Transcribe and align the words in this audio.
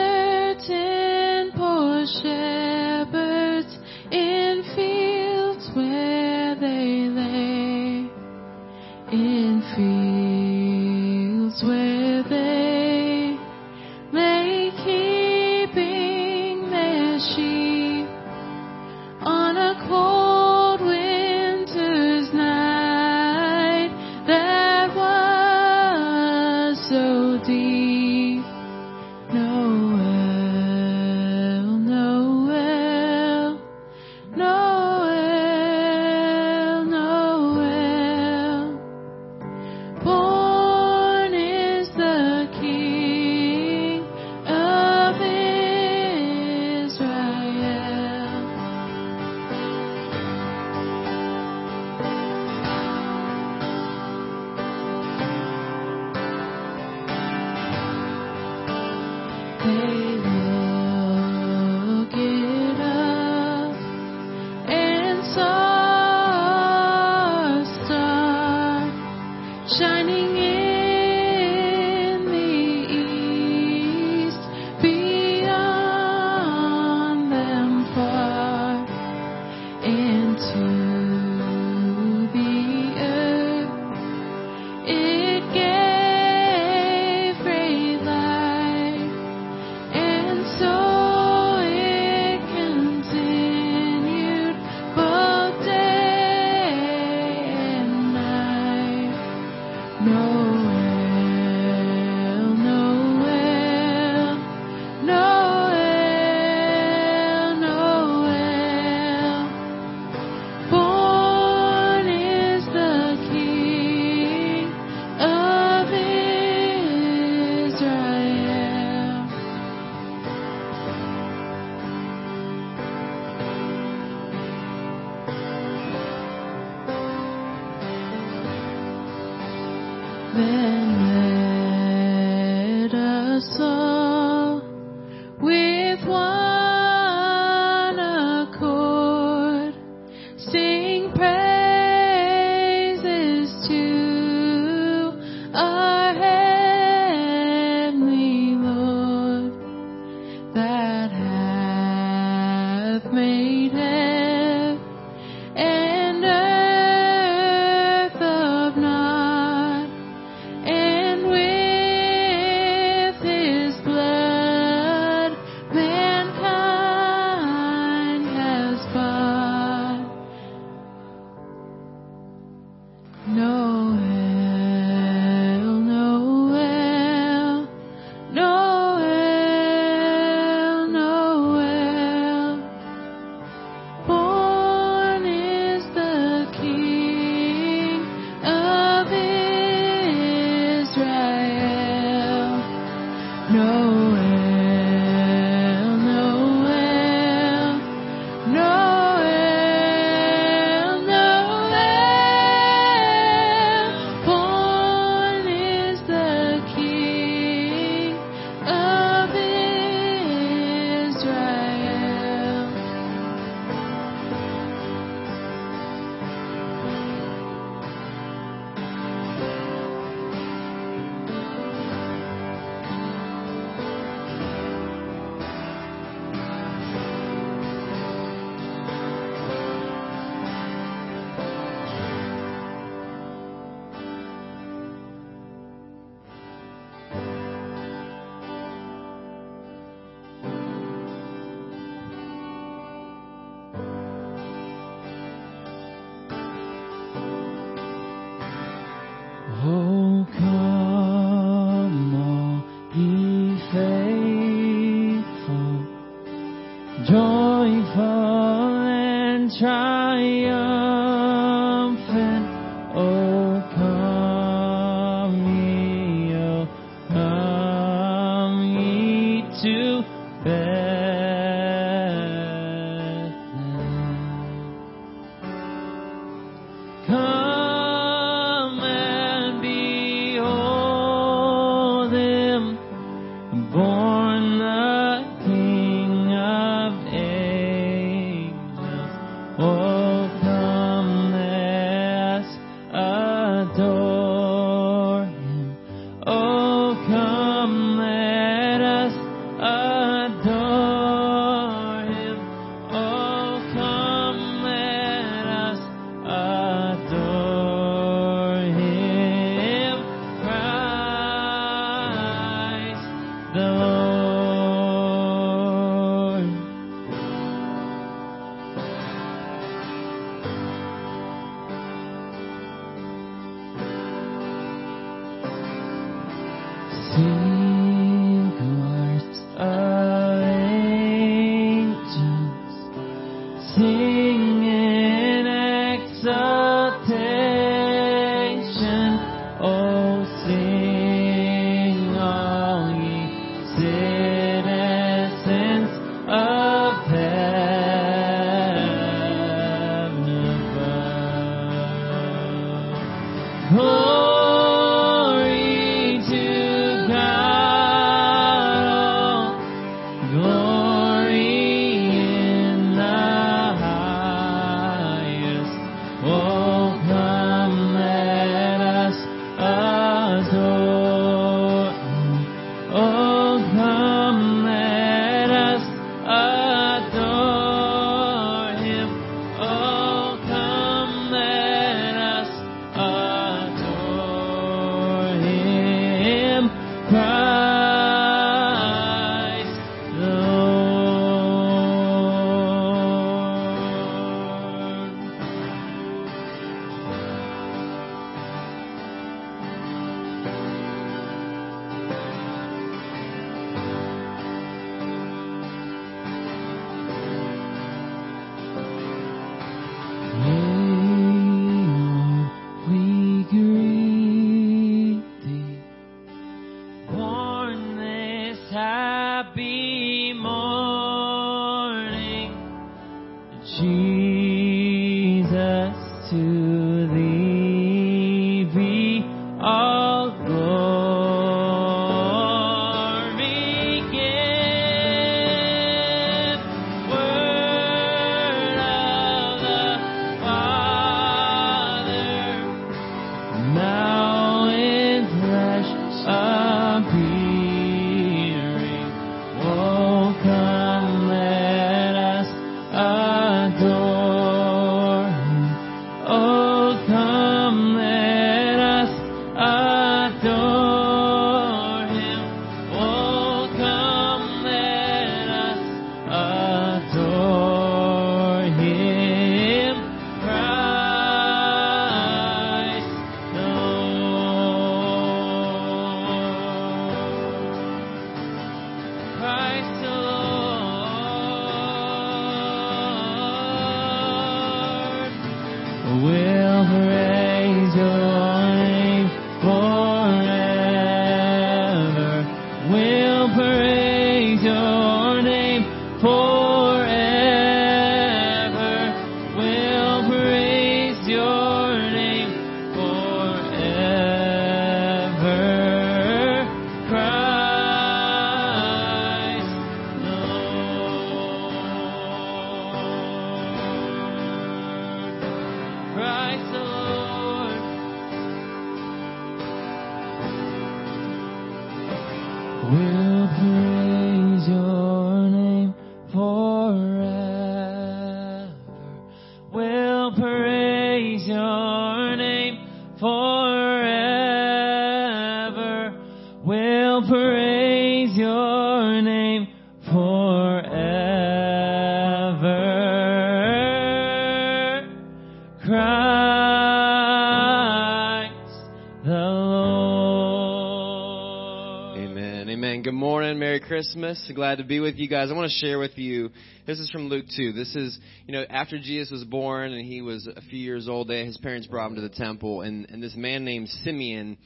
Christmas. 554.04 554.52
Glad 554.54 554.78
to 554.78 554.84
be 554.84 555.00
with 555.00 555.16
you 555.16 555.26
guys. 555.26 555.50
I 555.50 555.54
want 555.54 555.70
to 555.70 555.78
share 555.78 555.98
with 555.98 556.18
you. 556.18 556.50
This 556.86 556.98
is 556.98 557.08
from 557.08 557.28
Luke 557.28 557.46
2. 557.56 557.72
This 557.72 557.96
is, 557.96 558.18
you 558.46 558.52
know, 558.52 558.62
after 558.68 558.98
Jesus 558.98 559.30
was 559.30 559.44
born 559.44 559.94
and 559.94 560.04
he 560.04 560.20
was 560.20 560.46
a 560.46 560.60
few 560.60 560.78
years 560.78 561.08
old, 561.08 561.28
they, 561.28 561.46
his 561.46 561.56
parents 561.56 561.86
brought 561.86 562.10
him 562.10 562.16
to 562.16 562.20
the 562.20 562.28
temple, 562.28 562.82
and, 562.82 563.08
and 563.08 563.22
this 563.22 563.34
man 563.34 563.64
named 563.64 563.88
Simeon 563.88 564.58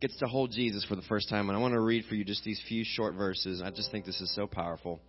gets 0.00 0.16
to 0.20 0.26
hold 0.26 0.52
Jesus 0.52 0.86
for 0.86 0.96
the 0.96 1.02
first 1.02 1.28
time. 1.28 1.50
And 1.50 1.58
I 1.58 1.60
want 1.60 1.74
to 1.74 1.80
read 1.80 2.06
for 2.08 2.14
you 2.14 2.24
just 2.24 2.44
these 2.44 2.62
few 2.66 2.82
short 2.82 3.14
verses. 3.14 3.60
I 3.62 3.70
just 3.70 3.90
think 3.90 4.06
this 4.06 4.22
is 4.22 4.34
so 4.34 4.46
powerful. 4.46 5.00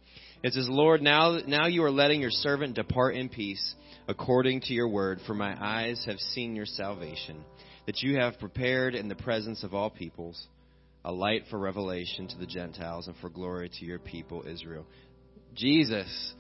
It 0.43 0.51
says, 0.51 0.67
Lord, 0.69 1.01
now, 1.01 1.39
now 1.48 1.67
you 1.67 1.81
are 1.86 1.91
letting 1.91 2.19
your 2.19 2.31
servant 2.31 2.75
depart 2.75 3.15
in 3.15 3.29
peace 3.29 3.75
according 4.09 4.59
to 4.62 4.74
your 4.74 4.89
word, 4.89 5.21
for 5.25 5.36
my 5.36 5.55
eyes 5.57 6.03
have 6.05 6.19
seen 6.19 6.53
your 6.53 6.65
salvation, 6.65 7.45
that 7.86 8.01
you 8.01 8.17
have 8.17 8.39
prepared 8.39 8.93
in 8.93 9.07
the 9.07 9.15
presence 9.15 9.63
of 9.63 9.74
all 9.74 9.89
peoples 9.89 10.48
a 11.06 11.12
light 11.12 11.44
for 11.50 11.58
revelation 11.58 12.27
to 12.27 12.38
the 12.38 12.46
Gentiles 12.46 13.08
and 13.08 13.15
for 13.18 13.29
glory 13.29 13.70
to 13.79 13.86
your 13.86 14.00
people 14.00 14.44
Israel. 14.48 14.86
Jesus 15.56 16.34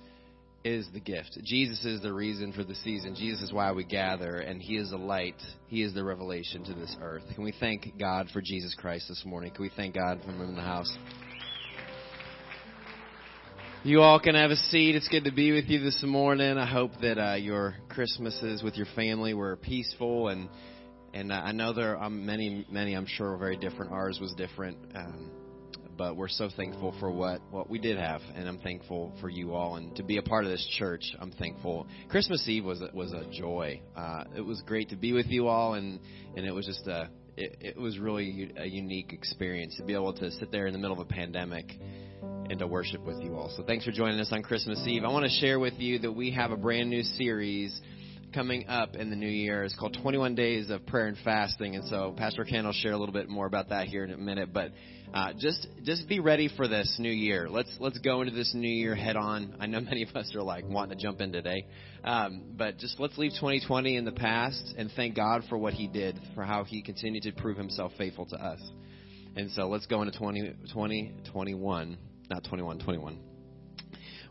is 0.63 0.87
the 0.93 0.99
gift. 0.99 1.37
Jesus 1.43 1.85
is 1.85 2.01
the 2.01 2.13
reason 2.13 2.51
for 2.51 2.63
the 2.63 2.75
season. 2.75 3.15
Jesus 3.15 3.43
is 3.43 3.53
why 3.53 3.71
we 3.71 3.85
gather, 3.85 4.39
and 4.39 4.61
He 4.61 4.75
is 4.75 4.89
the 4.89 4.97
light. 4.97 5.41
He 5.67 5.81
is 5.81 5.93
the 5.93 6.03
revelation 6.03 6.63
to 6.65 6.73
this 6.73 6.95
earth. 7.01 7.23
Can 7.33 7.43
we 7.43 7.53
thank 7.59 7.97
God 7.97 8.27
for 8.33 8.41
Jesus 8.41 8.75
Christ 8.77 9.07
this 9.07 9.23
morning? 9.25 9.51
Can 9.51 9.63
we 9.63 9.71
thank 9.75 9.95
God 9.95 10.19
for 10.23 10.31
Him 10.31 10.41
in 10.41 10.55
the 10.55 10.61
house? 10.61 10.93
You 13.81 14.01
all 14.01 14.19
can 14.19 14.35
have 14.35 14.51
a 14.51 14.57
seat. 14.57 14.95
It's 14.95 15.07
good 15.07 15.23
to 15.23 15.31
be 15.31 15.53
with 15.53 15.69
you 15.69 15.79
this 15.79 16.03
morning. 16.05 16.57
I 16.57 16.65
hope 16.65 16.91
that 17.01 17.17
uh, 17.17 17.35
your 17.35 17.75
Christmases 17.87 18.61
with 18.61 18.75
your 18.75 18.87
family 18.93 19.33
were 19.33 19.55
peaceful 19.55 20.27
and 20.27 20.49
and 21.13 21.31
uh, 21.31 21.35
I 21.35 21.51
know 21.51 21.73
there 21.73 21.97
are 21.97 22.09
many, 22.09 22.65
many. 22.69 22.93
I'm 22.93 23.05
sure 23.05 23.35
very 23.37 23.57
different. 23.57 23.91
Ours 23.91 24.19
was 24.21 24.33
different, 24.33 24.77
um, 24.95 25.31
but 25.97 26.15
we're 26.15 26.29
so 26.29 26.49
thankful 26.55 26.93
for 26.99 27.11
what 27.11 27.41
what 27.51 27.69
we 27.69 27.79
did 27.79 27.97
have, 27.97 28.21
and 28.35 28.47
I'm 28.47 28.59
thankful 28.59 29.13
for 29.21 29.29
you 29.29 29.53
all, 29.53 29.75
and 29.75 29.95
to 29.95 30.03
be 30.03 30.17
a 30.17 30.21
part 30.21 30.45
of 30.45 30.51
this 30.51 30.65
church. 30.77 31.03
I'm 31.19 31.31
thankful. 31.31 31.87
Christmas 32.09 32.47
Eve 32.47 32.65
was 32.65 32.81
was 32.93 33.13
a 33.13 33.25
joy. 33.31 33.81
Uh, 33.95 34.23
it 34.35 34.41
was 34.41 34.61
great 34.65 34.89
to 34.89 34.95
be 34.95 35.13
with 35.13 35.27
you 35.27 35.47
all, 35.47 35.73
and 35.73 35.99
and 36.35 36.45
it 36.45 36.51
was 36.51 36.65
just 36.65 36.85
a 36.87 37.09
it, 37.37 37.57
it 37.61 37.77
was 37.77 37.97
really 37.97 38.51
a 38.57 38.65
unique 38.65 39.13
experience 39.13 39.75
to 39.77 39.83
be 39.83 39.93
able 39.93 40.13
to 40.13 40.31
sit 40.31 40.51
there 40.51 40.67
in 40.67 40.73
the 40.73 40.79
middle 40.79 40.99
of 40.99 40.99
a 40.99 41.09
pandemic 41.09 41.65
and 42.49 42.59
to 42.59 42.67
worship 42.67 43.05
with 43.05 43.21
you 43.21 43.35
all. 43.35 43.51
So 43.55 43.63
thanks 43.63 43.85
for 43.85 43.91
joining 43.91 44.19
us 44.19 44.29
on 44.31 44.43
Christmas 44.43 44.79
Eve. 44.85 45.03
I 45.03 45.09
want 45.09 45.25
to 45.25 45.39
share 45.39 45.59
with 45.59 45.75
you 45.77 45.99
that 45.99 46.11
we 46.11 46.31
have 46.31 46.51
a 46.51 46.57
brand 46.57 46.89
new 46.89 47.03
series 47.03 47.79
coming 48.33 48.67
up 48.67 48.95
in 48.95 49.09
the 49.09 49.15
new 49.15 49.29
year. 49.29 49.63
It's 49.63 49.75
called 49.75 49.97
21 50.01 50.35
Days 50.35 50.69
of 50.69 50.85
Prayer 50.85 51.07
and 51.07 51.17
Fasting, 51.23 51.75
and 51.75 51.85
so 51.85 52.13
Pastor 52.17 52.43
Ken 52.43 52.65
will 52.65 52.73
share 52.73 52.91
a 52.91 52.97
little 52.97 53.13
bit 53.13 53.29
more 53.29 53.45
about 53.45 53.69
that 53.69 53.87
here 53.87 54.03
in 54.03 54.11
a 54.11 54.17
minute. 54.17 54.53
But 54.53 54.71
uh, 55.13 55.33
just 55.37 55.67
just 55.83 56.07
be 56.07 56.19
ready 56.19 56.49
for 56.55 56.67
this 56.67 56.97
new 56.99 57.11
year. 57.11 57.49
Let's 57.49 57.75
let's 57.79 57.97
go 57.99 58.21
into 58.21 58.33
this 58.33 58.53
new 58.53 58.69
year 58.69 58.95
head 58.95 59.15
on. 59.15 59.55
I 59.59 59.65
know 59.65 59.79
many 59.81 60.03
of 60.03 60.15
us 60.15 60.33
are 60.35 60.43
like 60.43 60.65
wanting 60.67 60.97
to 60.97 61.03
jump 61.03 61.21
in 61.21 61.31
today, 61.31 61.65
um, 62.03 62.53
but 62.57 62.77
just 62.77 62.99
let's 62.99 63.17
leave 63.17 63.31
2020 63.31 63.95
in 63.95 64.05
the 64.05 64.11
past 64.11 64.73
and 64.77 64.91
thank 64.95 65.15
God 65.15 65.43
for 65.49 65.57
what 65.57 65.73
He 65.73 65.87
did, 65.87 66.19
for 66.35 66.43
how 66.43 66.63
He 66.63 66.81
continued 66.81 67.23
to 67.23 67.31
prove 67.31 67.57
Himself 67.57 67.91
faithful 67.97 68.25
to 68.27 68.35
us. 68.35 68.59
And 69.35 69.51
so 69.51 69.67
let's 69.69 69.85
go 69.85 70.01
into 70.01 70.17
20, 70.17 70.41
2021, 70.73 71.97
not 72.29 72.43
21, 72.43 72.79
21 72.79 73.19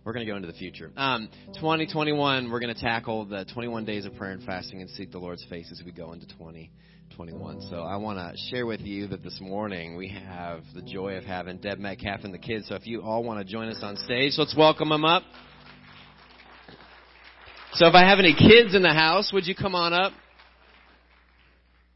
we're 0.05 0.13
going 0.13 0.25
to 0.25 0.31
go 0.31 0.37
into 0.37 0.49
the 0.49 0.59
future. 0.59 0.91
Um, 0.97 1.29
2021, 1.55 2.51
we're 2.51 2.61
going 2.61 2.75
to 2.75 2.81
tackle 2.81 3.25
the 3.25 3.45
21 3.53 3.85
days 3.85 4.05
of 4.05 4.15
prayer 4.17 4.33
and 4.33 4.43
fasting 4.43 4.81
and 4.81 4.91
seek 4.91 5.11
the 5.11 5.19
Lord's 5.19 5.45
face 5.47 5.71
as 5.73 5.83
we 5.85 5.93
go 5.93 6.13
into 6.13 6.27
2021. 6.29 7.63
So 7.71 7.83
I 7.83 7.97
want 7.97 8.19
to 8.19 8.37
share 8.51 8.67
with 8.67 8.81
you 8.81 9.09
that 9.09 9.23
this 9.23 9.39
morning 9.41 9.97
we 9.97 10.09
have 10.09 10.63
the 10.75 10.83
joy 10.83 11.17
of 11.17 11.25
having 11.25 11.59
Deb 11.59 11.79
Metcalf 11.79 12.21
and 12.25 12.33
the 12.33 12.39
kids. 12.39 12.69
So 12.69 12.75
if 12.75 12.87
you 12.87 13.03
all 13.03 13.23
want 13.23 13.45
to 13.45 13.53
join 13.53 13.69
us 13.69 13.81
on 13.83 13.97
stage, 13.97 14.35
let's 14.39 14.57
welcome 14.57 14.89
them 14.89 15.05
up. 15.05 15.23
So 17.75 17.87
if 17.87 17.95
I 17.95 18.09
have 18.09 18.19
any 18.19 18.35
kids 18.35 18.75
in 18.75 18.83
the 18.83 18.95
house, 18.95 19.31
would 19.33 19.47
you 19.47 19.55
come 19.55 19.75
on 19.75 19.93
up? 19.93 20.13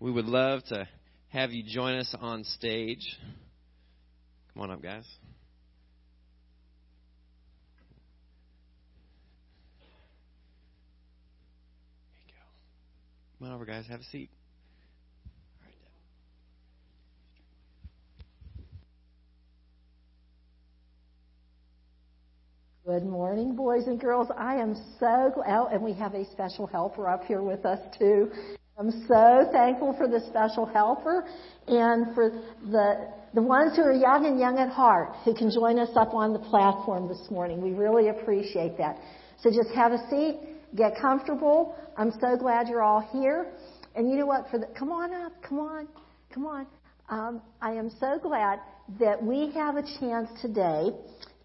We 0.00 0.11
would 0.11 0.26
love 0.26 0.62
to 0.64 0.87
have 1.28 1.52
you 1.52 1.62
join 1.66 1.94
us 1.94 2.14
on 2.21 2.44
stage. 2.44 3.16
Come 4.52 4.64
on 4.64 4.71
up, 4.71 4.82
guys. 4.82 5.06
Come 13.43 13.51
on 13.51 13.57
over, 13.57 13.65
guys. 13.65 13.87
Have 13.89 13.99
a 13.99 14.05
seat. 14.05 14.31
Good 22.87 23.05
morning, 23.05 23.57
boys 23.57 23.89
and 23.89 23.99
girls. 24.01 24.29
I 24.39 24.55
am 24.55 24.77
so 25.01 25.33
glad, 25.35 25.49
oh, 25.49 25.69
and 25.73 25.83
we 25.83 25.93
have 25.95 26.15
a 26.15 26.25
special 26.31 26.69
helper 26.69 27.09
up 27.09 27.25
here 27.25 27.43
with 27.43 27.67
us 27.67 27.81
too. 27.99 28.31
I'm 28.79 28.93
so 29.09 29.49
thankful 29.51 29.97
for 29.99 30.07
the 30.07 30.21
special 30.29 30.65
helper 30.65 31.27
and 31.67 32.15
for 32.15 32.31
the 32.71 33.09
the 33.35 33.43
ones 33.43 33.75
who 33.75 33.83
are 33.83 33.93
young 33.93 34.25
and 34.25 34.39
young 34.39 34.59
at 34.59 34.69
heart 34.69 35.17
who 35.25 35.35
can 35.35 35.51
join 35.51 35.81
us 35.81 35.91
up 35.97 36.15
on 36.15 36.33
the 36.33 36.39
platform 36.39 37.09
this 37.09 37.27
morning. 37.29 37.61
We 37.61 37.73
really 37.73 38.09
appreciate 38.09 38.79
that. 38.79 39.01
So 39.41 39.51
just 39.51 39.71
have 39.75 39.91
a 39.91 39.99
seat 40.09 40.51
get 40.75 40.99
comfortable. 41.00 41.76
I'm 41.97 42.12
so 42.21 42.37
glad 42.37 42.69
you're 42.69 42.83
all 42.83 43.07
here. 43.12 43.52
And 43.95 44.11
you 44.11 44.17
know 44.17 44.26
what? 44.26 44.49
For 44.50 44.59
the, 44.59 44.67
come 44.79 44.91
on 44.91 45.12
up, 45.12 45.33
come 45.43 45.59
on, 45.59 45.88
come 46.33 46.47
on. 46.47 46.67
Um, 47.09 47.43
I 47.61 47.73
am 47.73 47.91
so 48.00 48.19
glad 48.23 48.59
that 48.99 49.23
we 49.23 49.50
have 49.52 49.76
a 49.76 49.83
chance 50.00 50.29
today 50.41 50.91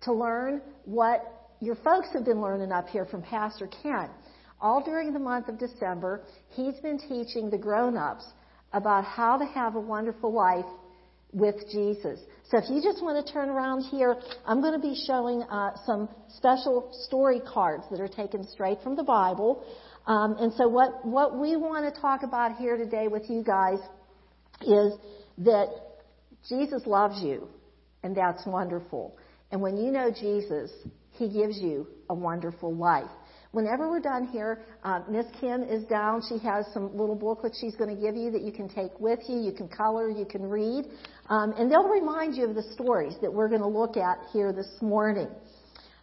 to 0.03 0.13
learn 0.13 0.61
what 0.85 1.53
your 1.59 1.75
folks 1.75 2.07
have 2.13 2.23
been 2.23 2.41
learning 2.41 2.71
up 2.71 2.87
here 2.87 3.05
from 3.05 3.21
Pastor 3.21 3.69
Ken. 3.81 4.09
All 4.61 4.83
during 4.83 5.13
the 5.13 5.19
month 5.19 5.49
of 5.49 5.59
December, 5.59 6.23
he's 6.49 6.75
been 6.75 6.97
teaching 6.97 7.49
the 7.49 7.57
grown-ups 7.57 8.25
about 8.73 9.03
how 9.03 9.37
to 9.37 9.45
have 9.45 9.75
a 9.75 9.79
wonderful 9.79 10.31
life 10.31 10.65
with 11.31 11.55
Jesus. 11.71 12.19
So 12.49 12.57
if 12.57 12.69
you 12.69 12.81
just 12.81 13.03
want 13.03 13.25
to 13.25 13.33
turn 13.33 13.49
around 13.49 13.81
here, 13.81 14.15
I'm 14.45 14.61
going 14.61 14.73
to 14.73 14.79
be 14.79 14.95
showing 15.05 15.43
uh, 15.43 15.71
some 15.85 16.07
special 16.29 16.89
story 17.07 17.41
cards 17.41 17.83
that 17.91 17.99
are 17.99 18.07
taken 18.07 18.47
straight 18.47 18.79
from 18.81 18.95
the 18.95 19.03
Bible. 19.03 19.65
Um, 20.05 20.37
and 20.39 20.53
so 20.53 20.69
what, 20.69 21.05
what 21.05 21.37
we 21.37 21.57
want 21.57 21.93
to 21.93 22.01
talk 22.01 22.23
about 22.23 22.55
here 22.55 22.77
today 22.77 23.09
with 23.09 23.29
you 23.29 23.43
guys 23.43 23.79
is 24.61 24.93
that 25.39 25.67
Jesus 26.47 26.83
loves 26.85 27.21
you, 27.21 27.49
and 28.03 28.15
that's 28.15 28.45
wonderful. 28.45 29.17
And 29.51 29.61
when 29.61 29.75
you 29.75 29.91
know 29.91 30.09
Jesus, 30.09 30.71
He 31.11 31.27
gives 31.27 31.59
you 31.59 31.87
a 32.09 32.15
wonderful 32.15 32.73
life. 32.73 33.11
Whenever 33.57 33.89
we're 33.89 33.99
done 33.99 34.27
here, 34.27 34.61
uh, 34.83 34.99
Miss 35.09 35.25
Kim 35.41 35.63
is 35.63 35.83
down. 35.85 36.21
She 36.29 36.37
has 36.45 36.63
some 36.75 36.95
little 36.95 37.15
booklets 37.15 37.59
she's 37.59 37.75
going 37.75 37.89
to 37.89 37.99
give 37.99 38.15
you 38.15 38.29
that 38.29 38.43
you 38.43 38.51
can 38.51 38.69
take 38.69 38.91
with 38.99 39.17
you. 39.27 39.39
You 39.39 39.51
can 39.51 39.67
color, 39.67 40.11
you 40.11 40.25
can 40.25 40.43
read, 40.43 40.85
um, 41.31 41.55
and 41.57 41.71
they'll 41.71 41.89
remind 41.89 42.35
you 42.35 42.45
of 42.45 42.53
the 42.53 42.61
stories 42.73 43.15
that 43.19 43.33
we're 43.33 43.49
going 43.49 43.61
to 43.61 43.67
look 43.67 43.97
at 43.97 44.19
here 44.31 44.53
this 44.53 44.69
morning. 44.79 45.27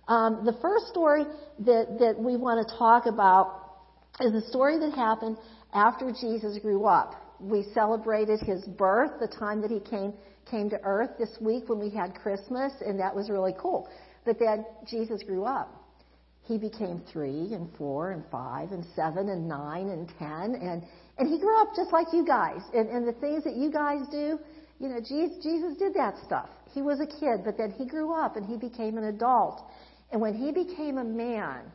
Um, 0.09 0.45
the 0.45 0.59
first 0.61 0.89
story 0.89 1.27
that 1.61 1.97
that 2.01 2.17
we 2.19 2.37
want 2.37 2.67
to 2.67 2.77
talk 2.77 3.07
about 3.07 3.77
is 4.21 4.35
a 4.35 4.49
story 4.49 4.81
that 4.81 4.93
happened 4.93 5.37
after 5.73 6.11
Jesus 6.11 6.59
grew 6.59 6.87
up. 6.87 7.15
We 7.39 7.67
celebrated 7.73 8.41
his 8.41 8.65
birth, 8.65 9.13
the 9.21 9.29
time 9.29 9.61
that 9.61 9.71
he 9.71 9.79
came 9.79 10.13
came 10.51 10.69
to 10.71 10.81
earth 10.83 11.11
this 11.21 11.39
week 11.41 11.69
when 11.69 11.79
we 11.79 11.91
had 11.91 12.17
Christmas, 12.17 12.73
and 12.85 12.99
that 12.99 13.15
was 13.15 13.31
really 13.31 13.55
cool. 13.57 13.89
But 14.25 14.41
then 14.41 14.67
Jesus 14.91 15.23
grew 15.23 15.45
up 15.45 15.84
he 16.47 16.59
became 16.59 17.03
three 17.11 17.55
and 17.55 17.69
four 17.77 18.11
and 18.11 18.23
five 18.31 18.73
and 18.73 18.85
seven 18.95 19.29
and 19.31 19.49
nine 19.49 19.89
and 19.89 20.09
ten 20.19 20.55
and 20.55 20.83
and 21.17 21.29
he 21.29 21.39
grew 21.39 21.61
up 21.63 21.69
just 21.77 21.93
like 21.93 22.09
you 22.13 22.27
guys. 22.27 22.61
And 22.75 22.89
and 22.89 23.07
the 23.07 23.13
things 23.13 23.45
that 23.45 23.57
you 23.57 23.71
guys 23.71 24.07
do 24.11 24.39
you 24.81 24.89
know 24.89 25.01
jesus 25.01 25.43
jesus 25.43 25.77
did 25.79 25.95
that 25.95 26.15
stuff. 26.25 26.49
He 26.73 26.83
was 26.83 27.01
a 27.01 27.07
kid 27.07 27.45
but 27.45 27.57
then 27.57 27.71
he 27.71 27.87
grew 27.87 28.13
up 28.13 28.37
and 28.37 28.45
he 28.45 28.57
became 28.57 28.99
an 28.99 29.05
adult. 29.05 29.63
And 30.13 30.21
when 30.21 30.35
he 30.35 30.53
became 30.53 30.99
a 30.99 31.05
man 31.05 31.73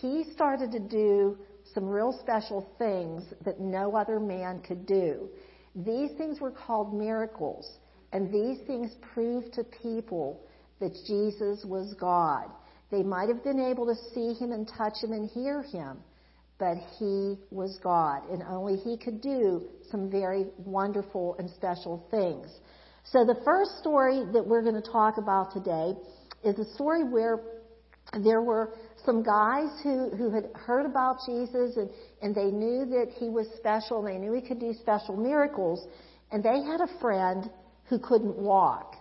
he 0.00 0.24
started 0.32 0.70
to 0.72 0.80
do 0.80 1.38
some 1.74 1.88
real 1.88 2.16
special 2.20 2.68
things 2.78 3.24
that 3.44 3.60
no 3.60 3.96
other 3.96 4.20
man 4.20 4.60
could 4.60 4.86
do. 4.86 5.28
These 5.74 6.10
things 6.18 6.40
were 6.40 6.50
called 6.50 6.92
miracles 6.92 7.78
and 8.12 8.32
these 8.32 8.58
things 8.66 8.92
proved 9.14 9.54
to 9.54 9.64
people 9.64 10.40
that 10.80 10.92
jesus 11.06 11.64
was 11.64 11.94
god 11.94 12.50
they 12.92 13.02
might 13.02 13.28
have 13.28 13.42
been 13.42 13.58
able 13.58 13.86
to 13.86 13.94
see 14.14 14.34
him 14.34 14.52
and 14.52 14.68
touch 14.68 15.02
him 15.02 15.12
and 15.12 15.28
hear 15.30 15.62
him, 15.62 15.96
but 16.58 16.76
he 16.98 17.38
was 17.50 17.80
God, 17.82 18.28
and 18.30 18.42
only 18.42 18.76
he 18.76 18.98
could 18.98 19.22
do 19.22 19.62
some 19.90 20.10
very 20.10 20.46
wonderful 20.58 21.34
and 21.38 21.50
special 21.50 22.06
things. 22.10 22.46
So 23.04 23.24
the 23.24 23.40
first 23.44 23.78
story 23.80 24.22
that 24.32 24.46
we're 24.46 24.62
going 24.62 24.80
to 24.80 24.92
talk 24.92 25.16
about 25.16 25.52
today 25.52 25.94
is 26.44 26.58
a 26.58 26.74
story 26.74 27.02
where 27.02 27.40
there 28.22 28.42
were 28.42 28.74
some 29.06 29.22
guys 29.22 29.70
who, 29.82 30.10
who 30.10 30.30
had 30.30 30.50
heard 30.54 30.84
about 30.84 31.16
Jesus 31.26 31.76
and, 31.76 31.88
and 32.20 32.34
they 32.34 32.50
knew 32.50 32.84
that 32.84 33.06
he 33.18 33.30
was 33.30 33.46
special, 33.56 34.02
they 34.02 34.18
knew 34.18 34.34
he 34.34 34.46
could 34.46 34.60
do 34.60 34.74
special 34.80 35.16
miracles, 35.16 35.86
and 36.30 36.44
they 36.44 36.62
had 36.62 36.80
a 36.82 37.00
friend 37.00 37.50
who 37.88 37.98
couldn't 37.98 38.36
walk. 38.36 38.96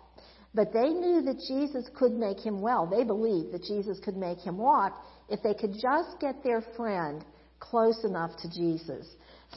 But 0.54 0.74
they 0.74 0.90
knew 0.90 1.22
that 1.22 1.40
Jesus 1.48 1.90
could 1.96 2.12
make 2.12 2.40
him 2.40 2.62
well. 2.62 2.86
They 2.86 3.04
believed 3.04 3.54
that 3.54 3.64
Jesus 3.64 4.00
could 4.04 4.18
make 4.18 4.40
him 4.40 4.58
walk 4.58 5.02
if 5.30 5.42
they 5.44 5.54
could 5.54 5.74
just 5.82 6.20
get 6.20 6.44
their 6.44 6.62
friend 6.76 7.24
close 7.60 8.04
enough 8.04 8.32
to 8.42 8.50
Jesus. 8.50 9.08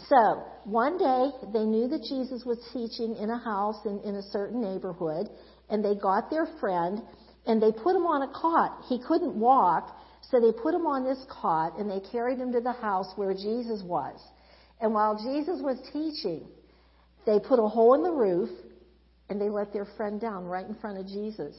So, 0.08 0.44
one 0.64 0.98
day, 0.98 1.30
they 1.52 1.64
knew 1.64 1.88
that 1.88 2.02
Jesus 2.08 2.44
was 2.44 2.58
teaching 2.72 3.16
in 3.16 3.30
a 3.30 3.38
house 3.38 3.78
in, 3.84 4.00
in 4.00 4.16
a 4.16 4.22
certain 4.22 4.60
neighborhood, 4.60 5.28
and 5.70 5.84
they 5.84 5.94
got 5.94 6.30
their 6.30 6.46
friend, 6.60 7.00
and 7.46 7.62
they 7.62 7.72
put 7.72 7.96
him 7.96 8.06
on 8.06 8.22
a 8.22 8.32
cot. 8.32 8.84
He 8.88 9.00
couldn't 9.06 9.34
walk, 9.34 9.96
so 10.30 10.40
they 10.40 10.52
put 10.52 10.74
him 10.74 10.86
on 10.86 11.04
this 11.04 11.24
cot, 11.28 11.78
and 11.78 11.90
they 11.90 12.00
carried 12.10 12.38
him 12.38 12.52
to 12.52 12.60
the 12.60 12.72
house 12.72 13.12
where 13.16 13.34
Jesus 13.34 13.82
was. 13.84 14.20
And 14.80 14.92
while 14.92 15.16
Jesus 15.16 15.62
was 15.62 15.78
teaching, 15.92 16.46
they 17.24 17.38
put 17.38 17.58
a 17.58 17.68
hole 17.68 17.94
in 17.94 18.02
the 18.02 18.12
roof, 18.12 18.50
and 19.28 19.40
they 19.40 19.48
let 19.48 19.72
their 19.72 19.86
friend 19.96 20.20
down 20.20 20.44
right 20.44 20.66
in 20.66 20.74
front 20.76 20.98
of 20.98 21.06
Jesus, 21.06 21.56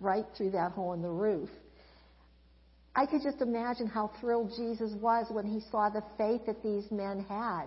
right 0.00 0.24
through 0.36 0.50
that 0.50 0.72
hole 0.72 0.92
in 0.92 1.02
the 1.02 1.10
roof. 1.10 1.48
I 2.94 3.06
could 3.06 3.22
just 3.22 3.40
imagine 3.40 3.86
how 3.86 4.10
thrilled 4.20 4.52
Jesus 4.56 4.92
was 5.00 5.26
when 5.30 5.46
he 5.46 5.60
saw 5.70 5.88
the 5.88 6.02
faith 6.18 6.42
that 6.46 6.62
these 6.62 6.90
men 6.90 7.24
had. 7.28 7.66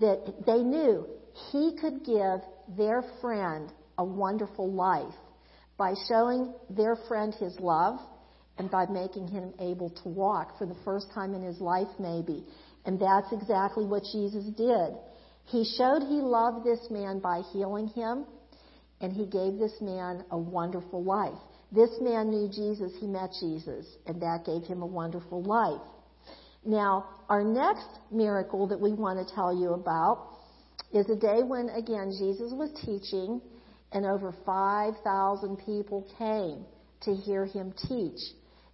That 0.00 0.44
they 0.46 0.58
knew 0.58 1.06
he 1.52 1.76
could 1.80 2.04
give 2.04 2.40
their 2.76 3.02
friend 3.20 3.72
a 3.98 4.04
wonderful 4.04 4.70
life 4.70 5.14
by 5.78 5.94
showing 6.08 6.52
their 6.70 6.96
friend 7.08 7.34
his 7.34 7.58
love 7.60 7.98
and 8.58 8.70
by 8.70 8.86
making 8.86 9.28
him 9.28 9.52
able 9.60 9.90
to 9.90 10.08
walk 10.08 10.58
for 10.58 10.66
the 10.66 10.76
first 10.84 11.06
time 11.14 11.34
in 11.34 11.42
his 11.42 11.60
life, 11.60 11.88
maybe. 11.98 12.44
And 12.86 12.98
that's 12.98 13.32
exactly 13.32 13.84
what 13.84 14.02
Jesus 14.12 14.44
did. 14.56 14.94
He 15.46 15.64
showed 15.76 16.02
he 16.02 16.20
loved 16.20 16.64
this 16.64 16.80
man 16.90 17.20
by 17.20 17.42
healing 17.52 17.88
him 17.88 18.24
and 19.00 19.12
he 19.12 19.26
gave 19.26 19.58
this 19.58 19.74
man 19.80 20.24
a 20.30 20.38
wonderful 20.38 21.02
life. 21.02 21.38
This 21.72 21.90
man 22.00 22.30
knew 22.30 22.48
Jesus, 22.48 22.92
he 23.00 23.06
met 23.06 23.30
Jesus, 23.40 23.86
and 24.06 24.20
that 24.22 24.44
gave 24.44 24.62
him 24.62 24.82
a 24.82 24.86
wonderful 24.86 25.42
life. 25.42 25.82
Now, 26.64 27.06
our 27.28 27.44
next 27.44 27.88
miracle 28.10 28.66
that 28.68 28.80
we 28.80 28.92
want 28.92 29.26
to 29.26 29.34
tell 29.34 29.54
you 29.56 29.74
about 29.74 30.32
is 30.92 31.08
a 31.10 31.16
day 31.16 31.42
when, 31.42 31.68
again, 31.70 32.12
Jesus 32.18 32.52
was 32.52 32.70
teaching, 32.84 33.40
and 33.92 34.06
over 34.06 34.34
5,000 34.44 35.56
people 35.64 36.06
came 36.18 36.64
to 37.02 37.14
hear 37.14 37.46
him 37.46 37.72
teach. 37.88 38.20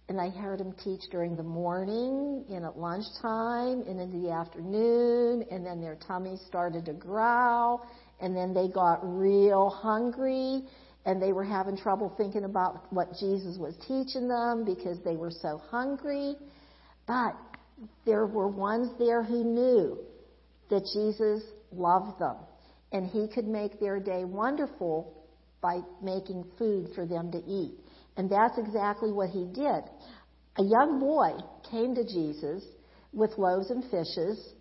And 0.09 0.19
they 0.19 0.29
heard 0.37 0.59
him 0.59 0.73
teach 0.83 1.01
during 1.11 1.35
the 1.35 1.43
morning, 1.43 2.43
and 2.49 2.65
at 2.65 2.77
lunchtime, 2.77 3.83
and 3.87 4.01
in 4.01 4.21
the 4.21 4.31
afternoon, 4.31 5.45
and 5.49 5.65
then 5.65 5.79
their 5.79 5.95
tummies 6.07 6.41
started 6.47 6.85
to 6.85 6.93
growl, 6.93 7.87
and 8.23 8.35
then 8.35 8.53
they 8.53 8.69
got 8.69 8.99
real 9.03 9.69
hungry 9.69 10.63
and 11.05 11.21
they 11.21 11.33
were 11.33 11.43
having 11.43 11.75
trouble 11.75 12.13
thinking 12.15 12.45
about 12.45 12.91
what 12.93 13.09
Jesus 13.19 13.57
was 13.57 13.75
teaching 13.85 14.29
them 14.29 14.63
because 14.63 14.97
they 15.03 15.17
were 15.17 15.29
so 15.29 15.61
hungry. 15.69 16.35
But 17.05 17.35
there 18.05 18.25
were 18.25 18.47
ones 18.47 18.91
there 18.97 19.23
who 19.23 19.43
knew 19.43 19.99
that 20.69 20.87
Jesus 20.93 21.43
loved 21.73 22.17
them 22.19 22.37
and 22.93 23.05
he 23.05 23.27
could 23.27 23.45
make 23.45 23.81
their 23.81 23.99
day 23.99 24.23
wonderful 24.23 25.25
by 25.61 25.81
making 26.01 26.45
food 26.57 26.91
for 26.95 27.05
them 27.05 27.29
to 27.33 27.39
eat. 27.39 27.73
And 28.15 28.29
that's 28.29 28.57
exactly 28.57 29.11
what 29.11 29.31
he 29.31 29.45
did. 29.53 29.83
A 30.57 30.63
young 30.63 30.99
boy 31.01 31.33
came 31.69 31.93
to 31.95 32.05
Jesus 32.05 32.63
with 33.11 33.37
loaves 33.37 33.69
and 33.69 33.83
fishes 33.91 34.53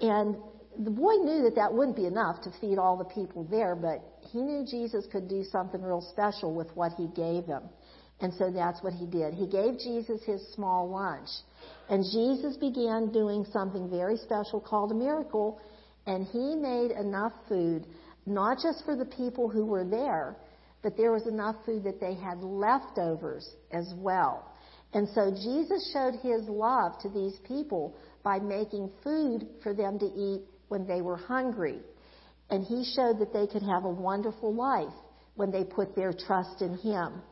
and 0.00 0.36
the 0.78 0.90
boy 0.90 1.14
knew 1.14 1.42
that 1.42 1.54
that 1.56 1.72
wouldn't 1.72 1.96
be 1.96 2.06
enough 2.06 2.42
to 2.42 2.50
feed 2.60 2.78
all 2.78 2.96
the 2.96 3.04
people 3.04 3.44
there, 3.44 3.74
but 3.74 4.02
he 4.32 4.40
knew 4.42 4.64
Jesus 4.68 5.06
could 5.10 5.28
do 5.28 5.44
something 5.44 5.82
real 5.82 6.00
special 6.00 6.54
with 6.54 6.74
what 6.74 6.92
he 6.96 7.08
gave 7.08 7.44
him. 7.44 7.62
And 8.20 8.32
so 8.34 8.50
that's 8.50 8.82
what 8.82 8.92
he 8.92 9.06
did. 9.06 9.34
He 9.34 9.46
gave 9.46 9.78
Jesus 9.78 10.22
his 10.24 10.40
small 10.54 10.88
lunch. 10.88 11.28
And 11.88 12.04
Jesus 12.12 12.56
began 12.56 13.12
doing 13.12 13.44
something 13.52 13.90
very 13.90 14.16
special 14.16 14.60
called 14.60 14.92
a 14.92 14.94
miracle. 14.94 15.60
And 16.06 16.26
he 16.26 16.54
made 16.54 16.92
enough 16.92 17.32
food, 17.48 17.86
not 18.26 18.58
just 18.62 18.84
for 18.84 18.96
the 18.96 19.04
people 19.04 19.48
who 19.48 19.64
were 19.64 19.84
there, 19.84 20.36
but 20.82 20.96
there 20.96 21.12
was 21.12 21.26
enough 21.26 21.56
food 21.64 21.82
that 21.84 22.00
they 22.00 22.14
had 22.14 22.38
leftovers 22.42 23.56
as 23.72 23.92
well. 23.96 24.50
And 24.92 25.08
so 25.08 25.30
Jesus 25.30 25.90
showed 25.92 26.14
his 26.22 26.48
love 26.48 26.92
to 27.02 27.08
these 27.08 27.34
people 27.46 27.96
by 28.22 28.38
making 28.38 28.90
food 29.02 29.48
for 29.62 29.74
them 29.74 29.98
to 29.98 30.06
eat 30.06 30.42
when 30.68 30.86
they 30.86 31.00
were 31.00 31.16
hungry. 31.16 31.78
And 32.50 32.64
he 32.64 32.84
showed 32.94 33.18
that 33.20 33.32
they 33.32 33.46
could 33.46 33.62
have 33.62 33.84
a 33.84 33.90
wonderful 33.90 34.54
life 34.54 34.92
when 35.34 35.50
they 35.50 35.64
put 35.64 35.96
their 35.96 36.12
trust 36.12 36.62
in 36.62 36.76
him. 36.78 37.22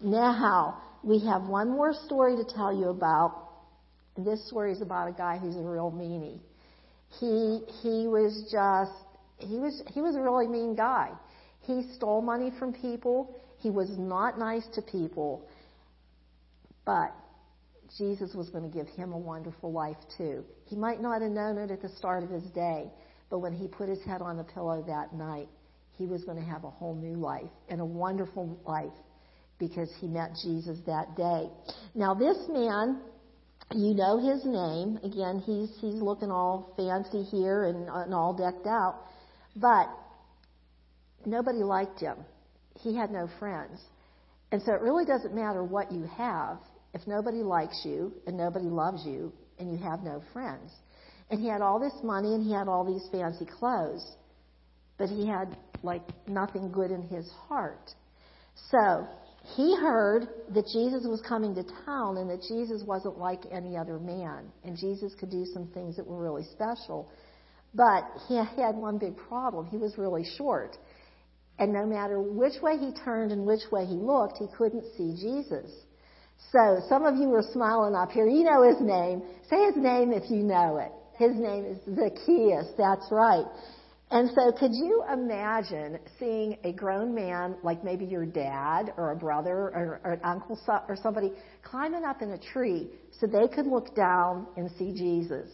Now, 0.00 0.82
we 1.02 1.24
have 1.26 1.42
one 1.42 1.70
more 1.70 1.94
story 2.04 2.36
to 2.36 2.44
tell 2.44 2.76
you 2.76 2.88
about. 2.88 3.44
This 4.18 4.46
story 4.48 4.72
is 4.72 4.82
about 4.82 5.08
a 5.08 5.12
guy 5.12 5.38
who's 5.38 5.56
a 5.56 5.60
real 5.60 5.90
meanie. 5.90 6.40
He 7.20 7.60
he 7.82 8.08
was 8.08 8.48
just 8.50 8.92
he 9.38 9.58
was 9.58 9.82
he 9.92 10.00
was 10.00 10.16
a 10.16 10.20
really 10.20 10.48
mean 10.48 10.74
guy. 10.74 11.10
He 11.60 11.82
stole 11.94 12.22
money 12.22 12.50
from 12.58 12.72
people. 12.72 13.36
He 13.58 13.70
was 13.70 13.88
not 13.98 14.38
nice 14.38 14.66
to 14.74 14.82
people. 14.82 15.46
But 16.84 17.14
Jesus 17.96 18.34
was 18.34 18.50
going 18.50 18.70
to 18.70 18.76
give 18.76 18.88
him 18.88 19.12
a 19.12 19.18
wonderful 19.18 19.72
life 19.72 19.96
too. 20.18 20.44
He 20.66 20.76
might 20.76 21.00
not 21.00 21.22
have 21.22 21.30
known 21.30 21.56
it 21.58 21.70
at 21.70 21.80
the 21.80 21.88
start 21.88 22.22
of 22.22 22.30
his 22.30 22.44
day, 22.50 22.90
but 23.30 23.38
when 23.38 23.52
he 23.52 23.68
put 23.68 23.88
his 23.88 24.02
head 24.04 24.20
on 24.20 24.36
the 24.36 24.44
pillow 24.44 24.84
that 24.86 25.14
night, 25.14 25.48
he 25.96 26.06
was 26.06 26.24
going 26.24 26.36
to 26.36 26.44
have 26.44 26.64
a 26.64 26.70
whole 26.70 26.94
new 26.94 27.16
life 27.16 27.50
and 27.68 27.80
a 27.80 27.84
wonderful 27.84 28.60
life 28.66 28.92
because 29.58 29.88
he 30.00 30.06
met 30.06 30.30
Jesus 30.42 30.78
that 30.86 31.16
day. 31.16 31.48
Now 31.94 32.12
this 32.12 32.36
man, 32.48 33.00
you 33.74 33.94
know 33.94 34.18
his 34.18 34.44
name. 34.44 34.98
Again, 35.02 35.42
he's 35.44 35.70
he's 35.80 36.00
looking 36.02 36.30
all 36.30 36.74
fancy 36.76 37.22
here 37.22 37.64
and, 37.64 37.88
and 37.88 38.12
all 38.12 38.34
decked 38.34 38.66
out, 38.66 39.00
but 39.56 39.88
nobody 41.24 41.62
liked 41.62 42.00
him. 42.00 42.18
He 42.80 42.94
had 42.94 43.10
no 43.10 43.28
friends. 43.38 43.80
And 44.52 44.62
so 44.62 44.74
it 44.74 44.82
really 44.82 45.06
doesn't 45.06 45.34
matter 45.34 45.64
what 45.64 45.90
you 45.90 46.04
have 46.16 46.58
if 46.94 47.06
nobody 47.06 47.42
likes 47.42 47.82
you 47.84 48.12
and 48.26 48.36
nobody 48.36 48.66
loves 48.66 49.04
you 49.04 49.32
and 49.58 49.70
you 49.70 49.78
have 49.78 50.02
no 50.02 50.22
friends. 50.32 50.72
And 51.30 51.40
he 51.40 51.48
had 51.48 51.60
all 51.60 51.80
this 51.80 51.94
money 52.02 52.34
and 52.34 52.44
he 52.44 52.52
had 52.52 52.68
all 52.68 52.84
these 52.84 53.06
fancy 53.10 53.46
clothes, 53.58 54.16
but 54.98 55.08
he 55.08 55.26
had 55.26 55.56
like 55.82 56.02
nothing 56.26 56.70
good 56.70 56.90
in 56.90 57.02
his 57.02 57.28
heart. 57.48 57.90
So 58.70 59.06
he 59.54 59.76
heard 59.76 60.28
that 60.54 60.64
Jesus 60.72 61.06
was 61.06 61.22
coming 61.28 61.54
to 61.54 61.64
town 61.84 62.16
and 62.16 62.30
that 62.30 62.42
Jesus 62.48 62.82
wasn't 62.86 63.18
like 63.18 63.40
any 63.52 63.76
other 63.76 63.98
man 63.98 64.50
and 64.64 64.76
Jesus 64.76 65.14
could 65.18 65.30
do 65.30 65.44
some 65.52 65.68
things 65.68 65.96
that 65.96 66.06
were 66.06 66.20
really 66.20 66.44
special. 66.52 67.10
But 67.74 68.04
he 68.26 68.36
had 68.36 68.74
one 68.74 68.98
big 68.98 69.16
problem. 69.16 69.66
He 69.66 69.76
was 69.76 69.98
really 69.98 70.24
short. 70.38 70.76
And 71.58 71.72
no 71.72 71.86
matter 71.86 72.20
which 72.20 72.60
way 72.62 72.76
he 72.78 72.92
turned 73.04 73.32
and 73.32 73.46
which 73.46 73.70
way 73.70 73.84
he 73.86 73.94
looked, 73.94 74.38
he 74.38 74.46
couldn't 74.56 74.84
see 74.96 75.14
Jesus. 75.20 75.70
So 76.52 76.80
some 76.88 77.04
of 77.04 77.16
you 77.16 77.32
are 77.34 77.44
smiling 77.52 77.94
up 77.94 78.10
here. 78.10 78.26
You 78.26 78.44
know 78.44 78.62
his 78.62 78.80
name. 78.80 79.22
Say 79.48 79.64
his 79.66 79.76
name 79.76 80.12
if 80.12 80.30
you 80.30 80.42
know 80.42 80.78
it. 80.78 80.92
His 81.18 81.34
name 81.36 81.64
is 81.64 81.78
Zacchaeus. 81.96 82.66
That's 82.76 83.06
right. 83.10 83.44
And 84.10 84.30
so 84.36 84.52
could 84.52 84.72
you 84.72 85.02
imagine 85.12 85.98
seeing 86.18 86.56
a 86.62 86.72
grown 86.72 87.12
man, 87.12 87.56
like 87.64 87.82
maybe 87.82 88.04
your 88.04 88.24
dad 88.24 88.92
or 88.96 89.10
a 89.10 89.16
brother 89.16 89.50
or, 89.50 90.00
or 90.04 90.12
an 90.12 90.20
uncle 90.22 90.58
or 90.88 90.96
somebody, 91.02 91.32
climbing 91.64 92.04
up 92.04 92.22
in 92.22 92.30
a 92.30 92.38
tree 92.38 92.88
so 93.18 93.26
they 93.26 93.48
could 93.48 93.66
look 93.66 93.96
down 93.96 94.46
and 94.56 94.70
see 94.78 94.92
Jesus? 94.92 95.50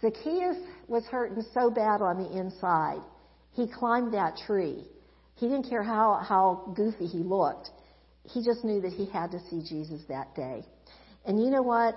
Zacchaeus 0.00 0.56
was 0.88 1.04
hurting 1.04 1.44
so 1.54 1.70
bad 1.70 2.00
on 2.00 2.18
the 2.18 2.36
inside. 2.36 3.00
He 3.52 3.68
climbed 3.68 4.14
that 4.14 4.36
tree. 4.46 4.84
He 5.36 5.46
didn't 5.46 5.68
care 5.68 5.82
how, 5.84 6.20
how 6.26 6.72
goofy 6.74 7.06
he 7.06 7.18
looked. 7.18 7.70
He 8.24 8.44
just 8.44 8.64
knew 8.64 8.80
that 8.80 8.92
he 8.92 9.06
had 9.06 9.30
to 9.32 9.40
see 9.48 9.62
Jesus 9.62 10.02
that 10.08 10.34
day. 10.34 10.64
And 11.24 11.42
you 11.42 11.50
know 11.50 11.62
what? 11.62 11.94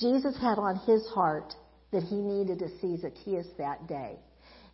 Jesus 0.00 0.36
had 0.40 0.58
on 0.58 0.76
his 0.86 1.06
heart 1.08 1.54
that 1.92 2.02
he 2.02 2.16
needed 2.16 2.58
to 2.58 2.68
see 2.80 2.96
Zacchaeus 2.96 3.46
that 3.58 3.86
day. 3.86 4.16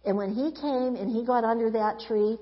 And 0.05 0.17
when 0.17 0.33
he 0.33 0.53
came 0.53 0.97
and 0.97 1.11
he 1.11 1.25
got 1.25 1.45
under 1.45 1.71
that 1.73 2.01
tree, 2.07 2.39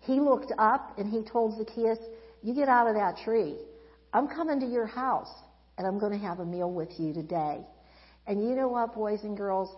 he 0.00 0.20
looked 0.20 0.52
up 0.58 0.98
and 0.98 1.08
he 1.10 1.22
told 1.22 1.56
Zacchaeus, 1.58 1.98
You 2.42 2.54
get 2.54 2.68
out 2.68 2.88
of 2.88 2.94
that 2.94 3.18
tree. 3.24 3.56
I'm 4.12 4.26
coming 4.26 4.58
to 4.60 4.66
your 4.66 4.86
house 4.86 5.32
and 5.76 5.86
I'm 5.86 5.98
going 5.98 6.12
to 6.12 6.18
have 6.18 6.40
a 6.40 6.44
meal 6.44 6.72
with 6.72 6.88
you 6.98 7.12
today. 7.12 7.60
And 8.26 8.42
you 8.42 8.54
know 8.54 8.68
what, 8.68 8.94
boys 8.94 9.20
and 9.22 9.36
girls? 9.36 9.74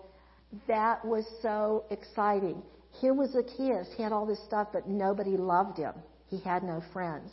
That 0.66 1.04
was 1.04 1.24
so 1.42 1.84
exciting. 1.90 2.62
Here 3.00 3.14
was 3.14 3.30
Zacchaeus. 3.30 3.88
He 3.96 4.02
had 4.02 4.12
all 4.12 4.26
this 4.26 4.42
stuff, 4.44 4.68
but 4.72 4.88
nobody 4.88 5.36
loved 5.36 5.78
him. 5.78 5.94
He 6.28 6.40
had 6.40 6.62
no 6.62 6.82
friends. 6.92 7.30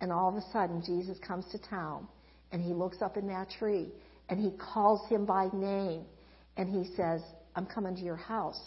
And 0.00 0.12
all 0.12 0.28
of 0.28 0.36
a 0.36 0.52
sudden, 0.52 0.82
Jesus 0.84 1.18
comes 1.26 1.44
to 1.52 1.58
town 1.58 2.06
and 2.52 2.62
he 2.62 2.72
looks 2.72 3.02
up 3.02 3.16
in 3.16 3.26
that 3.28 3.50
tree 3.50 3.88
and 4.28 4.40
he 4.40 4.52
calls 4.58 5.08
him 5.08 5.26
by 5.26 5.48
name 5.52 6.04
and 6.56 6.68
he 6.68 6.94
says, 6.96 7.20
I'm 7.54 7.66
coming 7.66 7.96
to 7.96 8.02
your 8.02 8.16
house. 8.16 8.60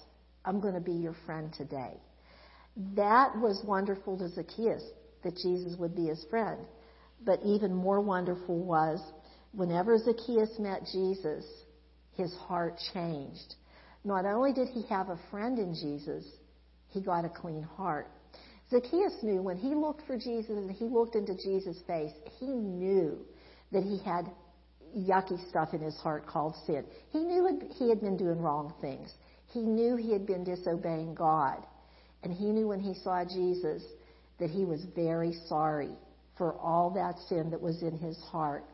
I'm 0.46 0.60
going 0.60 0.74
to 0.74 0.82
be 0.82 0.92
your 0.92 1.16
friend 1.26 1.54
today. 1.54 1.94
That 2.96 3.38
was 3.38 3.64
wonderful 3.66 4.18
to 4.18 4.30
Zacchaeus 4.30 4.84
that 5.24 5.36
Jesus 5.38 5.78
would 5.78 5.96
be 5.96 6.08
his 6.08 6.26
friend. 6.30 6.60
But 7.26 7.40
even 7.46 7.74
more 7.74 8.02
wonderful 8.02 8.60
was 8.60 9.00
whenever 9.54 9.98
Zacchaeus 9.98 10.60
met 10.60 10.82
Jesus, 10.92 11.46
his 12.18 12.34
heart 12.34 12.76
changed. 12.94 13.56
Not 14.04 14.26
only 14.26 14.52
did 14.52 14.68
he 14.68 14.84
have 14.90 15.10
a 15.10 15.20
friend 15.32 15.58
in 15.60 15.74
Jesus, 15.74 16.26
he 16.90 17.02
got 17.02 17.26
a 17.26 17.30
clean 17.30 17.64
heart. 17.64 18.08
Zacchaeus 18.74 19.14
knew 19.22 19.42
when 19.42 19.58
he 19.58 19.76
looked 19.76 20.06
for 20.08 20.18
Jesus 20.18 20.50
and 20.50 20.72
he 20.72 20.86
looked 20.86 21.16
into 21.16 21.36
Jesus' 21.36 21.78
face, 21.86 22.12
he 22.40 22.48
knew 22.48 23.20
that 23.72 23.84
he 23.84 24.00
had 24.04 24.26
yucky 24.98 25.38
stuff 25.50 25.74
in 25.74 25.80
his 25.80 25.96
heart 25.98 26.26
called 26.26 26.56
sin. 26.66 26.84
He 27.12 27.20
knew 27.20 27.62
he 27.78 27.90
had 27.90 28.02
been 28.02 28.18
doing 28.18 28.42
wrong 28.42 28.74
things. 28.82 29.14
He 29.52 29.62
knew 29.62 29.96
he 29.96 30.12
had 30.12 30.26
been 30.26 30.44
disobeying 30.44 31.14
God. 31.14 31.64
And 32.24 32.34
he 32.34 32.46
knew 32.46 32.68
when 32.68 32.80
he 32.80 32.96
saw 33.04 33.24
Jesus 33.24 33.84
that 34.40 34.50
he 34.50 34.66
was 34.66 34.84
very 34.96 35.34
sorry 35.48 35.92
for 36.36 36.56
all 36.56 36.90
that 36.96 37.16
sin 37.30 37.52
that 37.52 37.62
was 37.62 37.84
in 37.84 37.98
his 38.00 38.18
heart. 38.32 38.66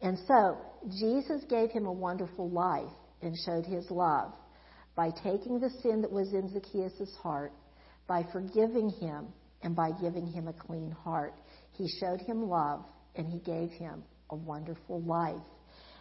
And 0.00 0.16
so, 0.28 0.58
Jesus 0.98 1.42
gave 1.48 1.70
him 1.70 1.86
a 1.86 1.92
wonderful 1.92 2.48
life 2.48 2.92
and 3.20 3.34
showed 3.44 3.66
his 3.66 3.90
love 3.90 4.32
by 4.94 5.10
taking 5.10 5.58
the 5.58 5.70
sin 5.82 6.02
that 6.02 6.12
was 6.12 6.32
in 6.32 6.52
Zacchaeus' 6.52 7.14
heart, 7.22 7.52
by 8.06 8.24
forgiving 8.32 8.90
him, 8.90 9.26
and 9.62 9.76
by 9.76 9.90
giving 10.00 10.26
him 10.26 10.48
a 10.48 10.52
clean 10.52 10.90
heart. 10.90 11.34
He 11.72 11.88
showed 12.00 12.20
him 12.20 12.48
love 12.48 12.84
and 13.16 13.28
he 13.28 13.38
gave 13.40 13.70
him 13.70 14.02
a 14.30 14.36
wonderful 14.36 15.02
life. 15.02 15.42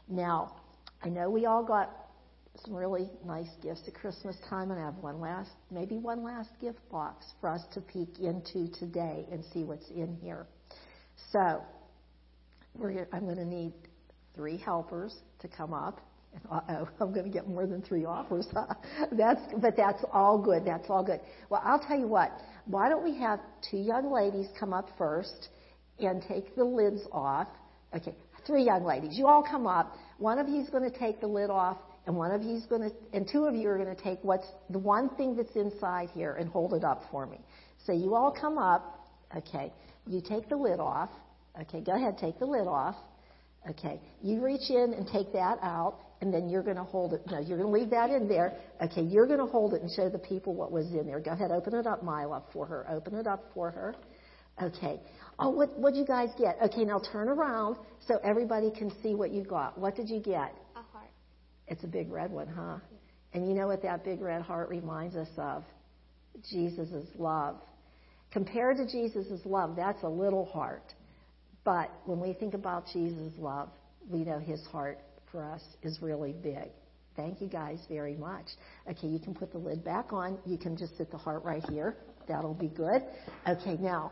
Now, 0.08 0.56
I 1.04 1.10
know 1.10 1.30
we 1.30 1.46
all 1.46 1.64
got 1.64 1.90
some 2.66 2.76
really 2.76 3.10
nice 3.26 3.50
gifts 3.62 3.82
at 3.88 3.94
Christmas 3.94 4.36
time, 4.50 4.72
and 4.72 4.80
I 4.80 4.86
have 4.86 4.96
one 4.96 5.20
last, 5.20 5.52
maybe 5.72 5.98
one 5.98 6.24
last 6.24 6.50
gift 6.60 6.80
box 6.92 7.26
for 7.40 7.50
us 7.50 7.62
to 7.74 7.82
peek 7.82 8.20
into 8.20 8.68
today 8.80 9.26
and 9.32 9.44
see 9.54 9.64
what's 9.64 9.90
in 9.90 10.18
here. 10.22 10.46
So, 11.32 11.62
we're, 12.76 13.08
I'm 13.14 13.26
going 13.26 13.38
to 13.38 13.46
need 13.46 13.74
three 14.36 14.58
helpers 14.58 15.16
to 15.40 15.48
come 15.48 15.74
up. 15.74 16.02
Uh-oh, 16.52 16.88
I'm 17.02 17.14
going 17.14 17.26
to 17.26 17.32
get 17.32 17.48
more 17.48 17.66
than 17.66 17.82
three 17.82 18.06
offers. 18.06 18.48
Huh? 18.54 18.66
That's, 19.12 19.42
but 19.62 19.76
that's 19.76 20.04
all 20.12 20.38
good. 20.38 20.64
That's 20.66 20.90
all 20.90 21.04
good. 21.04 21.20
Well, 21.50 21.62
I'll 21.64 21.80
tell 21.80 21.98
you 21.98 22.08
what. 22.08 22.32
Why 22.70 22.88
don't 22.88 23.04
we 23.04 23.18
have 23.18 23.40
two 23.72 23.78
young 23.78 24.12
ladies 24.12 24.46
come 24.60 24.74
up 24.74 24.90
first 24.96 25.50
and 25.98 26.22
take 26.22 26.56
the 26.56 26.64
lids 26.64 27.02
off? 27.12 27.48
Okay, 27.96 28.14
three 28.46 28.64
young 28.64 28.84
ladies. 28.84 29.18
You 29.18 29.26
all 29.26 29.42
come 29.42 29.66
up. 29.66 29.96
One 30.20 30.38
of 30.38 30.48
you's 30.48 30.70
going 30.70 30.84
to 30.90 30.96
take 30.96 31.20
the 31.20 31.26
lid 31.26 31.50
off, 31.50 31.78
and 32.06 32.16
one 32.16 32.30
of 32.30 32.44
you's 32.44 32.68
going 32.68 32.84
to, 32.84 32.96
and 33.12 33.28
two 33.28 33.46
of 33.46 33.56
you 33.56 33.68
are 33.70 33.78
going 33.80 33.96
to 33.96 34.04
take 34.04 34.20
what's 34.22 34.46
the 34.70 34.78
one 34.78 35.10
thing 35.16 35.36
that's 35.36 35.56
inside 35.56 36.12
here 36.14 36.36
and 36.36 36.48
hold 36.48 36.76
it 36.76 36.84
up 36.84 37.06
for 37.10 37.26
me. 37.26 37.40
So 37.88 37.92
you 37.92 38.14
all 38.14 38.32
come 38.32 38.60
up. 38.60 39.08
Okay, 39.36 39.74
you 40.06 40.22
take 40.22 40.48
the 40.48 40.56
lid 40.56 40.80
off. 40.80 41.10
Okay, 41.60 41.82
go 41.82 41.94
ahead, 41.96 42.20
take 42.20 42.38
the 42.38 42.46
lid 42.46 42.68
off. 42.68 42.96
Okay, 43.68 44.00
you 44.22 44.44
reach 44.44 44.70
in 44.70 44.94
and 44.94 45.08
take 45.08 45.34
that 45.34 45.58
out, 45.64 45.98
and 46.22 46.34
then 46.34 46.50
you're 46.50 46.64
going 46.64 46.76
to 46.76 46.84
hold 46.84 47.14
it. 47.14 47.22
No, 47.32 47.40
you're 47.40 47.58
going 47.58 47.72
to 47.72 47.80
leave 47.80 47.90
that 47.92 48.10
in 48.10 48.28
there. 48.28 48.54
Okay, 48.82 49.02
you're 49.02 49.28
going 49.28 49.40
to 49.40 49.46
hold 49.46 49.74
it 49.74 49.82
and 49.82 49.90
show 49.96 50.10
the 50.10 50.20
people 50.20 50.54
what 50.54 50.72
was 50.72 50.88
in 50.88 51.06
there. 51.06 51.20
Go 51.20 51.32
ahead, 51.32 51.52
open 51.52 51.74
it 51.76 51.88
up, 51.88 52.04
Mila, 52.04 52.44
for 52.52 52.66
her. 52.66 52.86
Open 52.90 53.16
it 53.16 53.28
up 53.28 53.46
for 53.54 53.72
her. 53.72 53.96
Okay. 54.62 55.00
Oh, 55.38 55.50
what 55.50 55.78
what 55.80 55.96
you 55.96 56.06
guys 56.06 56.30
get? 56.38 56.58
Okay, 56.62 56.84
now 56.84 57.00
turn 57.14 57.30
around 57.30 57.78
so 58.06 58.20
everybody 58.24 58.72
can 58.72 58.92
see 59.02 59.16
what 59.16 59.32
you 59.32 59.44
got. 59.44 59.78
What 59.78 59.96
did 59.96 60.10
you 60.10 60.20
get? 60.20 60.54
A 60.76 60.82
heart. 60.92 61.10
It's 61.68 61.84
a 61.86 61.88
big 61.88 62.12
red 62.12 62.30
one, 62.30 62.48
huh? 62.48 62.78
And 63.34 63.48
you 63.48 63.54
know 63.54 63.68
what 63.68 63.82
that 63.84 64.04
big 64.04 64.20
red 64.20 64.42
heart 64.42 64.70
reminds 64.70 65.16
us 65.16 65.30
of? 65.38 65.64
Jesus' 66.52 67.06
love. 67.18 67.56
Compared 68.32 68.78
to 68.78 68.86
Jesus' 68.86 69.40
love, 69.46 69.76
that's 69.76 70.04
a 70.04 70.10
little 70.10 70.46
heart. 70.46 70.94
But 71.64 71.90
when 72.06 72.20
we 72.20 72.34
think 72.34 72.54
about 72.54 72.86
Jesus' 72.92 73.34
love, 73.38 73.70
we 74.10 74.20
know 74.20 74.40
his 74.40 74.62
heart 74.72 75.00
for 75.32 75.44
us 75.44 75.62
is 75.84 76.00
really 76.02 76.34
big. 76.34 76.70
Thank 77.16 77.42
you 77.42 77.48
guys 77.48 77.80
very 77.90 78.16
much. 78.16 78.46
Okay, 78.90 79.08
you 79.08 79.20
can 79.20 79.34
put 79.34 79.52
the 79.52 79.58
lid 79.58 79.84
back 79.84 80.14
on. 80.14 80.38
You 80.46 80.58
can 80.58 80.78
just 80.78 80.98
sit 80.98 81.12
the 81.12 81.18
heart 81.18 81.44
right 81.44 81.64
here. 81.70 81.98
That'll 82.28 82.54
be 82.54 82.68
good. 82.68 83.02
Okay, 83.48 83.76
now, 83.80 84.12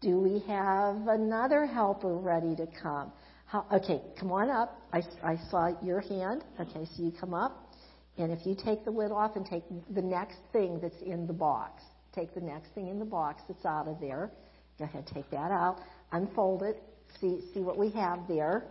do 0.00 0.18
we 0.18 0.40
have 0.46 0.96
another 1.06 1.64
helper 1.64 2.14
ready 2.16 2.54
to 2.56 2.66
come? 2.82 3.12
How, 3.46 3.64
okay, 3.72 4.02
come 4.18 4.32
on 4.32 4.50
up. 4.50 4.80
I, 4.92 5.02
I 5.22 5.36
saw 5.50 5.70
your 5.82 6.00
hand. 6.00 6.44
Okay, 6.60 6.86
so 6.96 7.02
you 7.02 7.12
come 7.18 7.32
up. 7.34 7.72
And 8.18 8.30
if 8.30 8.44
you 8.44 8.54
take 8.54 8.84
the 8.84 8.90
lid 8.90 9.10
off 9.10 9.36
and 9.36 9.46
take 9.46 9.62
the 9.94 10.02
next 10.02 10.36
thing 10.52 10.78
that's 10.80 11.00
in 11.00 11.26
the 11.26 11.32
box, 11.32 11.82
take 12.14 12.34
the 12.34 12.40
next 12.40 12.74
thing 12.74 12.88
in 12.88 12.98
the 12.98 13.04
box 13.04 13.42
that's 13.48 13.64
out 13.64 13.88
of 13.88 14.00
there. 14.00 14.30
Go 14.78 14.84
ahead, 14.84 15.06
take 15.12 15.30
that 15.30 15.50
out. 15.50 15.78
Unfold 16.12 16.62
it. 16.62 16.82
See, 17.20 17.40
see 17.54 17.60
what 17.60 17.78
we 17.78 17.90
have 17.90 18.20
there. 18.28 18.64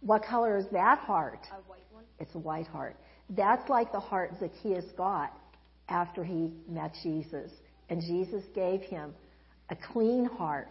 What 0.00 0.24
color 0.24 0.56
is 0.56 0.66
that 0.72 0.98
heart? 0.98 1.46
A 1.50 1.56
white 1.68 1.82
one. 1.90 2.04
It's 2.18 2.34
a 2.34 2.38
white 2.38 2.66
heart. 2.66 2.96
That's 3.30 3.68
like 3.68 3.92
the 3.92 4.00
heart 4.00 4.32
Zacchaeus 4.38 4.84
got 4.96 5.32
after 5.88 6.24
he 6.24 6.52
met 6.68 6.94
Jesus. 7.02 7.50
And 7.90 8.00
Jesus 8.00 8.44
gave 8.54 8.82
him 8.82 9.14
a 9.70 9.76
clean 9.76 10.24
heart, 10.24 10.68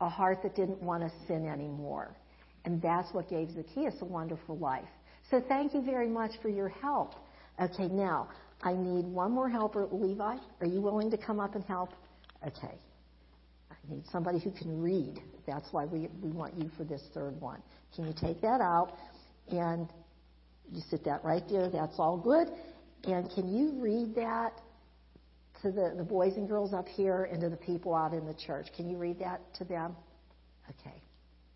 a 0.00 0.08
heart 0.08 0.42
that 0.42 0.54
didn't 0.54 0.82
want 0.82 1.02
to 1.02 1.26
sin 1.26 1.46
anymore. 1.46 2.16
And 2.64 2.82
that's 2.82 3.12
what 3.14 3.28
gave 3.28 3.50
Zacchaeus 3.52 3.94
a 4.00 4.04
wonderful 4.04 4.58
life. 4.58 4.88
So 5.30 5.42
thank 5.48 5.74
you 5.74 5.82
very 5.82 6.08
much 6.08 6.32
for 6.42 6.48
your 6.48 6.68
help. 6.68 7.14
Okay, 7.60 7.88
now, 7.88 8.28
I 8.62 8.72
need 8.72 9.06
one 9.06 9.32
more 9.32 9.48
helper. 9.48 9.88
Levi, 9.90 10.36
are 10.60 10.66
you 10.66 10.80
willing 10.80 11.10
to 11.10 11.16
come 11.16 11.40
up 11.40 11.54
and 11.54 11.64
help? 11.64 11.90
Okay. 12.46 12.74
Need 13.88 14.04
somebody 14.10 14.40
who 14.40 14.50
can 14.50 14.80
read. 14.80 15.20
That's 15.46 15.72
why 15.72 15.84
we, 15.84 16.08
we 16.20 16.30
want 16.30 16.54
you 16.56 16.70
for 16.76 16.84
this 16.84 17.02
third 17.14 17.40
one. 17.40 17.62
Can 17.94 18.06
you 18.06 18.14
take 18.20 18.40
that 18.40 18.60
out? 18.60 18.94
And 19.48 19.88
you 20.72 20.82
sit 20.90 21.04
that 21.04 21.24
right 21.24 21.42
there. 21.48 21.70
That's 21.70 21.98
all 21.98 22.16
good. 22.16 22.48
And 23.04 23.30
can 23.30 23.48
you 23.48 23.80
read 23.80 24.14
that 24.16 24.60
to 25.62 25.70
the, 25.70 25.94
the 25.96 26.04
boys 26.04 26.34
and 26.36 26.48
girls 26.48 26.74
up 26.74 26.88
here 26.88 27.28
and 27.30 27.40
to 27.40 27.48
the 27.48 27.56
people 27.56 27.94
out 27.94 28.12
in 28.12 28.26
the 28.26 28.34
church? 28.34 28.66
Can 28.76 28.90
you 28.90 28.96
read 28.96 29.18
that 29.20 29.40
to 29.58 29.64
them? 29.64 29.94
Okay. 30.68 30.96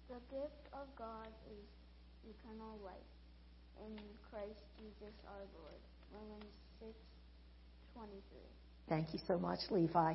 The 0.09 0.21
gift 0.31 0.69
of 0.73 0.87
God 0.97 1.29
is 1.51 1.67
eternal 2.23 2.79
life 2.85 2.95
in 3.87 3.97
Christ 4.31 4.63
Jesus 4.79 5.15
our 5.27 5.43
Lord. 5.59 5.81
Romans 6.13 6.53
6 6.81 6.91
23. 7.95 8.41
Thank 8.89 9.13
you 9.13 9.21
so 9.27 9.39
much, 9.39 9.61
Levi. 9.71 10.15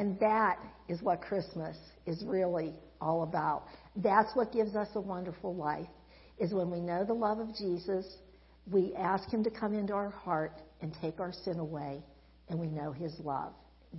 And 0.00 0.18
that 0.18 0.58
is 0.88 1.02
what 1.02 1.20
Christmas 1.20 1.76
is 2.06 2.24
really 2.24 2.72
all 3.02 3.22
about. 3.22 3.64
That's 3.96 4.34
what 4.34 4.50
gives 4.50 4.74
us 4.74 4.88
a 4.94 5.00
wonderful 5.00 5.54
life, 5.54 5.90
is 6.38 6.54
when 6.54 6.70
we 6.70 6.80
know 6.80 7.04
the 7.04 7.12
love 7.12 7.38
of 7.38 7.54
Jesus, 7.54 8.06
we 8.72 8.94
ask 8.96 9.28
Him 9.30 9.44
to 9.44 9.50
come 9.50 9.74
into 9.74 9.92
our 9.92 10.08
heart 10.08 10.54
and 10.80 10.96
take 11.02 11.20
our 11.20 11.34
sin 11.44 11.58
away, 11.58 12.02
and 12.48 12.58
we 12.58 12.68
know 12.68 12.92
His 12.92 13.12
love. 13.22 13.52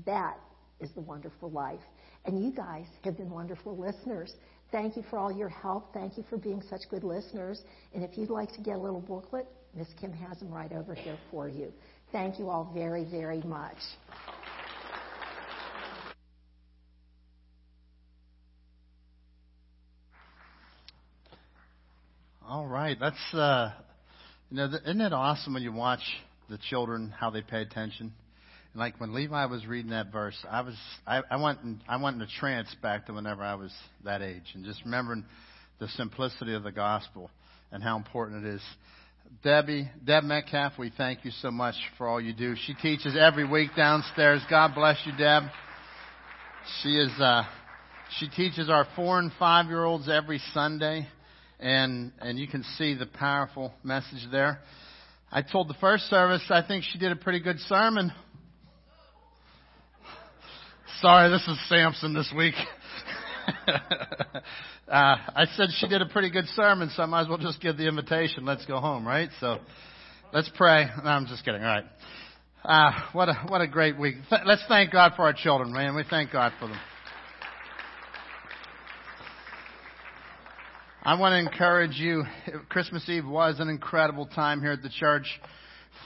That 0.07 0.39
is 0.79 0.89
the 0.95 1.01
wonderful 1.01 1.51
life. 1.51 1.79
And 2.25 2.43
you 2.43 2.51
guys 2.51 2.87
have 3.03 3.17
been 3.17 3.29
wonderful 3.29 3.77
listeners. 3.77 4.33
Thank 4.71 4.97
you 4.97 5.03
for 5.11 5.19
all 5.19 5.31
your 5.31 5.49
help. 5.49 5.93
Thank 5.93 6.17
you 6.17 6.23
for 6.31 6.37
being 6.37 6.63
such 6.67 6.81
good 6.89 7.03
listeners. 7.03 7.61
And 7.93 8.03
if 8.03 8.17
you'd 8.17 8.31
like 8.31 8.51
to 8.53 8.61
get 8.61 8.75
a 8.75 8.79
little 8.79 9.01
booklet, 9.01 9.45
Miss 9.75 9.89
Kim 9.99 10.13
has 10.13 10.39
them 10.39 10.51
right 10.51 10.71
over 10.71 10.95
here 10.95 11.19
for 11.29 11.47
you. 11.47 11.71
Thank 12.11 12.39
you 12.39 12.49
all 12.49 12.71
very, 12.73 13.05
very 13.05 13.43
much. 13.43 13.77
All 22.51 22.67
right, 22.67 22.97
that's 22.99 23.33
uh, 23.33 23.71
you 24.49 24.57
know, 24.57 24.65
isn't 24.65 24.99
it 24.99 25.13
awesome 25.13 25.53
when 25.53 25.63
you 25.63 25.71
watch 25.71 26.01
the 26.49 26.57
children 26.69 27.13
how 27.17 27.29
they 27.29 27.41
pay 27.41 27.61
attention? 27.61 28.11
And 28.73 28.79
like 28.79 28.99
when 28.99 29.13
Levi 29.13 29.45
was 29.45 29.65
reading 29.65 29.91
that 29.91 30.11
verse, 30.11 30.35
I 30.49 30.59
was 30.59 30.75
I, 31.07 31.21
I 31.31 31.41
went 31.41 31.61
in, 31.61 31.79
I 31.87 31.95
went 31.95 32.17
in 32.17 32.21
a 32.21 32.27
trance 32.41 32.67
back 32.81 33.05
to 33.05 33.13
whenever 33.13 33.41
I 33.41 33.55
was 33.55 33.71
that 34.03 34.21
age, 34.21 34.43
and 34.53 34.65
just 34.65 34.83
remembering 34.83 35.23
the 35.79 35.87
simplicity 35.95 36.53
of 36.53 36.63
the 36.63 36.73
gospel 36.73 37.31
and 37.71 37.81
how 37.81 37.95
important 37.95 38.45
it 38.45 38.55
is. 38.55 38.61
Debbie, 39.45 39.89
Deb 40.03 40.25
Metcalf, 40.25 40.73
we 40.77 40.91
thank 40.97 41.23
you 41.23 41.31
so 41.41 41.51
much 41.51 41.75
for 41.97 42.05
all 42.05 42.19
you 42.19 42.33
do. 42.33 42.55
She 42.65 42.73
teaches 42.73 43.15
every 43.17 43.47
week 43.47 43.69
downstairs. 43.77 44.41
God 44.49 44.75
bless 44.75 44.97
you, 45.05 45.13
Deb. 45.17 45.43
She 46.83 46.97
is 46.97 47.11
uh, 47.17 47.43
she 48.19 48.27
teaches 48.27 48.69
our 48.69 48.85
four 48.97 49.19
and 49.19 49.31
five 49.39 49.67
year 49.67 49.85
olds 49.85 50.09
every 50.09 50.41
Sunday 50.53 51.07
and 51.61 52.11
and 52.19 52.39
you 52.39 52.47
can 52.47 52.63
see 52.77 52.95
the 52.95 53.05
powerful 53.05 53.73
message 53.83 54.27
there. 54.31 54.59
I 55.31 55.43
told 55.43 55.69
the 55.69 55.75
first 55.75 56.05
service 56.05 56.41
I 56.49 56.61
think 56.67 56.83
she 56.83 56.97
did 56.97 57.11
a 57.11 57.15
pretty 57.15 57.39
good 57.39 57.59
sermon. 57.59 58.11
Sorry, 60.99 61.29
this 61.29 61.47
is 61.47 61.57
Samson 61.69 62.13
this 62.13 62.31
week. 62.35 62.53
uh, 63.67 63.71
I 64.87 65.45
said 65.55 65.69
she 65.77 65.87
did 65.87 66.01
a 66.01 66.07
pretty 66.07 66.29
good 66.29 66.45
sermon, 66.55 66.91
so 66.95 67.03
I 67.03 67.05
might 67.05 67.21
as 67.21 67.27
well 67.27 67.37
just 67.37 67.61
give 67.61 67.77
the 67.77 67.87
invitation. 67.87 68.45
Let's 68.45 68.65
go 68.65 68.79
home, 68.79 69.07
right? 69.07 69.29
So 69.39 69.59
let's 70.33 70.51
pray. 70.55 70.85
No, 71.03 71.09
I'm 71.09 71.27
just 71.27 71.45
kidding. 71.45 71.61
All 71.61 71.67
right. 71.67 71.85
Uh, 72.63 72.91
what 73.13 73.29
a 73.29 73.33
what 73.47 73.61
a 73.61 73.67
great 73.67 73.97
week. 73.97 74.15
Th- 74.29 74.41
let's 74.45 74.63
thank 74.67 74.91
God 74.91 75.13
for 75.15 75.23
our 75.23 75.33
children, 75.33 75.73
man. 75.73 75.95
We 75.95 76.03
thank 76.09 76.31
God 76.31 76.53
for 76.59 76.67
them. 76.67 76.79
I 81.03 81.19
want 81.19 81.33
to 81.33 81.39
encourage 81.39 81.97
you. 81.97 82.25
Christmas 82.69 83.09
Eve 83.09 83.25
was 83.25 83.59
an 83.59 83.69
incredible 83.69 84.27
time 84.27 84.61
here 84.61 84.73
at 84.73 84.83
the 84.83 84.89
church. 84.99 85.25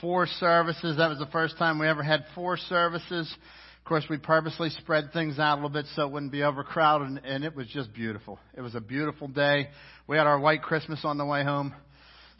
Four 0.00 0.26
services. 0.26 0.96
That 0.96 1.08
was 1.08 1.18
the 1.18 1.26
first 1.26 1.58
time 1.58 1.78
we 1.78 1.86
ever 1.86 2.02
had 2.02 2.24
four 2.34 2.56
services. 2.56 3.30
Of 3.78 3.84
course, 3.84 4.06
we 4.08 4.16
purposely 4.16 4.70
spread 4.70 5.12
things 5.12 5.38
out 5.38 5.52
a 5.52 5.56
little 5.56 5.68
bit 5.68 5.84
so 5.94 6.06
it 6.06 6.12
wouldn't 6.12 6.32
be 6.32 6.42
overcrowded, 6.42 7.22
and, 7.26 7.44
it 7.44 7.54
was 7.54 7.66
just 7.66 7.92
beautiful. 7.92 8.38
It 8.56 8.62
was 8.62 8.74
a 8.74 8.80
beautiful 8.80 9.28
day. 9.28 9.68
We 10.06 10.16
had 10.16 10.26
our 10.26 10.40
white 10.40 10.62
Christmas 10.62 11.00
on 11.04 11.18
the 11.18 11.26
way 11.26 11.44
home. 11.44 11.74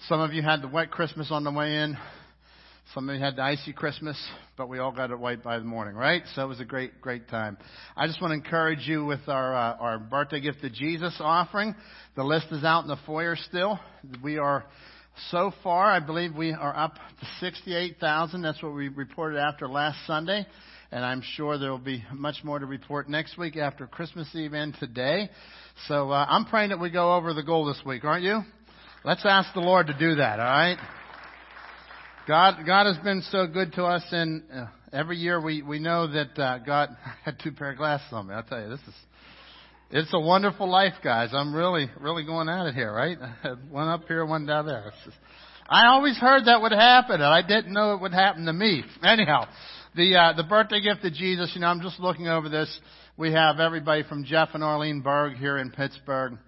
Some 0.09 0.21
of 0.21 0.33
you 0.33 0.40
had 0.40 0.62
the 0.62 0.69
white 0.69 0.90
Christmas 0.90 1.29
on 1.31 1.45
the 1.45 1.53
way 1.53 1.77
in. 1.77 1.99
Some 2.94 3.11
of 3.11 3.16
you 3.16 3.22
had 3.22 3.35
the 3.35 3.42
icy 3.42 3.72
Christmas, 3.72 4.16
but 4.57 4.68
we 4.68 4.79
all 4.79 4.92
got 4.92 5.11
it 5.11 5.18
white 5.18 5.42
by 5.42 5.59
the 5.59 5.64
morning, 5.64 5.96
right? 5.96 6.22
So 6.35 6.44
it 6.44 6.46
was 6.46 6.61
a 6.61 6.64
great, 6.64 7.01
great 7.01 7.29
time. 7.29 7.59
I 7.96 8.07
just 8.07 8.22
want 8.22 8.31
to 8.31 8.37
encourage 8.37 8.87
you 8.87 9.05
with 9.05 9.20
our 9.27 9.55
uh, 9.55 9.77
our 9.79 9.99
birthday 9.99 10.40
gift 10.40 10.61
to 10.61 10.70
Jesus 10.70 11.16
offering. 11.18 11.75
The 12.14 12.22
list 12.22 12.46
is 12.53 12.62
out 12.62 12.85
in 12.85 12.88
the 12.88 12.96
foyer 13.05 13.35
still. 13.35 13.81
We 14.22 14.38
are 14.38 14.64
so 15.31 15.53
far, 15.64 15.90
I 15.90 15.99
believe 15.99 16.37
we 16.37 16.53
are 16.53 16.77
up 16.77 16.94
to 16.94 17.27
sixty-eight 17.40 17.96
thousand. 17.99 18.42
That's 18.42 18.62
what 18.62 18.72
we 18.72 18.87
reported 18.87 19.40
after 19.40 19.68
last 19.68 19.99
Sunday, 20.07 20.46
and 20.92 21.05
I'm 21.05 21.22
sure 21.35 21.59
there 21.59 21.72
will 21.72 21.79
be 21.79 22.05
much 22.14 22.37
more 22.44 22.61
to 22.61 22.66
report 22.66 23.11
next 23.11 23.37
week 23.37 23.57
after 23.57 23.88
Christmas 23.88 24.29
Eve 24.33 24.53
and 24.53 24.75
today. 24.79 25.29
So 25.88 26.12
uh, 26.12 26.25
I'm 26.29 26.44
praying 26.44 26.70
that 26.70 26.79
we 26.79 26.90
go 26.90 27.16
over 27.16 27.35
the 27.35 27.42
goal 27.42 27.66
this 27.66 27.81
week, 27.85 28.05
aren't 28.05 28.22
you? 28.22 28.42
Let's 29.05 29.27
ask 29.27 29.53
the 29.55 29.61
Lord 29.61 29.88
to 29.88 29.99
do 29.99 30.14
that. 30.14 30.38
All 30.38 30.46
right. 30.46 30.79
God, 32.27 32.67
God 32.67 32.87
has 32.93 32.99
been 33.05 33.23
so 33.31 33.47
good 33.47 33.75
to 33.75 33.85
us, 33.85 34.03
and 34.11 34.43
uh, 34.53 34.67
every 34.93 35.17
year 35.17 35.41
we 35.41 35.62
we 35.62 35.79
know 35.79 36.09
that 36.09 36.37
uh, 36.37 36.59
God 36.59 36.89
had 37.25 37.39
two 37.39 37.53
pair 37.53 37.71
of 37.71 37.77
glasses 37.77 38.09
on 38.11 38.27
me. 38.27 38.35
I'll 38.35 38.43
tell 38.43 38.61
you, 38.61 38.69
this 38.69 38.81
is 38.81 38.95
it's 39.93 40.11
a 40.12 40.19
wonderful 40.19 40.69
life, 40.69 40.95
guys. 41.05 41.31
I'm 41.33 41.55
really 41.55 41.89
really 42.01 42.25
going 42.25 42.49
at 42.49 42.67
it 42.67 42.75
here, 42.75 42.93
right? 42.93 43.17
one 43.71 43.87
up 43.87 44.09
here, 44.09 44.27
one 44.27 44.45
down 44.45 44.67
there. 44.67 44.93
Just, 45.05 45.17
I 45.69 45.87
always 45.87 46.17
heard 46.17 46.47
that 46.47 46.61
would 46.61 46.73
happen, 46.73 47.15
and 47.15 47.25
I 47.25 47.43
didn't 47.43 47.73
know 47.73 47.95
it 47.95 48.01
would 48.01 48.12
happen 48.12 48.47
to 48.47 48.53
me. 48.53 48.83
Anyhow, 49.05 49.47
the 49.95 50.17
uh, 50.17 50.33
the 50.37 50.43
birthday 50.43 50.81
gift 50.81 51.03
to 51.03 51.12
Jesus. 51.12 51.53
You 51.55 51.61
know, 51.61 51.69
I'm 51.69 51.81
just 51.81 52.01
looking 52.01 52.27
over 52.27 52.49
this. 52.49 52.77
We 53.17 53.35
have 53.35 53.61
everybody 53.61 54.03
from 54.03 54.25
Jeff 54.25 54.49
and 54.53 54.65
Arlene 54.65 55.01
Berg 55.01 55.37
here 55.37 55.59
in 55.59 55.71
Pittsburgh. 55.71 56.39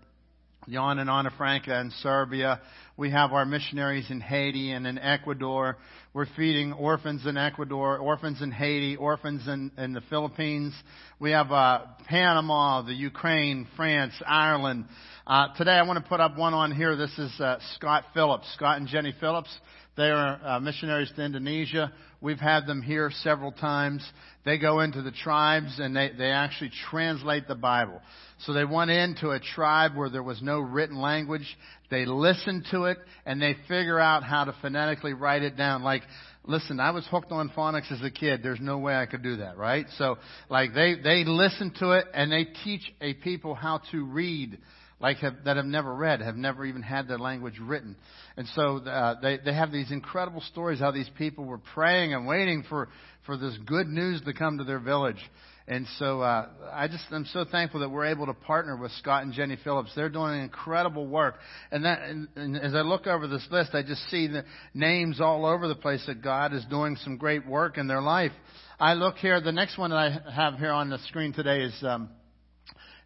Jan 0.69 0.99
and 0.99 1.09
Anna 1.09 1.31
Franca 1.39 1.81
in 1.81 1.93
Serbia. 2.03 2.61
We 2.99 3.13
have 3.13 3.33
our 3.33 3.45
missionaries 3.45 4.11
in 4.11 4.21
Haiti 4.21 4.73
and 4.73 4.85
in 4.85 4.99
Ecuador. 4.99 5.77
We're 6.15 6.27
feeding 6.37 6.73
orphans 6.73 7.27
in 7.27 7.37
Ecuador, 7.37 7.97
orphans 7.97 8.43
in 8.43 8.51
Haiti, 8.51 8.97
orphans 8.97 9.47
in, 9.47 9.71
in 9.79 9.93
the 9.93 10.01
Philippines. 10.11 10.75
We 11.21 11.31
have 11.31 11.53
uh, 11.53 11.83
Panama, 12.09 12.83
the 12.83 12.95
Ukraine, 12.95 13.69
France, 13.77 14.15
Ireland. 14.27 14.87
Uh, 15.29 15.55
today 15.57 15.75
I 15.75 15.83
want 15.83 16.03
to 16.03 16.09
put 16.09 16.19
up 16.19 16.37
one 16.37 16.55
on 16.55 16.73
here. 16.73 16.97
This 16.97 17.17
is 17.19 17.41
uh, 17.41 17.61
Scott 17.77 18.03
Phillips, 18.15 18.53
Scott 18.57 18.79
and 18.79 18.89
Jenny 18.89 19.15
Phillips. 19.21 19.57
They 19.97 20.11
are 20.11 20.41
uh, 20.45 20.59
missionaries 20.59 21.13
to 21.15 21.23
Indonesia. 21.23 21.93
We've 22.21 22.41
had 22.41 22.67
them 22.67 22.83
here 22.83 23.11
several 23.23 23.53
times. 23.53 24.05
They 24.45 24.59
go 24.59 24.81
into 24.81 25.03
the 25.03 25.13
tribes 25.13 25.79
and 25.79 25.95
they, 25.95 26.11
they 26.17 26.31
actually 26.31 26.73
translate 26.91 27.47
the 27.47 27.55
Bible. 27.55 28.01
So 28.41 28.53
they 28.53 28.65
went 28.65 28.91
into 28.91 29.31
a 29.31 29.39
tribe 29.39 29.95
where 29.95 30.11
there 30.11 30.23
was 30.23 30.43
no 30.43 30.59
written 30.59 31.01
language. 31.01 31.47
They 31.91 32.07
listen 32.07 32.65
to 32.73 32.85
it 32.85 32.99
and 33.25 33.41
they 33.41 33.55
figure 33.69 34.01
out 34.01 34.25
how 34.25 34.45
to 34.45 34.55
phonetically 34.61 35.13
write 35.13 35.43
it 35.43 35.57
down. 35.57 35.85
Like, 35.85 36.03
listen, 36.45 36.81
I 36.81 36.91
was 36.91 37.07
hooked 37.09 37.31
on 37.31 37.51
phonics 37.51 37.93
as 37.93 38.03
a 38.03 38.11
kid. 38.11 38.43
There's 38.43 38.61
no 38.61 38.79
way 38.79 38.97
I 38.97 39.07
could 39.07 39.23
do 39.23 39.37
that, 39.37 39.57
right? 39.57 39.87
So, 39.97 40.19
like, 40.49 40.75
they, 40.75 40.97
they 40.97 41.25
listen 41.25 41.73
to 41.79 41.93
it 41.93 42.07
and 42.15 42.33
they 42.33 42.47
teach 42.65 42.83
a 43.01 43.15
people 43.15 43.55
how 43.55 43.81
to 43.93 44.05
read 44.05 44.59
like 45.01 45.19
have, 45.19 45.45
that 45.45 45.57
have 45.57 45.67
never 45.67 45.95
read, 45.95 46.21
have 46.21 46.37
never 46.37 46.65
even 46.65 46.83
had 46.83 47.07
their 47.07 47.19
language 47.19 47.59
written. 47.61 47.97
And 48.37 48.47
so 48.55 48.79
uh, 48.79 49.21
they 49.21 49.39
they 49.45 49.55
have 49.55 49.71
these 49.71 49.91
incredible 49.91 50.41
stories 50.41 50.81
how 50.81 50.91
these 50.91 51.11
people 51.17 51.45
were 51.45 51.59
praying 51.59 52.15
and 52.15 52.27
waiting 52.27 52.65
for 52.69 52.89
for 53.25 53.37
this 53.37 53.57
good 53.67 53.87
news 53.87 54.21
to 54.23 54.33
come 54.33 54.59
to 54.59 54.65
their 54.65 54.81
village. 54.81 55.23
And 55.69 55.87
so 55.99 56.23
uh, 56.23 56.49
I 56.73 56.89
just 56.89 57.05
I'm 57.11 57.27
so 57.27 57.45
thankful 57.45 57.81
that 57.81 57.91
we're 57.91 58.07
able 58.07 58.27
to 58.27 58.35
partner 58.35 58.75
with 58.77 58.91
Scott 58.93 59.23
and 59.23 59.35
Jenny 59.35 59.59
Phillips. 59.63 59.93
They're 59.95 60.09
doing 60.09 60.41
incredible 60.41 61.07
work. 61.07 61.37
And 61.71 61.85
that 61.85 62.03
and, 62.03 62.29
and 62.35 62.57
as 62.57 62.75
I 62.75 62.81
look 62.81 63.07
over 63.07 63.29
this 63.29 63.47
list, 63.51 63.75
I 63.75 63.83
just 63.83 64.03
see 64.11 64.27
the 64.27 64.45
names 64.73 65.21
all 65.21 65.45
over 65.45 65.69
the 65.69 65.77
place 65.77 66.03
that 66.07 66.23
God 66.23 66.55
is 66.55 66.65
doing 66.71 66.97
some 67.05 67.19
great 67.19 67.47
work 67.47 67.77
in 67.77 67.87
their 67.87 68.01
life. 68.01 68.33
I 68.81 68.95
look 68.95 69.17
here. 69.17 69.41
The 69.41 69.53
next 69.53 69.77
one 69.77 69.91
that 69.91 69.97
I 69.97 70.33
have 70.35 70.55
here 70.55 70.73
on 70.73 70.91
the 70.91 70.99
screen 71.07 71.33
today 71.33 71.63
is. 71.63 71.85
Um, 71.85 72.09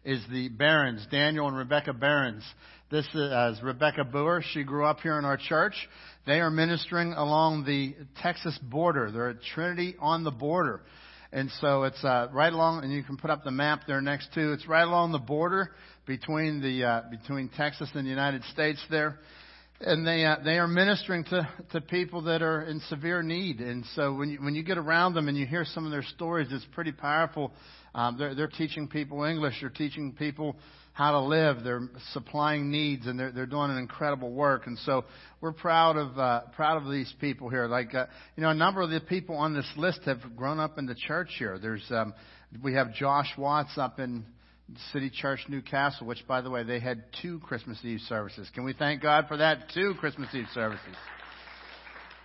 is 0.05 0.21
the 0.31 0.49
Barons, 0.49 1.05
Daniel 1.11 1.47
and 1.47 1.55
Rebecca 1.55 1.93
Barons. 1.93 2.43
This 2.91 3.05
is 3.13 3.63
Rebecca 3.63 4.03
Boer. 4.03 4.43
She 4.53 4.63
grew 4.63 4.85
up 4.85 4.99
here 4.99 5.17
in 5.17 5.25
our 5.25 5.37
church. 5.37 5.73
They 6.25 6.41
are 6.41 6.49
ministering 6.49 7.13
along 7.13 7.65
the 7.65 7.95
Texas 8.21 8.57
border. 8.61 9.11
They're 9.11 9.29
at 9.29 9.41
Trinity 9.41 9.95
on 9.99 10.23
the 10.23 10.31
border. 10.31 10.81
And 11.31 11.49
so 11.61 11.83
it's 11.83 12.03
uh, 12.03 12.27
right 12.31 12.53
along, 12.53 12.83
and 12.83 12.93
you 12.93 13.01
can 13.01 13.17
put 13.17 13.29
up 13.31 13.43
the 13.43 13.51
map 13.51 13.83
there 13.87 14.01
next 14.01 14.33
to. 14.33 14.53
It's 14.53 14.67
right 14.67 14.83
along 14.83 15.13
the 15.13 15.19
border 15.19 15.71
between 16.05 16.61
the 16.61 16.83
uh, 16.83 17.01
between 17.09 17.49
Texas 17.49 17.89
and 17.95 18.05
the 18.05 18.09
United 18.09 18.43
States 18.53 18.79
there, 18.91 19.17
and 19.85 20.07
they 20.07 20.25
uh, 20.25 20.37
they 20.43 20.57
are 20.57 20.67
ministering 20.67 21.23
to 21.25 21.47
to 21.71 21.81
people 21.81 22.23
that 22.23 22.41
are 22.41 22.63
in 22.63 22.79
severe 22.89 23.21
need. 23.21 23.59
And 23.59 23.85
so 23.95 24.13
when 24.13 24.29
you 24.29 24.41
when 24.41 24.55
you 24.55 24.63
get 24.63 24.77
around 24.77 25.13
them 25.13 25.27
and 25.27 25.37
you 25.37 25.45
hear 25.45 25.65
some 25.65 25.85
of 25.85 25.91
their 25.91 26.03
stories, 26.03 26.47
it's 26.51 26.65
pretty 26.73 26.91
powerful. 26.91 27.51
Um, 27.93 28.17
they're 28.17 28.35
they're 28.35 28.47
teaching 28.47 28.87
people 28.87 29.23
English. 29.23 29.55
They're 29.61 29.69
teaching 29.69 30.13
people 30.13 30.55
how 30.93 31.11
to 31.11 31.21
live. 31.21 31.63
They're 31.63 31.89
supplying 32.13 32.71
needs, 32.71 33.07
and 33.07 33.19
they're 33.19 33.31
they're 33.31 33.45
doing 33.45 33.71
an 33.71 33.77
incredible 33.77 34.31
work. 34.31 34.67
And 34.67 34.77
so 34.79 35.05
we're 35.41 35.53
proud 35.53 35.97
of 35.97 36.17
uh, 36.17 36.41
proud 36.55 36.81
of 36.81 36.89
these 36.89 37.13
people 37.19 37.49
here. 37.49 37.67
Like 37.67 37.93
uh, 37.93 38.05
you 38.35 38.43
know, 38.43 38.49
a 38.49 38.55
number 38.55 38.81
of 38.81 38.89
the 38.89 39.01
people 39.01 39.35
on 39.35 39.53
this 39.53 39.69
list 39.75 40.01
have 40.05 40.35
grown 40.35 40.59
up 40.59 40.77
in 40.77 40.85
the 40.85 40.95
church 40.95 41.29
here. 41.37 41.59
There's 41.61 41.85
um, 41.89 42.13
we 42.63 42.73
have 42.73 42.93
Josh 42.93 43.31
Watts 43.37 43.77
up 43.77 43.99
in 43.99 44.25
City 44.91 45.09
Church 45.09 45.39
Newcastle, 45.47 46.07
which 46.07 46.25
by 46.27 46.41
the 46.41 46.49
way 46.49 46.63
they 46.63 46.79
had 46.79 47.03
two 47.21 47.39
Christmas 47.39 47.77
Eve 47.83 47.99
services. 48.07 48.49
Can 48.53 48.63
we 48.63 48.73
thank 48.73 49.01
God 49.01 49.25
for 49.27 49.37
that? 49.37 49.69
Two 49.73 49.93
Christmas 49.99 50.29
Eve 50.33 50.47
services. 50.53 50.95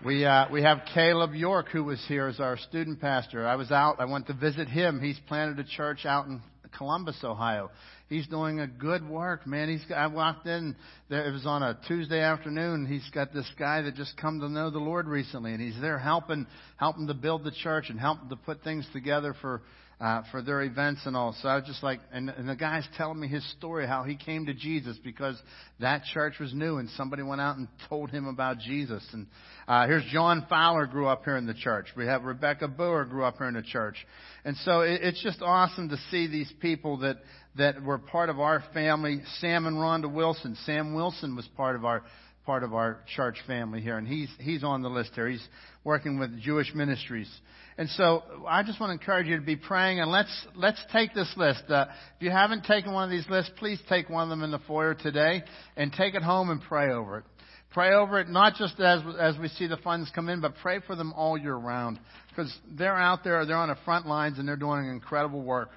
We 0.05 0.25
uh, 0.25 0.47
we 0.53 0.63
have 0.63 0.83
Caleb 0.95 1.35
York 1.35 1.69
who 1.71 1.83
was 1.83 2.03
here 2.07 2.29
as 2.29 2.39
our 2.39 2.57
student 2.57 3.01
pastor. 3.01 3.47
I 3.47 3.57
was 3.57 3.73
out. 3.73 3.97
I 3.99 4.05
went 4.05 4.29
to 4.29 4.33
visit 4.33 4.69
him. 4.69 5.01
He's 5.01 5.19
planted 5.27 5.59
a 5.59 5.69
church 5.69 6.07
out 6.07 6.27
in 6.27 6.41
Columbus, 6.77 7.19
Ohio. 7.25 7.71
He's 8.09 8.27
doing 8.27 8.61
a 8.61 8.67
good 8.67 9.07
work, 9.07 9.47
man. 9.47 9.69
He's 9.69 9.85
I 9.95 10.07
walked 10.07 10.47
in. 10.47 10.77
There, 11.09 11.29
it 11.29 11.33
was 11.33 11.47
on 11.47 11.63
a 11.63 11.79
Tuesday 11.89 12.21
afternoon. 12.21 12.87
He's 12.87 13.09
got 13.13 13.33
this 13.33 13.51
guy 13.59 13.83
that 13.83 13.97
just 13.97 14.17
come 14.17 14.41
to 14.41 14.49
know 14.49 14.71
the 14.71 14.79
Lord 14.79 15.09
recently, 15.09 15.53
and 15.53 15.61
he's 15.61 15.81
there 15.81 15.99
helping 15.99 16.47
helping 16.77 17.09
to 17.09 17.15
build 17.15 17.45
the 17.45 17.51
church 17.51 17.91
and 17.91 17.99
helping 17.99 18.29
to 18.29 18.37
put 18.37 18.63
things 18.63 18.87
together 18.93 19.35
for 19.41 19.63
uh, 20.01 20.23
for 20.31 20.43
their 20.43 20.63
events 20.63 21.01
and 21.07 21.17
all. 21.17 21.35
So 21.43 21.49
I 21.49 21.57
was 21.57 21.65
just 21.65 21.83
like, 21.83 22.01
and, 22.13 22.29
and 22.31 22.49
the 22.49 22.55
guy's 22.55 22.87
telling 22.97 23.19
me 23.19 23.27
his 23.27 23.45
story, 23.53 23.87
how 23.87 24.05
he 24.05 24.15
came 24.15 24.47
to 24.47 24.55
Jesus 24.55 24.97
because 25.03 25.37
that 25.81 26.05
church 26.13 26.35
was 26.39 26.55
new 26.55 26.77
and 26.79 26.89
somebody 26.91 27.23
went 27.23 27.41
out 27.41 27.57
and 27.57 27.67
told 27.89 28.11
him 28.11 28.27
about 28.27 28.59
Jesus. 28.61 29.05
And 29.13 29.27
uh, 29.67 29.89
here's 29.89 30.05
John 30.13 30.47
Fowler 30.49 30.87
grew 30.87 31.09
up 31.09 31.25
here 31.25 31.37
in 31.37 31.47
the 31.47 31.55
church. 31.55 31.87
We 31.97 32.07
have 32.07 32.23
Rebecca 32.23 32.69
Boer 32.69 33.05
grew 33.07 33.25
up 33.25 33.39
here 33.39 33.49
in 33.49 33.55
the 33.55 33.63
church. 33.63 33.97
And 34.45 34.57
so 34.59 34.83
it, 34.83 35.01
it's 35.03 35.23
just 35.23 35.43
awesome 35.43 35.89
to 35.89 35.97
see 36.11 36.29
these 36.29 36.53
people 36.61 36.99
that, 36.99 37.17
that 37.57 37.83
were 37.83 37.99
part 37.99 38.31
of 38.31 38.39
our 38.39 38.63
family. 38.73 39.21
Sam 39.41 39.67
and 39.67 39.77
Rhonda 39.77 40.13
Wilson. 40.13 40.57
Sam 40.65 40.95
Wilson 40.95 41.35
was 41.35 41.49
part 41.57 41.75
of 41.75 41.85
our 41.85 42.05
part 42.49 42.63
of 42.63 42.73
our 42.73 43.01
church 43.15 43.37
family 43.47 43.83
here, 43.83 43.99
and 43.99 44.09
he's 44.09 44.31
he's 44.41 44.65
on 44.65 44.81
the 44.81 44.89
list 44.89 45.11
here. 45.15 45.29
He's 45.29 45.47
working 45.85 46.19
with 46.19 46.41
Jewish 46.41 46.73
ministries, 46.75 47.31
and 47.79 47.89
so 47.91 48.25
I 48.49 48.65
just 48.65 48.81
want 48.81 48.91
to 48.91 48.95
encourage 48.95 49.29
you 49.29 49.37
to 49.37 49.43
be 49.43 49.55
praying, 49.55 50.01
and 50.01 50.11
let's 50.11 50.47
let's 50.57 50.83
take 50.93 51.15
this 51.15 51.33
list. 51.37 51.63
Uh, 51.69 51.87
if 52.17 52.23
you 52.23 52.31
haven't 52.31 52.65
taken 52.65 52.93
one 52.93 53.05
of 53.05 53.11
these 53.11 53.29
lists, 53.31 53.53
please 53.57 53.81
take 53.89 54.11
one 54.11 54.25
of 54.25 54.29
them 54.29 54.43
in 54.43 54.51
the 54.51 54.59
foyer 54.67 54.95
today, 54.95 55.45
and 55.77 55.93
take 55.93 56.17
it 56.17 56.23
home 56.23 56.51
and 56.51 56.61
pray 56.61 56.91
over 56.91 57.19
it. 57.19 57.25
Pray 57.71 57.93
over 57.95 58.19
it 58.19 58.29
not 58.29 58.57
just 58.57 58.81
as 58.81 59.01
as 59.21 59.39
we 59.39 59.47
see 59.47 59.69
the 59.69 59.77
funds 59.77 60.11
come 60.13 60.29
in, 60.29 60.41
but 60.41 60.55
pray 60.61 60.81
for 60.89 60.97
them 60.97 61.13
all 61.13 61.39
year 61.39 61.55
round 61.55 62.01
because 62.31 62.53
they're 62.77 62.97
out 62.97 63.23
there, 63.23 63.47
they're 63.47 63.57
on 63.57 63.69
the 63.69 63.79
front 63.85 64.09
lines, 64.09 64.41
and 64.41 64.49
they're 64.49 64.57
doing 64.57 64.89
incredible 64.91 65.43
work 65.43 65.71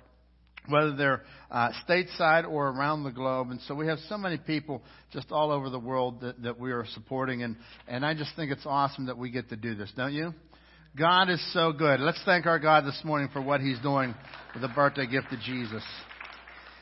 whether 0.67 0.95
they're 0.95 1.23
uh, 1.49 1.69
stateside 1.87 2.47
or 2.47 2.69
around 2.69 3.03
the 3.03 3.11
globe. 3.11 3.49
And 3.49 3.59
so 3.61 3.73
we 3.73 3.87
have 3.87 3.97
so 4.07 4.15
many 4.15 4.37
people 4.37 4.83
just 5.11 5.31
all 5.31 5.51
over 5.51 5.71
the 5.71 5.79
world 5.79 6.21
that, 6.21 6.41
that 6.43 6.59
we 6.59 6.71
are 6.71 6.85
supporting. 6.93 7.41
And, 7.41 7.55
and 7.87 8.05
I 8.05 8.13
just 8.13 8.35
think 8.35 8.51
it's 8.51 8.65
awesome 8.65 9.07
that 9.07 9.17
we 9.17 9.31
get 9.31 9.49
to 9.49 9.55
do 9.55 9.73
this, 9.73 9.91
don't 9.97 10.13
you? 10.13 10.35
God 10.97 11.30
is 11.30 11.41
so 11.54 11.71
good. 11.71 12.01
Let's 12.01 12.21
thank 12.25 12.45
our 12.45 12.60
God 12.60 12.84
this 12.84 12.99
morning 13.06 13.30
for 13.32 13.41
what 13.41 13.62
He's 13.62 13.80
doing 13.80 14.13
with 14.54 14.62
the 14.62 14.67
birthday 14.67 15.08
gift 15.08 15.32
of 15.32 15.39
Jesus. 15.39 15.84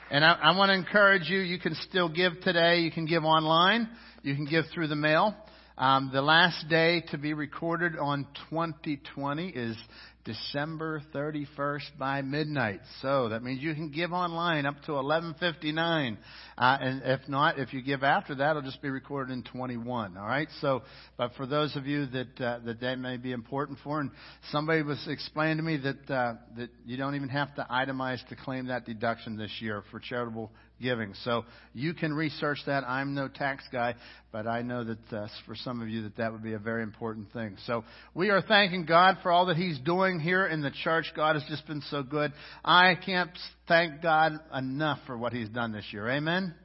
And 0.09 0.25
I, 0.25 0.31
I 0.31 0.57
want 0.57 0.69
to 0.69 0.73
encourage 0.73 1.29
you, 1.29 1.37
you 1.37 1.59
can 1.59 1.75
still 1.87 2.09
give 2.09 2.33
today. 2.41 2.79
You 2.79 2.89
can 2.89 3.05
give 3.05 3.23
online. 3.23 3.87
You 4.23 4.33
can 4.33 4.45
give 4.45 4.65
through 4.73 4.87
the 4.87 4.95
mail. 4.95 5.35
Um, 5.77 6.09
the 6.11 6.23
last 6.23 6.67
day 6.69 7.03
to 7.11 7.19
be 7.19 7.35
recorded 7.35 7.99
on 7.99 8.25
2020 8.49 9.49
is 9.49 9.77
December 10.25 11.01
31st 11.13 11.97
by 11.97 12.21
midnight. 12.21 12.81
So 13.01 13.29
that 13.29 13.41
means 13.41 13.61
you 13.61 13.73
can 13.73 13.89
give 13.89 14.11
online 14.11 14.65
up 14.65 14.75
to 14.83 14.91
11:59. 14.91 16.17
Uh, 16.57 16.77
and 16.81 17.01
if 17.05 17.21
not, 17.29 17.57
if 17.57 17.73
you 17.73 17.81
give 17.81 18.03
after 18.03 18.35
that, 18.35 18.51
it'll 18.51 18.61
just 18.61 18.81
be 18.81 18.89
recorded 18.89 19.31
in 19.31 19.43
21. 19.43 20.17
All 20.17 20.25
right. 20.25 20.49
So, 20.59 20.83
but 21.17 21.33
for 21.35 21.45
those 21.45 21.75
of 21.77 21.87
you 21.87 22.05
that 22.07 22.41
uh, 22.41 22.59
that 22.65 22.81
that 22.81 22.99
may 22.99 23.17
be 23.17 23.31
important 23.31 23.79
for, 23.83 24.01
and 24.01 24.11
somebody 24.51 24.81
was 24.81 25.03
explaining 25.07 25.57
to 25.57 25.63
me 25.63 25.77
that 25.77 26.11
uh, 26.13 26.33
that 26.57 26.69
you 26.85 26.97
don't 26.97 27.15
even 27.15 27.29
have 27.29 27.55
to 27.55 27.65
itemize 27.71 28.25
to 28.27 28.35
claim 28.35 28.67
that 28.67 28.85
deduction 28.85 29.37
this 29.37 29.51
year 29.61 29.83
for 29.89 29.99
charitable 29.99 30.51
giving. 30.81 31.13
So 31.23 31.45
you 31.73 31.93
can 31.93 32.13
research 32.13 32.59
that. 32.65 32.83
I'm 32.87 33.13
no 33.13 33.27
tax 33.27 33.63
guy, 33.71 33.95
but 34.31 34.47
I 34.47 34.61
know 34.61 34.83
that 34.83 35.13
uh, 35.13 35.27
for 35.45 35.55
some 35.55 35.81
of 35.81 35.89
you 35.89 36.03
that 36.03 36.17
that 36.17 36.31
would 36.31 36.43
be 36.43 36.53
a 36.53 36.59
very 36.59 36.83
important 36.83 37.31
thing. 37.33 37.57
So 37.65 37.83
we 38.13 38.29
are 38.29 38.41
thanking 38.41 38.85
God 38.85 39.17
for 39.21 39.31
all 39.31 39.47
that 39.47 39.57
He's 39.57 39.79
doing 39.79 40.08
here 40.17 40.47
in 40.47 40.61
the 40.61 40.71
church. 40.71 41.11
God 41.13 41.35
has 41.35 41.43
just 41.49 41.67
been 41.67 41.81
so 41.89 42.03
good. 42.03 42.31
I 42.63 42.95
can't 42.95 43.37
thank 43.67 44.01
God 44.01 44.31
enough 44.55 44.99
for 45.05 45.17
what 45.17 45.33
He's 45.33 45.49
done 45.49 45.73
this 45.73 45.83
year. 45.91 46.09
Amen. 46.09 46.55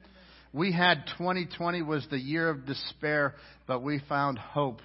We 0.53 0.71
had 0.71 1.05
2020 1.19 1.83
was 1.83 2.07
the 2.13 2.17
year 2.17 2.49
of 2.49 2.65
despair, 2.65 3.35
but 3.67 3.83
we 3.83 4.01
found 4.09 4.39
hope, 4.39 4.81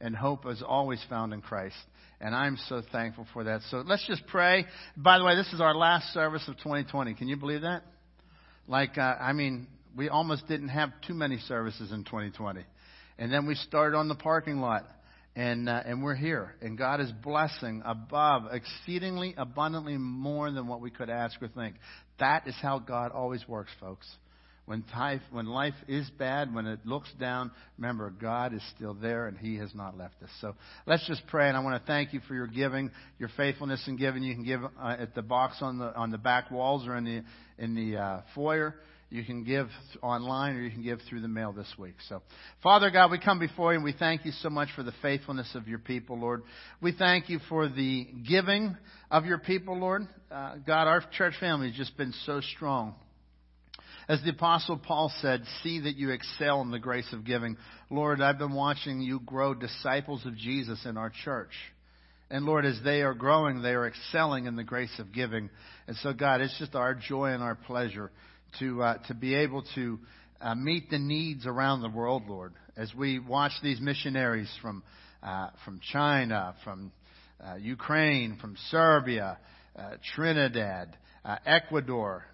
and 0.00 0.14
hope 0.14 0.46
is 0.46 0.62
always 0.64 1.04
found 1.10 1.32
in 1.32 1.42
Christ. 1.42 1.74
And 2.20 2.36
I'm 2.36 2.56
so 2.68 2.82
thankful 2.92 3.26
for 3.32 3.42
that. 3.44 3.62
So 3.70 3.78
let's 3.84 4.06
just 4.06 4.26
pray. 4.28 4.66
By 4.96 5.18
the 5.18 5.24
way, 5.24 5.34
this 5.34 5.52
is 5.52 5.60
our 5.60 5.74
last 5.74 6.12
service 6.12 6.46
of 6.46 6.56
2020. 6.58 7.14
Can 7.14 7.26
you 7.26 7.36
believe 7.36 7.62
that? 7.62 7.82
Like, 8.68 8.96
uh, 8.96 9.16
I 9.20 9.32
mean, 9.32 9.66
we 9.96 10.08
almost 10.08 10.46
didn't 10.46 10.68
have 10.68 10.90
too 11.06 11.14
many 11.14 11.38
services 11.38 11.90
in 11.90 12.04
2020. 12.04 12.64
And 13.18 13.32
then 13.32 13.46
we 13.46 13.56
started 13.56 13.96
on 13.96 14.08
the 14.08 14.14
parking 14.14 14.58
lot. 14.58 14.84
And, 15.38 15.68
uh, 15.68 15.82
and 15.86 16.02
we're 16.02 16.16
here. 16.16 16.56
And 16.60 16.76
God 16.76 17.00
is 17.00 17.12
blessing 17.22 17.82
above, 17.84 18.46
exceedingly 18.50 19.34
abundantly 19.38 19.96
more 19.96 20.50
than 20.50 20.66
what 20.66 20.80
we 20.80 20.90
could 20.90 21.08
ask 21.08 21.40
or 21.40 21.46
think. 21.46 21.76
That 22.18 22.48
is 22.48 22.56
how 22.60 22.80
God 22.80 23.12
always 23.12 23.46
works, 23.46 23.70
folks. 23.78 24.04
When 24.66 24.82
life, 24.92 25.20
when 25.30 25.46
life 25.46 25.76
is 25.86 26.10
bad, 26.18 26.52
when 26.52 26.66
it 26.66 26.80
looks 26.84 27.08
down, 27.20 27.52
remember, 27.78 28.10
God 28.10 28.52
is 28.52 28.62
still 28.74 28.94
there 28.94 29.28
and 29.28 29.38
He 29.38 29.58
has 29.58 29.72
not 29.76 29.96
left 29.96 30.20
us. 30.24 30.28
So 30.40 30.56
let's 30.88 31.06
just 31.06 31.22
pray. 31.28 31.46
And 31.46 31.56
I 31.56 31.60
want 31.60 31.80
to 31.80 31.86
thank 31.86 32.12
you 32.12 32.20
for 32.26 32.34
your 32.34 32.48
giving, 32.48 32.90
your 33.20 33.30
faithfulness 33.36 33.82
in 33.86 33.96
giving. 33.96 34.24
You 34.24 34.34
can 34.34 34.44
give 34.44 34.64
uh, 34.64 34.96
at 34.98 35.14
the 35.14 35.22
box 35.22 35.58
on 35.60 35.78
the, 35.78 35.94
on 35.94 36.10
the 36.10 36.18
back 36.18 36.50
walls 36.50 36.84
or 36.88 36.96
in 36.96 37.04
the, 37.04 37.22
in 37.62 37.76
the 37.76 37.96
uh, 37.96 38.20
foyer. 38.34 38.74
You 39.10 39.24
can 39.24 39.42
give 39.42 39.68
online 40.02 40.56
or 40.56 40.60
you 40.60 40.70
can 40.70 40.82
give 40.82 41.00
through 41.08 41.22
the 41.22 41.28
mail 41.28 41.52
this 41.52 41.72
week. 41.78 41.94
So, 42.10 42.20
Father 42.62 42.90
God, 42.90 43.10
we 43.10 43.18
come 43.18 43.38
before 43.38 43.72
you 43.72 43.76
and 43.76 43.84
we 43.84 43.94
thank 43.98 44.26
you 44.26 44.32
so 44.32 44.50
much 44.50 44.68
for 44.76 44.82
the 44.82 44.92
faithfulness 45.00 45.54
of 45.54 45.66
your 45.66 45.78
people, 45.78 46.18
Lord. 46.18 46.42
We 46.82 46.92
thank 46.92 47.30
you 47.30 47.38
for 47.48 47.68
the 47.68 48.06
giving 48.28 48.76
of 49.10 49.24
your 49.24 49.38
people, 49.38 49.78
Lord. 49.78 50.06
Uh, 50.30 50.56
God, 50.56 50.88
our 50.88 51.02
church 51.16 51.32
family 51.40 51.68
has 51.68 51.76
just 51.76 51.96
been 51.96 52.12
so 52.26 52.42
strong. 52.42 52.96
As 54.10 54.22
the 54.22 54.30
Apostle 54.30 54.76
Paul 54.76 55.10
said, 55.20 55.42
see 55.62 55.80
that 55.80 55.96
you 55.96 56.10
excel 56.10 56.60
in 56.60 56.70
the 56.70 56.78
grace 56.78 57.10
of 57.12 57.24
giving. 57.24 57.56
Lord, 57.90 58.20
I've 58.20 58.38
been 58.38 58.54
watching 58.54 59.00
you 59.00 59.20
grow 59.20 59.54
disciples 59.54 60.24
of 60.26 60.36
Jesus 60.36 60.84
in 60.84 60.98
our 60.98 61.12
church. 61.24 61.52
And 62.30 62.44
Lord, 62.44 62.66
as 62.66 62.78
they 62.84 63.00
are 63.00 63.14
growing, 63.14 63.62
they 63.62 63.72
are 63.72 63.86
excelling 63.86 64.44
in 64.44 64.56
the 64.56 64.64
grace 64.64 64.94
of 64.98 65.12
giving. 65.12 65.48
And 65.86 65.96
so, 65.98 66.12
God, 66.12 66.42
it's 66.42 66.58
just 66.58 66.74
our 66.74 66.94
joy 66.94 67.32
and 67.32 67.42
our 67.42 67.54
pleasure 67.54 68.10
to 68.58 68.82
uh, 68.82 68.98
to 69.08 69.14
be 69.14 69.34
able 69.34 69.64
to 69.74 69.98
uh, 70.40 70.54
meet 70.54 70.90
the 70.90 70.98
needs 70.98 71.46
around 71.46 71.82
the 71.82 71.88
world, 71.88 72.24
Lord, 72.28 72.52
as 72.76 72.94
we 72.94 73.18
watch 73.18 73.52
these 73.62 73.80
missionaries 73.80 74.50
from 74.62 74.82
uh, 75.22 75.50
from 75.64 75.80
China, 75.92 76.54
from 76.64 76.92
uh, 77.44 77.56
Ukraine, 77.56 78.38
from 78.40 78.56
Serbia, 78.70 79.38
uh, 79.76 79.90
Trinidad, 80.14 80.96
uh, 81.24 81.36
Ecuador 81.46 82.24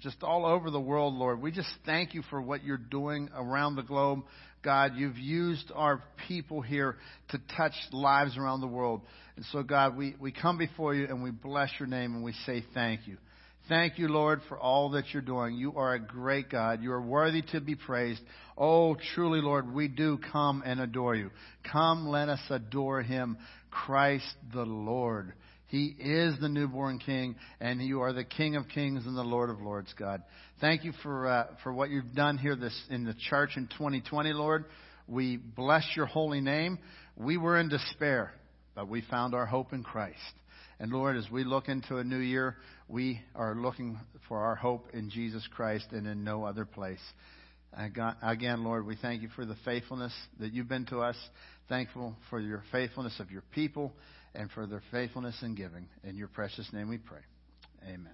just 0.00 0.22
all 0.22 0.46
over 0.46 0.70
the 0.70 0.80
world, 0.80 1.14
Lord. 1.14 1.42
We 1.42 1.50
just 1.50 1.68
thank 1.84 2.14
you 2.14 2.22
for 2.30 2.40
what 2.40 2.62
you're 2.62 2.76
doing 2.76 3.28
around 3.34 3.76
the 3.76 3.82
globe. 3.82 4.20
God, 4.62 4.92
you've 4.96 5.18
used 5.18 5.70
our 5.74 6.02
people 6.26 6.60
here 6.60 6.96
to 7.30 7.40
touch 7.56 7.72
lives 7.92 8.36
around 8.36 8.60
the 8.60 8.66
world. 8.66 9.02
And 9.36 9.44
so, 9.52 9.62
God, 9.62 9.96
we, 9.96 10.14
we 10.20 10.32
come 10.32 10.58
before 10.58 10.94
you 10.94 11.06
and 11.06 11.22
we 11.22 11.30
bless 11.30 11.70
your 11.78 11.88
name 11.88 12.14
and 12.14 12.24
we 12.24 12.32
say 12.46 12.64
thank 12.74 13.06
you. 13.06 13.18
Thank 13.68 13.98
you, 13.98 14.08
Lord, 14.08 14.40
for 14.48 14.58
all 14.58 14.90
that 14.90 15.12
you're 15.12 15.20
doing. 15.20 15.54
You 15.54 15.76
are 15.76 15.94
a 15.94 15.98
great 15.98 16.48
God. 16.48 16.82
You 16.82 16.92
are 16.92 17.02
worthy 17.02 17.42
to 17.52 17.60
be 17.60 17.74
praised. 17.74 18.22
Oh, 18.56 18.96
truly, 19.14 19.42
Lord, 19.42 19.70
we 19.70 19.88
do 19.88 20.18
come 20.32 20.62
and 20.64 20.80
adore 20.80 21.14
you. 21.14 21.30
Come, 21.70 22.08
let 22.08 22.30
us 22.30 22.40
adore 22.48 23.02
him, 23.02 23.36
Christ 23.70 24.34
the 24.54 24.64
Lord. 24.64 25.34
He 25.66 25.94
is 25.98 26.40
the 26.40 26.48
newborn 26.48 26.98
King, 26.98 27.36
and 27.60 27.82
you 27.82 28.00
are 28.00 28.14
the 28.14 28.24
King 28.24 28.56
of 28.56 28.68
Kings 28.68 29.04
and 29.04 29.14
the 29.14 29.22
Lord 29.22 29.50
of 29.50 29.60
Lords, 29.60 29.92
God. 29.98 30.22
Thank 30.62 30.84
you 30.84 30.92
for 31.02 31.26
uh, 31.26 31.46
for 31.62 31.70
what 31.70 31.90
you've 31.90 32.14
done 32.14 32.38
here 32.38 32.56
this 32.56 32.74
in 32.88 33.04
the 33.04 33.14
church 33.28 33.50
in 33.56 33.66
2020, 33.66 34.32
Lord. 34.32 34.64
We 35.06 35.36
bless 35.36 35.84
your 35.94 36.06
holy 36.06 36.40
name. 36.40 36.78
We 37.18 37.36
were 37.36 37.58
in 37.58 37.68
despair, 37.68 38.32
but 38.74 38.88
we 38.88 39.02
found 39.10 39.34
our 39.34 39.44
hope 39.44 39.74
in 39.74 39.82
Christ. 39.82 40.16
And 40.80 40.92
Lord, 40.92 41.16
as 41.16 41.28
we 41.30 41.44
look 41.44 41.68
into 41.68 41.96
a 41.96 42.04
new 42.04 42.18
year, 42.18 42.56
we 42.86 43.20
are 43.34 43.54
looking 43.54 43.98
for 44.28 44.38
our 44.38 44.54
hope 44.54 44.88
in 44.92 45.10
Jesus 45.10 45.46
Christ 45.54 45.86
and 45.90 46.06
in 46.06 46.22
no 46.22 46.44
other 46.44 46.64
place. 46.64 47.00
Again, 48.22 48.64
Lord, 48.64 48.86
we 48.86 48.96
thank 48.96 49.22
you 49.22 49.28
for 49.34 49.44
the 49.44 49.56
faithfulness 49.64 50.12
that 50.40 50.52
you've 50.52 50.68
been 50.68 50.86
to 50.86 51.00
us. 51.00 51.16
Thankful 51.68 52.16
for 52.30 52.40
your 52.40 52.62
faithfulness 52.72 53.18
of 53.20 53.30
your 53.30 53.42
people 53.52 53.92
and 54.34 54.50
for 54.52 54.66
their 54.66 54.82
faithfulness 54.90 55.36
in 55.42 55.54
giving. 55.54 55.86
In 56.04 56.16
your 56.16 56.28
precious 56.28 56.72
name 56.72 56.88
we 56.88 56.98
pray. 56.98 57.20
Amen. 57.84 58.12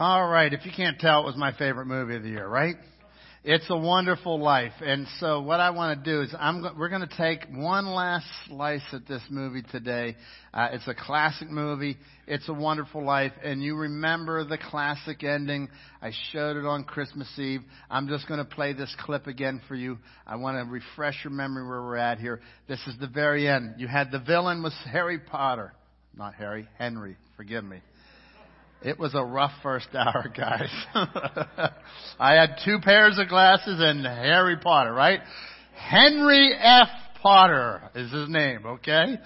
All 0.00 0.28
right, 0.28 0.52
if 0.52 0.64
you 0.64 0.70
can't 0.70 1.00
tell, 1.00 1.22
it 1.22 1.26
was 1.26 1.36
my 1.36 1.50
favorite 1.50 1.86
movie 1.86 2.14
of 2.14 2.22
the 2.22 2.28
year, 2.28 2.46
right? 2.46 2.76
It's 3.42 3.64
a 3.68 3.76
Wonderful 3.76 4.38
Life. 4.38 4.74
And 4.80 5.08
so 5.18 5.40
what 5.40 5.58
I 5.58 5.70
want 5.70 6.04
to 6.04 6.08
do 6.08 6.22
is 6.22 6.32
I'm 6.38 6.64
we're 6.78 6.88
going 6.88 7.00
to 7.08 7.16
take 7.16 7.46
one 7.50 7.84
last 7.84 8.24
slice 8.46 8.84
at 8.92 9.08
this 9.08 9.22
movie 9.28 9.64
today. 9.72 10.14
Uh, 10.54 10.68
it's 10.70 10.86
a 10.86 10.94
classic 10.94 11.50
movie. 11.50 11.96
It's 12.28 12.48
a 12.48 12.54
Wonderful 12.54 13.04
Life. 13.04 13.32
And 13.42 13.60
you 13.60 13.74
remember 13.74 14.44
the 14.44 14.56
classic 14.56 15.24
ending. 15.24 15.68
I 16.00 16.12
showed 16.30 16.56
it 16.56 16.64
on 16.64 16.84
Christmas 16.84 17.28
Eve. 17.36 17.62
I'm 17.90 18.06
just 18.06 18.28
going 18.28 18.38
to 18.38 18.44
play 18.44 18.74
this 18.74 18.94
clip 19.00 19.26
again 19.26 19.60
for 19.66 19.74
you. 19.74 19.98
I 20.28 20.36
want 20.36 20.64
to 20.64 20.72
refresh 20.72 21.24
your 21.24 21.32
memory 21.32 21.66
where 21.66 21.82
we're 21.82 21.96
at 21.96 22.20
here. 22.20 22.40
This 22.68 22.78
is 22.86 22.94
the 23.00 23.08
very 23.08 23.48
end. 23.48 23.74
You 23.78 23.88
had 23.88 24.12
the 24.12 24.20
villain 24.20 24.62
was 24.62 24.76
Harry 24.92 25.18
Potter. 25.18 25.72
Not 26.16 26.34
Harry, 26.34 26.68
Henry. 26.78 27.16
Forgive 27.36 27.64
me. 27.64 27.80
It 28.82 28.98
was 28.98 29.14
a 29.14 29.24
rough 29.24 29.52
first 29.62 29.88
hour, 29.94 30.30
guys. 30.36 30.70
I 32.18 32.34
had 32.34 32.58
two 32.64 32.78
pairs 32.80 33.18
of 33.18 33.28
glasses 33.28 33.80
and 33.80 34.04
Harry 34.04 34.56
Potter, 34.56 34.92
right? 34.92 35.20
Henry 35.74 36.52
F. 36.56 36.88
Potter 37.20 37.82
is 37.96 38.12
his 38.12 38.28
name, 38.28 38.64
okay? 38.64 39.18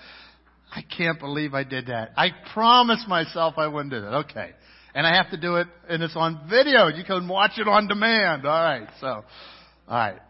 I 0.74 0.82
can't 0.96 1.20
believe 1.20 1.52
I 1.52 1.64
did 1.64 1.88
that. 1.88 2.12
I 2.16 2.30
promised 2.54 3.06
myself 3.06 3.54
I 3.58 3.66
wouldn't 3.66 3.92
do 3.92 4.00
that. 4.00 4.14
Okay. 4.24 4.52
And 4.94 5.06
I 5.06 5.16
have 5.16 5.30
to 5.30 5.36
do 5.36 5.56
it, 5.56 5.66
and 5.88 6.02
it's 6.02 6.16
on 6.16 6.48
video. 6.48 6.88
You 6.88 7.04
can 7.04 7.28
watch 7.28 7.52
it 7.58 7.68
on 7.68 7.88
demand. 7.88 8.46
All 8.46 8.64
right. 8.64 8.88
So, 9.00 9.06
all 9.06 9.24
right. 9.88 10.20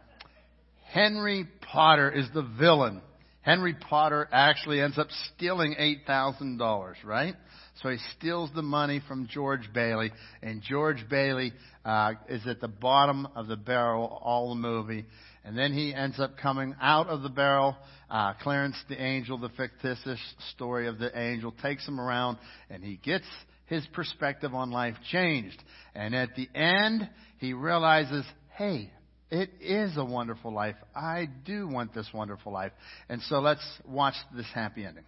Henry 0.93 1.47
Potter 1.71 2.11
is 2.11 2.27
the 2.35 2.43
villain. 2.43 3.03
Henry 3.43 3.75
Potter 3.75 4.29
actually 4.33 4.81
ends 4.81 4.99
up 4.99 5.09
stealing 5.35 5.75
$8,000, 6.09 6.95
right? 7.05 7.35
So 7.83 7.91
he 7.91 7.99
steals 8.17 8.51
the 8.55 8.63
money 8.63 9.01
from 9.09 9.27
George 9.27 9.69
Bailey, 9.75 10.13
and 10.43 10.63
George 10.63 11.05
Bailey 11.11 11.53
uh, 11.85 12.13
is 12.29 12.47
at 12.47 12.61
the 12.61 12.69
bottom 12.69 13.27
of 13.35 13.49
the 13.49 13.57
barrel 13.57 14.21
all 14.23 14.51
the 14.51 14.61
movie. 14.61 15.05
And 15.45 15.59
then 15.59 15.73
he 15.73 15.93
ends 15.93 16.21
up 16.21 16.37
coming 16.39 16.77
out 16.81 17.09
of 17.09 17.23
the 17.23 17.29
barrel. 17.29 17.77
Uh, 18.09 18.35
Clarence 18.41 18.77
the 18.89 19.03
angel, 19.03 19.39
the 19.39 19.49
fictitious 19.49 20.21
story 20.55 20.87
of 20.87 20.99
the 20.99 21.19
angel, 21.19 21.53
takes 21.61 21.87
him 21.87 22.01
around, 22.01 22.39
and 22.71 22.85
he 22.85 22.97
gets 22.97 23.27
his 23.67 23.85
perspective 23.93 24.55
on 24.55 24.71
life 24.71 24.95
changed. 25.11 25.61
And 25.95 26.15
at 26.15 26.37
the 26.37 26.49
end, 26.55 27.09
he 27.39 27.53
realizes, 27.53 28.25
hey, 28.57 28.93
it 29.31 29.51
is 29.61 29.97
a 29.97 30.05
wonderful 30.05 30.53
life. 30.53 30.77
I 30.95 31.27
do 31.45 31.67
want 31.67 31.95
this 31.95 32.07
wonderful 32.15 32.53
life. 32.53 32.73
And 33.09 33.21
so 33.23 33.41
let's 33.41 33.65
watch 33.85 34.15
this 34.37 34.47
happy 34.55 34.85
ending. 34.85 35.05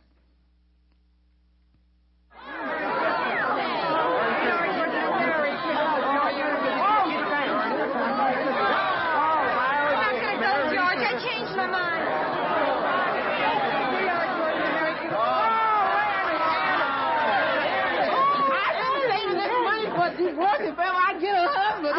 George, 10.65 11.03
I 11.05 11.13
changed 11.21 11.55
my 11.57 11.67
mind. 11.67 12.03
But 19.97 20.17
this 20.19 20.35
work 20.37 20.59
if 20.61 20.75
ever 20.75 20.83
I 20.83 21.15
get 21.21 21.35
a 21.37 21.47
husband. 21.47 21.95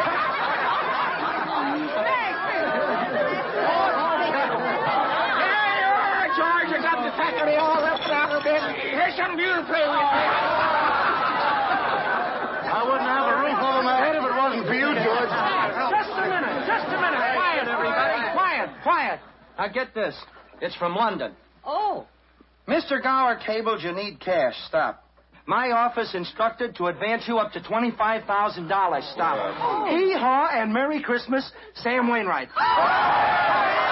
George, 6.35 6.69
you 6.75 6.79
got 6.83 6.99
the 7.05 7.11
faculty 7.15 7.55
all 7.55 7.79
up 7.79 8.01
down 8.09 8.35
a 8.35 8.43
bit. 8.43 8.59
Here's 8.91 9.04
some 9.15 9.35
music 9.35 9.65
play 9.67 9.85
with 9.87 10.03
I 12.75 12.83
wouldn't 12.83 13.07
have 13.07 13.27
a 13.31 13.35
roof 13.39 13.59
over 13.63 13.83
my 13.83 13.97
head 14.03 14.15
if 14.19 14.23
it 14.23 14.35
wasn't 14.35 14.67
for 14.67 14.75
you, 14.75 14.91
George. 14.99 15.31
Just 15.31 16.11
a 16.11 16.27
minute, 16.27 16.67
just 16.67 16.87
a 16.91 16.99
minute. 16.99 17.23
Quiet, 17.35 17.67
everybody. 17.67 18.35
Quiet, 18.35 18.69
quiet. 18.83 19.19
Now 19.57 19.67
get 19.69 19.93
this. 19.95 20.15
It's 20.61 20.75
from 20.75 20.95
London. 20.95 21.33
Oh. 21.63 22.05
Mr. 22.67 23.01
Gower 23.01 23.39
cabled 23.45 23.81
you 23.81 23.93
need 23.93 24.19
cash. 24.19 24.55
Stop. 24.67 25.03
My 25.47 25.69
office 25.71 26.15
instructed 26.15 26.75
to 26.77 26.87
advance 26.87 27.23
you 27.27 27.37
up 27.37 27.51
to 27.53 27.59
$25,000. 27.59 29.13
Stop. 29.13 29.55
Oh. 29.61 29.85
Hee 29.95 30.13
haw 30.17 30.49
and 30.51 30.73
Merry 30.73 31.01
Christmas, 31.03 31.51
Sam 31.75 32.09
Wainwright. 32.09 32.49
Mr. 32.49 33.84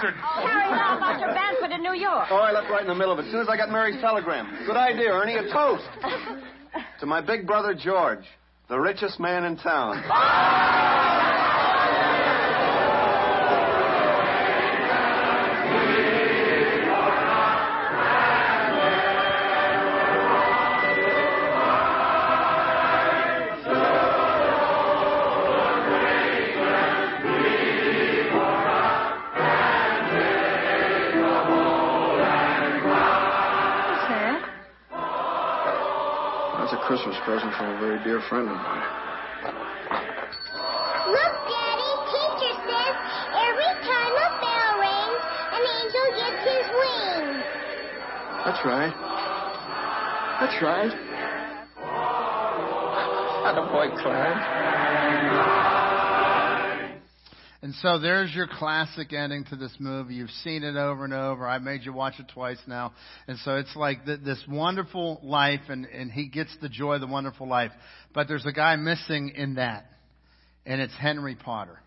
here 0.00 0.10
in. 0.10 0.16
Harry, 0.16 0.70
how 0.70 0.96
about 0.96 1.20
your 1.20 1.30
Banford 1.30 1.74
in 1.74 1.82
New 1.82 1.94
York? 1.94 2.28
Oh, 2.30 2.36
I 2.36 2.52
left 2.52 2.70
right 2.70 2.82
in 2.82 2.88
the 2.88 2.94
middle 2.94 3.12
of 3.12 3.18
it. 3.18 3.26
As 3.26 3.32
soon 3.32 3.40
as 3.40 3.48
I 3.48 3.56
got 3.56 3.70
Mary's 3.70 4.00
telegram. 4.00 4.46
Good 4.66 4.76
idea, 4.76 5.10
Ernie. 5.10 5.34
A 5.34 5.52
toast. 5.52 5.88
to 7.00 7.06
my 7.06 7.20
big 7.20 7.46
brother 7.46 7.74
George, 7.74 8.24
the 8.68 8.78
richest 8.78 9.18
man 9.20 9.44
in 9.44 9.56
town. 9.56 11.44
from 37.58 37.74
a 37.74 37.80
very 37.80 37.98
dear 38.04 38.20
friend 38.28 38.48
of 38.48 38.54
mine. 38.54 38.86
Look, 41.10 41.34
Daddy, 41.50 41.92
teacher 42.06 42.54
says 42.70 42.94
every 43.34 43.74
time 43.82 44.14
a 44.14 44.28
bell 44.38 44.78
rings, 44.78 45.22
an 45.50 45.62
angel 45.66 46.06
gets 46.14 46.38
his 46.46 46.66
wings. 46.70 47.42
That's 48.46 48.62
right. 48.64 48.94
That's 50.38 50.62
right. 50.62 50.94
Not 53.42 53.58
a 53.58 53.66
boy, 53.72 53.90
Clarence. 54.00 55.87
And 57.68 57.74
so 57.82 57.98
there's 57.98 58.34
your 58.34 58.46
classic 58.46 59.12
ending 59.12 59.44
to 59.50 59.56
this 59.56 59.76
movie. 59.78 60.14
You've 60.14 60.30
seen 60.42 60.64
it 60.64 60.74
over 60.76 61.04
and 61.04 61.12
over. 61.12 61.46
I 61.46 61.58
made 61.58 61.82
you 61.82 61.92
watch 61.92 62.14
it 62.18 62.24
twice 62.32 62.56
now. 62.66 62.94
And 63.26 63.38
so 63.40 63.56
it's 63.56 63.76
like 63.76 64.06
th- 64.06 64.20
this 64.24 64.42
wonderful 64.48 65.20
life, 65.22 65.60
and, 65.68 65.84
and 65.84 66.10
he 66.10 66.28
gets 66.28 66.48
the 66.62 66.70
joy 66.70 66.94
of 66.94 67.02
the 67.02 67.06
wonderful 67.06 67.46
life. 67.46 67.70
But 68.14 68.26
there's 68.26 68.46
a 68.46 68.52
guy 68.52 68.74
missing 68.76 69.32
in 69.36 69.56
that, 69.56 69.84
and 70.64 70.80
it's 70.80 70.94
Henry 70.98 71.34
Potter. 71.34 71.78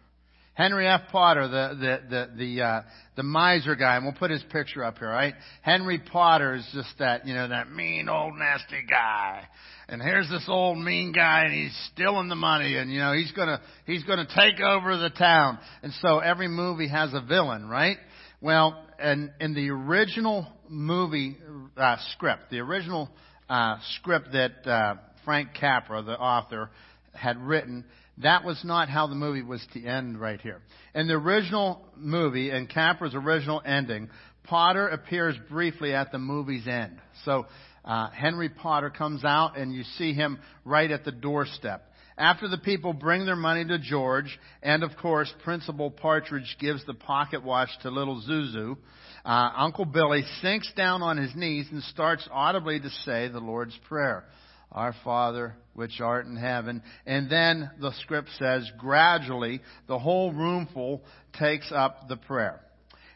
Henry 0.53 0.85
F. 0.87 1.01
Potter, 1.11 1.47
the 1.47 1.75
the 1.79 2.09
the 2.09 2.37
the, 2.37 2.61
uh, 2.61 2.81
the 3.15 3.23
miser 3.23 3.75
guy, 3.75 3.95
and 3.95 4.03
we'll 4.03 4.13
put 4.13 4.31
his 4.31 4.43
picture 4.51 4.83
up 4.83 4.97
here, 4.97 5.07
right? 5.07 5.33
Henry 5.61 5.97
Potter 5.99 6.55
is 6.55 6.67
just 6.73 6.89
that 6.99 7.25
you 7.25 7.33
know 7.33 7.47
that 7.47 7.71
mean 7.71 8.09
old 8.09 8.33
nasty 8.37 8.83
guy, 8.89 9.47
and 9.87 10.01
here's 10.01 10.29
this 10.29 10.45
old 10.49 10.77
mean 10.77 11.13
guy, 11.13 11.45
and 11.45 11.53
he's 11.53 11.89
stealing 11.93 12.27
the 12.27 12.35
money, 12.35 12.75
and 12.75 12.91
you 12.91 12.99
know 12.99 13.13
he's 13.13 13.31
gonna 13.31 13.61
he's 13.85 14.03
gonna 14.03 14.27
take 14.35 14.59
over 14.59 14.97
the 14.97 15.09
town, 15.09 15.57
and 15.83 15.93
so 16.01 16.19
every 16.19 16.49
movie 16.49 16.89
has 16.89 17.13
a 17.13 17.21
villain, 17.21 17.69
right? 17.69 17.97
Well, 18.41 18.83
and 18.99 19.31
in 19.39 19.53
the 19.53 19.69
original 19.69 20.47
movie 20.67 21.37
uh, 21.77 21.95
script, 22.11 22.49
the 22.51 22.59
original 22.59 23.09
uh, 23.49 23.77
script 23.95 24.33
that 24.33 24.67
uh, 24.67 24.95
Frank 25.23 25.49
Capra, 25.57 26.01
the 26.01 26.17
author, 26.17 26.71
had 27.13 27.37
written 27.37 27.85
that 28.23 28.43
was 28.43 28.61
not 28.63 28.89
how 28.89 29.07
the 29.07 29.15
movie 29.15 29.41
was 29.41 29.65
to 29.73 29.83
end 29.83 30.19
right 30.19 30.39
here. 30.41 30.61
In 30.93 31.07
the 31.07 31.13
original 31.13 31.81
movie, 31.95 32.51
in 32.51 32.67
Capra's 32.67 33.15
original 33.15 33.61
ending, 33.65 34.09
Potter 34.43 34.87
appears 34.87 35.35
briefly 35.49 35.93
at 35.93 36.11
the 36.11 36.17
movie's 36.17 36.67
end. 36.67 36.99
So 37.25 37.45
uh, 37.85 38.09
Henry 38.09 38.49
Potter 38.49 38.89
comes 38.89 39.23
out, 39.23 39.57
and 39.57 39.73
you 39.73 39.83
see 39.97 40.13
him 40.13 40.39
right 40.65 40.89
at 40.89 41.05
the 41.05 41.11
doorstep. 41.11 41.87
After 42.17 42.47
the 42.47 42.57
people 42.57 42.93
bring 42.93 43.25
their 43.25 43.35
money 43.35 43.65
to 43.65 43.79
George, 43.79 44.37
and 44.61 44.83
of 44.83 44.91
course, 44.97 45.33
Principal 45.43 45.89
Partridge 45.89 46.57
gives 46.59 46.85
the 46.85 46.93
pocket 46.93 47.43
watch 47.43 47.69
to 47.81 47.89
little 47.89 48.21
Zuzu, 48.21 48.77
uh, 49.25 49.51
Uncle 49.55 49.85
Billy 49.85 50.23
sinks 50.41 50.71
down 50.75 51.01
on 51.01 51.17
his 51.17 51.35
knees 51.35 51.67
and 51.71 51.81
starts 51.83 52.27
audibly 52.31 52.79
to 52.79 52.89
say 53.05 53.27
the 53.27 53.39
Lord's 53.39 53.77
Prayer. 53.87 54.25
Our 54.71 54.95
Father, 55.03 55.55
which 55.73 55.99
art 55.99 56.25
in 56.25 56.35
heaven. 56.35 56.81
And 57.05 57.29
then 57.29 57.69
the 57.79 57.91
script 58.01 58.29
says, 58.37 58.69
gradually, 58.77 59.61
the 59.87 59.99
whole 59.99 60.31
roomful 60.31 61.03
takes 61.37 61.71
up 61.71 62.07
the 62.07 62.17
prayer. 62.17 62.61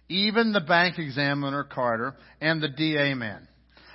Even 0.09 0.51
the 0.51 0.61
bank 0.61 0.99
examiner, 0.99 1.63
Carter, 1.63 2.15
and 2.41 2.61
the 2.61 2.69
DA 2.69 3.13
man. 3.13 3.47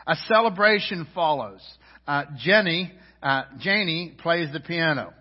A 0.06 0.16
celebration 0.26 1.06
follows. 1.14 1.60
Uh, 2.06 2.24
Jenny, 2.38 2.92
uh, 3.22 3.42
Janie 3.58 4.14
plays 4.18 4.52
the 4.52 4.60
piano. 4.60 5.12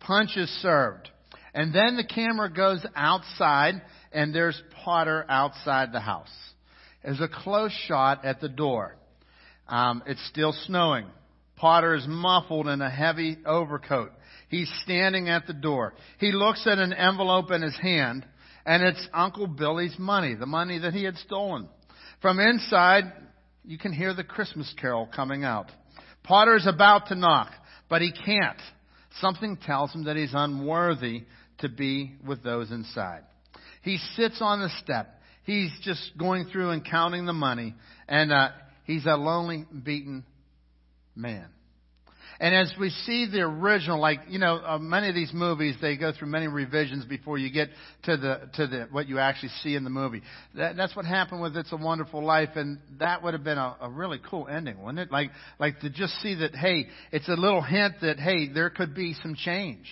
Punch 0.00 0.36
is 0.36 0.48
served. 0.62 1.10
And 1.52 1.74
then 1.74 1.96
the 1.96 2.04
camera 2.04 2.50
goes 2.50 2.84
outside, 2.94 3.82
and 4.12 4.34
there's 4.34 4.60
Potter 4.84 5.26
outside 5.28 5.92
the 5.92 6.00
house. 6.00 6.30
There's 7.02 7.20
a 7.20 7.28
close 7.28 7.72
shot 7.86 8.24
at 8.24 8.40
the 8.40 8.48
door. 8.48 8.96
Um, 9.66 10.02
it's 10.06 10.24
still 10.28 10.54
snowing. 10.66 11.06
Potter 11.58 11.94
is 11.96 12.06
muffled 12.08 12.68
in 12.68 12.80
a 12.80 12.88
heavy 12.88 13.36
overcoat. 13.44 14.12
He's 14.48 14.72
standing 14.84 15.28
at 15.28 15.46
the 15.46 15.52
door. 15.52 15.94
He 16.18 16.32
looks 16.32 16.66
at 16.66 16.78
an 16.78 16.92
envelope 16.92 17.50
in 17.50 17.62
his 17.62 17.76
hand, 17.76 18.24
and 18.64 18.82
it's 18.82 19.08
Uncle 19.12 19.48
Billy's 19.48 19.96
money, 19.98 20.34
the 20.34 20.46
money 20.46 20.78
that 20.78 20.94
he 20.94 21.02
had 21.02 21.16
stolen. 21.16 21.68
From 22.22 22.38
inside, 22.38 23.12
you 23.64 23.76
can 23.76 23.92
hear 23.92 24.14
the 24.14 24.24
Christmas 24.24 24.72
carol 24.80 25.08
coming 25.14 25.44
out. 25.44 25.70
Potter 26.22 26.54
is 26.54 26.66
about 26.66 27.08
to 27.08 27.16
knock, 27.16 27.50
but 27.88 28.02
he 28.02 28.12
can't. 28.12 28.60
Something 29.20 29.56
tells 29.56 29.92
him 29.92 30.04
that 30.04 30.16
he's 30.16 30.32
unworthy 30.32 31.24
to 31.58 31.68
be 31.68 32.14
with 32.24 32.42
those 32.44 32.70
inside. 32.70 33.22
He 33.82 33.98
sits 34.14 34.38
on 34.40 34.60
the 34.60 34.70
step. 34.82 35.20
He's 35.44 35.72
just 35.82 36.16
going 36.16 36.46
through 36.46 36.70
and 36.70 36.84
counting 36.84 37.26
the 37.26 37.32
money, 37.32 37.74
and 38.06 38.32
uh, 38.32 38.50
he's 38.84 39.06
a 39.06 39.16
lonely, 39.16 39.64
beaten 39.82 40.24
man. 41.18 41.46
And 42.40 42.54
as 42.54 42.72
we 42.78 42.90
see 42.90 43.26
the 43.30 43.40
original, 43.40 43.98
like 43.98 44.20
you 44.28 44.38
know, 44.38 44.62
uh, 44.64 44.78
many 44.78 45.08
of 45.08 45.14
these 45.14 45.32
movies, 45.32 45.74
they 45.80 45.96
go 45.96 46.12
through 46.16 46.28
many 46.28 46.46
revisions 46.46 47.04
before 47.04 47.36
you 47.36 47.50
get 47.50 47.68
to 48.04 48.16
the 48.16 48.48
to 48.54 48.66
the 48.68 48.88
what 48.92 49.08
you 49.08 49.18
actually 49.18 49.48
see 49.62 49.74
in 49.74 49.82
the 49.82 49.90
movie. 49.90 50.22
That, 50.54 50.76
that's 50.76 50.94
what 50.94 51.04
happened 51.04 51.42
with 51.42 51.56
"It's 51.56 51.72
a 51.72 51.76
Wonderful 51.76 52.24
Life," 52.24 52.50
and 52.54 52.78
that 53.00 53.24
would 53.24 53.34
have 53.34 53.42
been 53.42 53.58
a, 53.58 53.76
a 53.80 53.90
really 53.90 54.20
cool 54.30 54.46
ending, 54.46 54.80
wouldn't 54.80 55.00
it? 55.00 55.10
Like 55.10 55.32
like 55.58 55.80
to 55.80 55.90
just 55.90 56.14
see 56.22 56.36
that, 56.36 56.54
hey, 56.54 56.86
it's 57.10 57.28
a 57.28 57.34
little 57.34 57.62
hint 57.62 57.96
that 58.02 58.20
hey, 58.20 58.48
there 58.52 58.70
could 58.70 58.94
be 58.94 59.14
some 59.20 59.34
change. 59.34 59.86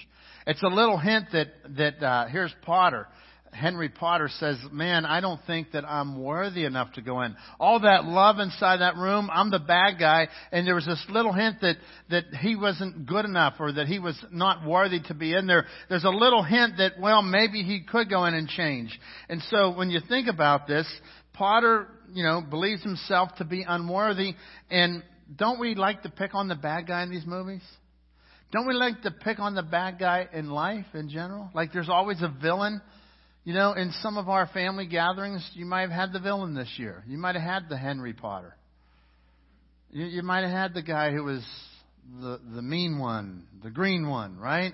It's 0.47 0.63
a 0.63 0.69
little 0.69 0.99
hint 0.99 1.27
that 1.33 1.49
that 1.77 2.01
uh, 2.01 2.29
here's 2.29 2.55
Potter. 2.63 3.09
Henry 3.57 3.89
Potter 3.89 4.29
says, 4.29 4.57
Man, 4.71 5.05
I 5.05 5.21
don't 5.21 5.41
think 5.47 5.73
that 5.73 5.85
I'm 5.85 6.23
worthy 6.23 6.65
enough 6.65 6.93
to 6.93 7.03
go 7.03 7.23
in. 7.23 7.35
All 7.59 7.81
that 7.81 8.05
love 8.05 8.39
inside 8.39 8.79
that 8.79 8.97
room, 8.97 9.29
I'm 9.33 9.51
the 9.51 9.59
bad 9.59 9.99
guy, 9.99 10.29
and 10.53 10.67
there 10.67 10.75
was 10.75 10.87
this 10.87 11.05
little 11.09 11.33
hint 11.33 11.57
that, 11.63 11.77
that 12.11 12.25
he 12.41 12.55
wasn't 12.55 13.07
good 13.07 13.25
enough 13.25 13.55
or 13.59 13.73
that 13.73 13.87
he 13.87 13.99
was 13.99 14.17
not 14.31 14.67
worthy 14.67 15.01
to 15.09 15.15
be 15.15 15.35
in 15.35 15.47
there. 15.47 15.67
There's 15.89 16.05
a 16.05 16.11
little 16.11 16.43
hint 16.43 16.75
that, 16.79 17.01
well, 17.01 17.23
maybe 17.23 17.63
he 17.63 17.81
could 17.81 18.11
go 18.11 18.27
in 18.27 18.35
and 18.35 18.49
change. 18.49 18.99
And 19.29 19.43
so 19.51 19.75
when 19.75 19.91
you 19.91 20.01
think 20.09 20.29
about 20.29 20.67
this, 20.67 20.87
Potter, 21.33 21.89
you 22.13 22.23
know, 22.23 22.43
believes 22.49 22.83
himself 22.83 23.35
to 23.39 23.45
be 23.45 23.65
unworthy, 23.67 24.35
and 24.71 25.03
don't 25.35 25.59
we 25.59 25.75
like 25.75 26.03
to 26.03 26.11
pick 26.11 26.35
on 26.35 26.49
the 26.49 26.55
bad 26.55 26.87
guy 26.87 27.03
in 27.03 27.11
these 27.11 27.27
movies? 27.27 27.63
Don't 28.53 28.67
we 28.67 28.75
like 28.75 29.03
to 29.03 29.11
pick 29.11 29.39
on 29.39 29.55
the 29.55 29.63
bad 29.63 29.99
guy 29.99 30.29
in 30.33 30.51
life 30.51 30.87
in 30.95 31.09
general? 31.09 31.51
Like 31.53 31.73
there's 31.73 31.89
always 31.89 32.23
a 32.23 32.33
villain. 32.41 32.81
You 33.47 33.55
know, 33.55 33.75
in 33.75 33.93
some 34.03 34.19
of 34.19 34.29
our 34.29 34.49
family 34.49 34.87
gatherings, 34.87 35.49
you 35.55 35.67
might 35.67 35.83
have 35.83 35.93
had 35.93 36.13
the 36.13 36.19
villain 36.19 36.55
this 36.55 36.69
year. 36.79 37.05
You 37.07 37.17
might 37.17 37.37
have 37.37 37.45
had 37.45 37.69
the 37.69 37.77
Henry 37.77 38.13
Potter. 38.13 38.57
You, 39.93 40.05
you 40.05 40.23
might 40.25 40.41
have 40.41 40.51
had 40.51 40.75
the 40.75 40.83
guy 40.83 41.13
who 41.13 41.23
was 41.23 41.47
the, 42.21 42.41
the 42.57 42.61
mean 42.61 42.99
one, 42.99 43.45
the 43.63 43.71
green 43.71 44.09
one, 44.09 44.37
right? 44.37 44.73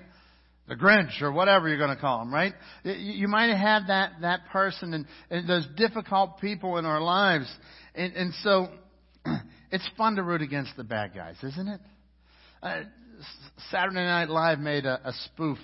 The 0.67 0.73
Grinch 0.73 1.21
or 1.21 1.31
whatever 1.31 1.69
you're 1.69 1.77
going 1.77 1.95
to 1.95 2.01
call 2.01 2.23
him, 2.23 2.33
right? 2.33 2.55
You, 2.83 2.93
you 2.93 3.27
might 3.27 3.49
have 3.51 3.59
had 3.59 3.89
that, 3.89 4.13
that 4.21 4.49
person 4.51 4.95
and, 4.95 5.05
and 5.29 5.47
those 5.47 5.67
difficult 5.77 6.39
people 6.41 6.79
in 6.79 6.85
our 6.87 6.99
lives. 6.99 7.55
And, 7.93 8.13
and 8.15 8.33
so 8.41 8.69
it's 9.71 9.87
fun 9.99 10.15
to 10.15 10.23
root 10.23 10.41
against 10.41 10.75
the 10.77 10.83
bad 10.83 11.13
guys, 11.13 11.35
isn't 11.43 11.67
it? 11.67 11.81
Uh, 12.63 12.81
Saturday 13.69 13.97
Night 13.97 14.29
Live 14.29 14.57
made 14.57 14.87
a, 14.87 14.99
a 15.09 15.13
spoof 15.25 15.59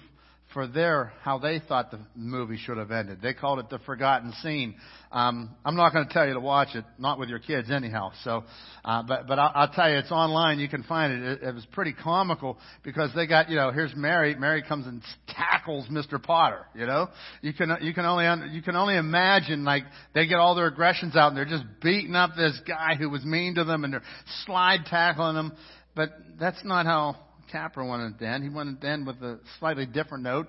for 0.54 0.66
their 0.66 1.14
how 1.22 1.38
they 1.38 1.60
thought 1.60 1.92
the 1.92 2.00
movie 2.16 2.58
should 2.58 2.78
have 2.78 2.90
ended. 2.90 3.22
They 3.22 3.34
called 3.34 3.60
it 3.60 3.70
the 3.70 3.78
forgotten 3.80 4.34
scene. 4.42 4.76
Um, 5.12 5.56
I'm 5.64 5.76
not 5.76 5.94
going 5.94 6.08
to 6.08 6.14
tell 6.14 6.28
you 6.28 6.34
to 6.34 6.40
watch 6.40 6.70
it, 6.74 6.86
not 6.98 7.20
with 7.20 7.30
your 7.30 7.40
kids 7.40 7.70
anyhow. 7.70 8.12
So, 8.24 8.44
uh, 8.84 9.04
but 9.04 9.28
but 9.28 9.38
I'll, 9.38 9.52
I'll 9.54 9.70
tell 9.70 9.90
you, 9.90 9.98
it's 9.98 10.12
online. 10.12 10.60
You 10.60 10.68
can 10.68 10.84
find 10.84 11.14
it. 11.14 11.24
it. 11.24 11.44
It 11.44 11.56
was 11.56 11.66
pretty 11.72 11.94
comical 11.94 12.58
because 12.84 13.12
they 13.16 13.28
got 13.28 13.50
you 13.50 13.58
know 13.58 13.72
here's 13.72 13.96
Mary. 13.96 14.36
Mary 14.36 14.64
comes 14.64 14.88
and 14.88 15.04
tackles 15.28 15.88
Mr. 15.90 16.22
Potter. 16.22 16.66
You 16.74 16.88
know, 16.88 17.10
you 17.42 17.54
can 17.54 17.78
you 17.82 17.94
can 17.94 18.06
only 18.06 18.50
you 18.52 18.64
can 18.64 18.76
only 18.76 18.98
imagine 18.98 19.64
like 19.64 19.84
they 20.16 20.26
get 20.26 20.38
all 20.38 20.56
their 20.56 20.68
aggressions 20.68 21.16
out 21.16 21.28
and 21.30 21.38
they're 21.38 21.46
just 21.46 21.66
beating 21.82 22.16
up 22.16 22.32
this 22.36 22.60
guy 22.68 22.96
who 22.96 23.10
was 23.10 23.24
mean 23.24 23.56
to 23.56 23.64
them 23.64 23.84
and 23.84 23.94
they're 23.94 24.04
slide 24.46 24.86
tackling 24.88 25.36
him. 25.36 25.54
But 25.96 26.10
that's 26.40 26.64
not 26.64 26.86
how 26.86 27.18
Capra 27.52 27.86
wanted 27.86 28.20
to 28.20 28.28
end. 28.28 28.44
He 28.44 28.50
wanted 28.50 28.82
to 28.82 28.88
end 28.88 29.08
with 29.08 29.18
a 29.18 29.40
slightly 29.60 29.86
different 29.86 30.24
note. 30.24 30.48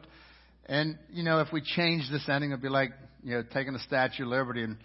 And, 0.66 0.98
you 1.11 1.24
know, 1.24 1.40
if 1.40 1.48
we 1.53 1.61
change 1.61 2.09
this 2.11 2.28
ending, 2.28 2.51
it'd 2.51 2.62
be 2.62 2.68
like, 2.68 2.90
you 3.22 3.32
know, 3.32 3.42
taking 3.53 3.72
the 3.72 3.80
Statue 3.80 4.22
of 4.22 4.28
Liberty 4.28 4.62
and 4.62 4.76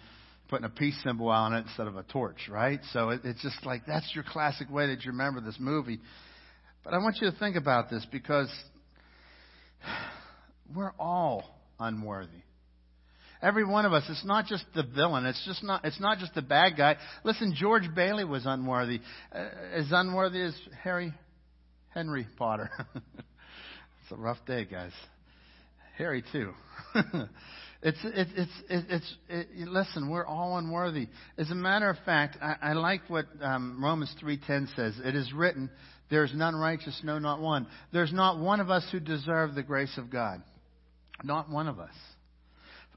putting 0.48 0.64
a 0.64 0.70
peace 0.70 0.96
symbol 1.04 1.28
on 1.28 1.54
it 1.54 1.66
instead 1.66 1.86
of 1.86 1.96
a 1.96 2.02
torch, 2.04 2.48
right? 2.50 2.80
So 2.92 3.10
it, 3.10 3.20
it's 3.24 3.42
just 3.42 3.64
like, 3.64 3.86
that's 3.86 4.10
your 4.14 4.24
classic 4.24 4.70
way 4.70 4.88
that 4.88 5.04
you 5.04 5.12
remember 5.12 5.40
this 5.40 5.56
movie. 5.58 6.00
But 6.84 6.94
I 6.94 6.98
want 6.98 7.18
you 7.20 7.30
to 7.30 7.36
think 7.38 7.56
about 7.56 7.90
this 7.90 8.06
because 8.10 8.50
we're 10.74 10.92
all 10.98 11.44
unworthy. 11.78 12.42
Every 13.42 13.64
one 13.64 13.84
of 13.84 13.92
us. 13.92 14.02
It's 14.08 14.24
not 14.24 14.46
just 14.46 14.64
the 14.74 14.82
villain. 14.82 15.26
It's 15.26 15.44
just 15.44 15.62
not. 15.62 15.84
It's 15.84 16.00
not 16.00 16.18
just 16.18 16.34
the 16.34 16.42
bad 16.42 16.76
guy. 16.76 16.96
Listen, 17.22 17.54
George 17.54 17.84
Bailey 17.94 18.24
was 18.24 18.46
unworthy. 18.46 19.00
Uh, 19.30 19.48
as 19.74 19.86
unworthy 19.90 20.40
as 20.40 20.54
Harry 20.82 21.12
Henry 21.96 22.26
Potter. 22.36 22.70
it's 22.94 24.12
a 24.12 24.16
rough 24.16 24.36
day, 24.46 24.66
guys. 24.66 24.92
Harry 25.96 26.22
too. 26.30 26.52
it's 27.82 27.98
it's 28.04 28.30
it's 28.36 28.52
it's 28.68 29.16
it, 29.30 29.66
listen. 29.66 30.10
We're 30.10 30.26
all 30.26 30.58
unworthy. 30.58 31.08
As 31.38 31.50
a 31.50 31.54
matter 31.54 31.88
of 31.88 31.96
fact, 32.04 32.36
I, 32.42 32.56
I 32.60 32.72
like 32.74 33.08
what 33.08 33.24
um, 33.40 33.82
Romans 33.82 34.14
three 34.20 34.38
ten 34.46 34.68
says. 34.76 34.92
It 35.02 35.14
is 35.14 35.32
written, 35.32 35.70
"There 36.10 36.22
is 36.22 36.34
none 36.34 36.54
righteous, 36.54 37.00
no, 37.02 37.18
not 37.18 37.40
one." 37.40 37.66
There's 37.94 38.12
not 38.12 38.38
one 38.40 38.60
of 38.60 38.68
us 38.68 38.86
who 38.92 39.00
deserve 39.00 39.54
the 39.54 39.62
grace 39.62 39.96
of 39.96 40.10
God. 40.10 40.42
Not 41.24 41.48
one 41.48 41.66
of 41.66 41.80
us. 41.80 41.94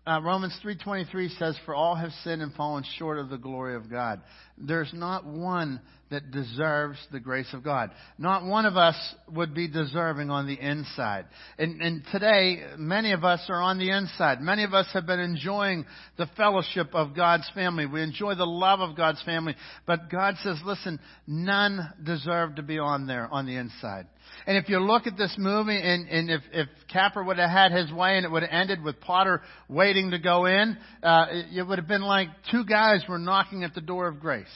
Uh, 0.10 0.20
Romans 0.22 0.58
3:23 0.64 1.30
says, 1.38 1.58
"For 1.66 1.76
all 1.76 1.96
have 1.96 2.12
sinned 2.24 2.42
and 2.42 2.54
fallen 2.56 2.84
short 2.98 3.20
of 3.20 3.30
the 3.30 3.38
glory 3.38 3.76
of 3.76 3.90
God." 3.90 4.22
There's 4.58 4.92
not 4.94 5.26
one 5.26 5.80
that 6.10 6.32
deserves 6.32 6.98
the 7.12 7.20
grace 7.20 7.54
of 7.54 7.64
God. 7.64 7.92
Not 8.18 8.44
one 8.44 8.66
of 8.66 8.76
us 8.76 8.96
would 9.32 9.54
be 9.54 9.68
deserving 9.68 10.32
on 10.32 10.48
the 10.48 10.60
inside. 10.60 11.26
And, 11.58 11.82
and 11.82 12.04
today, 12.12 12.64
many 12.78 13.12
of 13.12 13.24
us 13.24 13.42
are 13.48 13.62
on 13.62 13.78
the 13.78 13.92
inside. 13.92 14.42
Many 14.42 14.64
of 14.64 14.74
us 14.74 14.88
have 14.94 15.06
been 15.06 15.20
enjoying 15.20 15.86
the 16.18 16.26
fellowship 16.36 16.94
of 16.94 17.16
God's 17.16 17.50
family. 17.54 17.86
We 17.86 18.02
enjoy 18.02 18.36
the 18.36 18.48
love 18.48 18.80
of 18.80 18.98
God's 18.98 19.22
family. 19.22 19.56
But 19.86 20.10
God 20.10 20.36
says, 20.44 20.58
listen, 20.66 21.00
none 21.28 21.94
deserve 22.04 22.56
to 22.56 22.64
be 22.64 22.80
on 22.80 23.06
there 23.06 23.32
on 23.32 23.46
the 23.46 23.56
inside. 23.56 24.08
And 24.48 24.58
if 24.58 24.70
you 24.70 24.80
look 24.80 25.08
at 25.08 25.18
this 25.18 25.36
movie, 25.38 25.80
and, 25.80 26.08
and 26.08 26.30
if, 26.30 26.42
if 26.52 26.68
Capra 26.92 27.24
would 27.24 27.38
have 27.38 27.50
had 27.50 27.72
his 27.72 27.92
way 27.92 28.18
and 28.18 28.26
it 28.26 28.32
would 28.32 28.44
have 28.44 28.52
ended 28.52 28.84
with 28.84 29.00
Potter 29.00 29.42
waiting 29.68 30.12
to 30.12 30.20
go 30.20 30.46
in, 30.46 30.78
uh, 31.04 31.26
it, 31.30 31.58
it 31.58 31.64
would 31.68 31.78
have 31.78 31.88
been 31.88 32.02
like 32.02 32.30
two 32.52 32.66
guys 32.66 33.04
were 33.08 33.20
knocking 33.20 33.64
at 33.64 33.74
the 33.76 33.82
door 33.82 34.08
of 34.08 34.20
grace. 34.20 34.48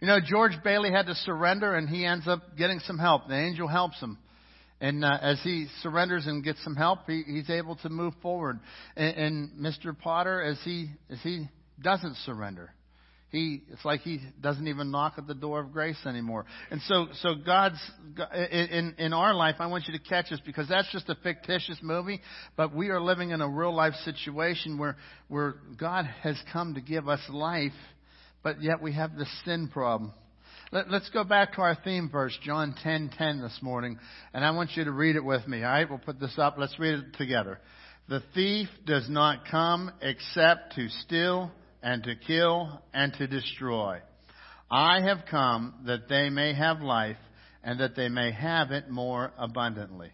You 0.00 0.08
know, 0.08 0.18
George 0.24 0.52
Bailey 0.64 0.90
had 0.90 1.06
to 1.06 1.14
surrender, 1.14 1.74
and 1.74 1.88
he 1.88 2.04
ends 2.04 2.26
up 2.26 2.56
getting 2.56 2.80
some 2.80 2.98
help. 2.98 3.28
The 3.28 3.38
angel 3.38 3.68
helps 3.68 4.00
him. 4.00 4.18
And 4.80 5.04
uh, 5.04 5.16
as 5.22 5.40
he 5.44 5.68
surrenders 5.80 6.26
and 6.26 6.42
gets 6.42 6.62
some 6.64 6.74
help, 6.74 7.06
he, 7.06 7.22
he's 7.24 7.48
able 7.48 7.76
to 7.76 7.88
move 7.88 8.14
forward. 8.20 8.58
And, 8.96 9.16
and 9.16 9.50
Mr. 9.52 9.96
Potter, 9.96 10.42
as 10.42 10.58
he 10.64 10.90
as 11.08 11.18
he 11.22 11.48
doesn't 11.80 12.16
surrender, 12.26 12.74
he 13.32 13.64
it's 13.70 13.84
like 13.84 14.02
he 14.02 14.20
doesn't 14.40 14.68
even 14.68 14.92
knock 14.92 15.14
at 15.18 15.26
the 15.26 15.34
door 15.34 15.60
of 15.60 15.72
grace 15.72 15.98
anymore. 16.06 16.46
And 16.70 16.80
so 16.82 17.08
so 17.14 17.34
God's 17.34 17.80
in 18.50 18.94
in 18.98 19.12
our 19.12 19.34
life, 19.34 19.56
I 19.58 19.66
want 19.66 19.88
you 19.88 19.98
to 19.98 20.04
catch 20.04 20.30
this 20.30 20.40
because 20.46 20.68
that's 20.68 20.90
just 20.92 21.08
a 21.08 21.16
fictitious 21.16 21.78
movie, 21.82 22.20
but 22.56 22.74
we 22.74 22.90
are 22.90 23.00
living 23.00 23.30
in 23.30 23.40
a 23.40 23.48
real 23.48 23.74
life 23.74 23.94
situation 24.04 24.78
where 24.78 24.96
where 25.26 25.56
God 25.76 26.04
has 26.22 26.40
come 26.52 26.74
to 26.74 26.80
give 26.80 27.08
us 27.08 27.20
life 27.28 27.72
but 28.42 28.62
yet 28.62 28.82
we 28.82 28.92
have 28.92 29.16
the 29.16 29.26
sin 29.44 29.68
problem. 29.68 30.12
Let, 30.70 30.86
us 30.88 31.08
go 31.12 31.22
back 31.22 31.54
to 31.54 31.60
our 31.60 31.76
theme 31.84 32.08
verse, 32.10 32.36
John 32.42 32.74
10:10 32.84 33.16
10, 33.16 33.42
this 33.42 33.58
morning, 33.60 33.98
and 34.32 34.44
I 34.44 34.50
want 34.52 34.70
you 34.74 34.84
to 34.84 34.90
read 34.90 35.16
it 35.16 35.24
with 35.24 35.46
me. 35.46 35.62
All 35.62 35.70
right, 35.70 35.88
we'll 35.88 35.98
put 35.98 36.18
this 36.18 36.38
up. 36.38 36.54
Let's 36.58 36.78
read 36.78 36.94
it 36.94 37.14
together. 37.18 37.60
The 38.08 38.22
thief 38.34 38.68
does 38.86 39.08
not 39.08 39.46
come 39.50 39.92
except 40.00 40.74
to 40.76 40.88
steal 40.88 41.52
and 41.82 42.02
to 42.04 42.14
kill 42.14 42.82
and 42.92 43.12
to 43.14 43.26
destroy. 43.26 43.98
I 44.70 45.00
have 45.02 45.26
come 45.30 45.74
that 45.86 46.08
they 46.08 46.30
may 46.30 46.54
have 46.54 46.80
life 46.80 47.16
and 47.62 47.80
that 47.80 47.96
they 47.96 48.08
may 48.08 48.32
have 48.32 48.70
it 48.70 48.88
more 48.88 49.32
abundantly. 49.38 50.10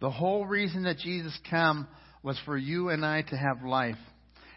The 0.00 0.10
whole 0.10 0.46
reason 0.46 0.84
that 0.84 0.98
Jesus 0.98 1.36
came 1.48 1.86
was 2.22 2.38
for 2.44 2.56
you 2.56 2.88
and 2.90 3.04
I 3.04 3.22
to 3.22 3.36
have 3.36 3.62
life 3.64 3.96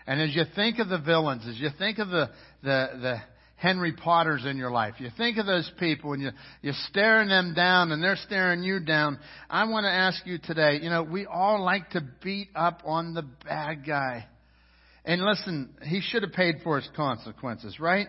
and 0.07 0.21
as 0.21 0.35
you 0.35 0.43
think 0.55 0.79
of 0.79 0.89
the 0.89 0.99
villains, 0.99 1.47
as 1.47 1.59
you 1.59 1.69
think 1.77 1.97
of 1.97 2.09
the, 2.09 2.29
the, 2.63 2.87
the 3.01 3.15
Henry 3.55 3.93
Potters 3.93 4.45
in 4.45 4.57
your 4.57 4.69
life, 4.69 4.95
you 4.99 5.09
think 5.17 5.37
of 5.37 5.45
those 5.45 5.69
people 5.79 6.13
and 6.13 6.21
you, 6.21 6.29
you're 6.61 6.73
staring 6.89 7.27
them 7.27 7.53
down 7.55 7.91
and 7.91 8.03
they're 8.03 8.17
staring 8.17 8.61
you 8.63 8.79
down. 8.79 9.17
I 9.49 9.65
want 9.67 9.85
to 9.85 9.91
ask 9.91 10.25
you 10.25 10.37
today, 10.37 10.79
you 10.81 10.89
know, 10.89 11.03
we 11.03 11.25
all 11.25 11.63
like 11.63 11.89
to 11.91 12.01
beat 12.23 12.49
up 12.55 12.81
on 12.85 13.13
the 13.13 13.23
bad 13.45 13.85
guy. 13.85 14.27
And 15.05 15.23
listen, 15.23 15.69
he 15.83 16.01
should 16.01 16.23
have 16.23 16.33
paid 16.33 16.55
for 16.63 16.77
his 16.77 16.89
consequences, 16.95 17.79
right? 17.79 18.07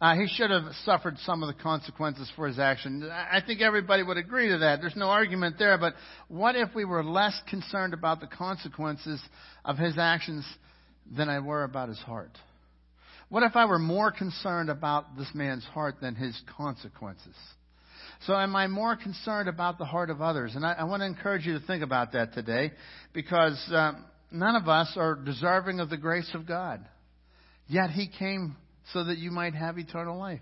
Uh, 0.00 0.14
he 0.14 0.26
should 0.28 0.50
have 0.50 0.64
suffered 0.84 1.18
some 1.18 1.42
of 1.42 1.54
the 1.54 1.62
consequences 1.62 2.30
for 2.36 2.46
his 2.46 2.58
action. 2.58 3.08
I 3.10 3.40
think 3.44 3.60
everybody 3.60 4.02
would 4.02 4.16
agree 4.16 4.48
to 4.48 4.58
that. 4.58 4.80
There's 4.80 4.96
no 4.96 5.08
argument 5.08 5.56
there. 5.58 5.76
But 5.76 5.94
what 6.28 6.56
if 6.56 6.74
we 6.74 6.84
were 6.84 7.04
less 7.04 7.38
concerned 7.50 7.92
about 7.92 8.20
the 8.20 8.28
consequences 8.28 9.20
of 9.64 9.76
his 9.76 9.98
actions 9.98 10.46
than 11.14 11.28
I 11.28 11.40
were 11.40 11.64
about 11.64 11.88
his 11.88 11.98
heart? 11.98 12.30
What 13.28 13.42
if 13.42 13.56
I 13.56 13.66
were 13.66 13.78
more 13.78 14.10
concerned 14.10 14.70
about 14.70 15.18
this 15.18 15.30
man's 15.34 15.64
heart 15.64 15.96
than 16.00 16.14
his 16.14 16.40
consequences? 16.56 17.34
So 18.26 18.34
am 18.34 18.56
I 18.56 18.68
more 18.68 18.96
concerned 18.96 19.48
about 19.48 19.78
the 19.78 19.84
heart 19.84 20.10
of 20.10 20.22
others? 20.22 20.54
And 20.54 20.64
I, 20.64 20.72
I 20.74 20.84
want 20.84 21.02
to 21.02 21.06
encourage 21.06 21.44
you 21.44 21.58
to 21.58 21.66
think 21.66 21.82
about 21.82 22.12
that 22.12 22.32
today 22.32 22.72
because 23.12 23.62
um, 23.72 24.04
none 24.30 24.56
of 24.56 24.68
us 24.68 24.92
are 24.96 25.14
deserving 25.14 25.80
of 25.80 25.90
the 25.90 25.96
grace 25.96 26.30
of 26.34 26.46
God. 26.46 26.84
Yet 27.66 27.90
he 27.90 28.08
came 28.08 28.56
so 28.92 29.04
that 29.04 29.18
you 29.18 29.30
might 29.30 29.54
have 29.54 29.78
eternal 29.78 30.18
life. 30.18 30.40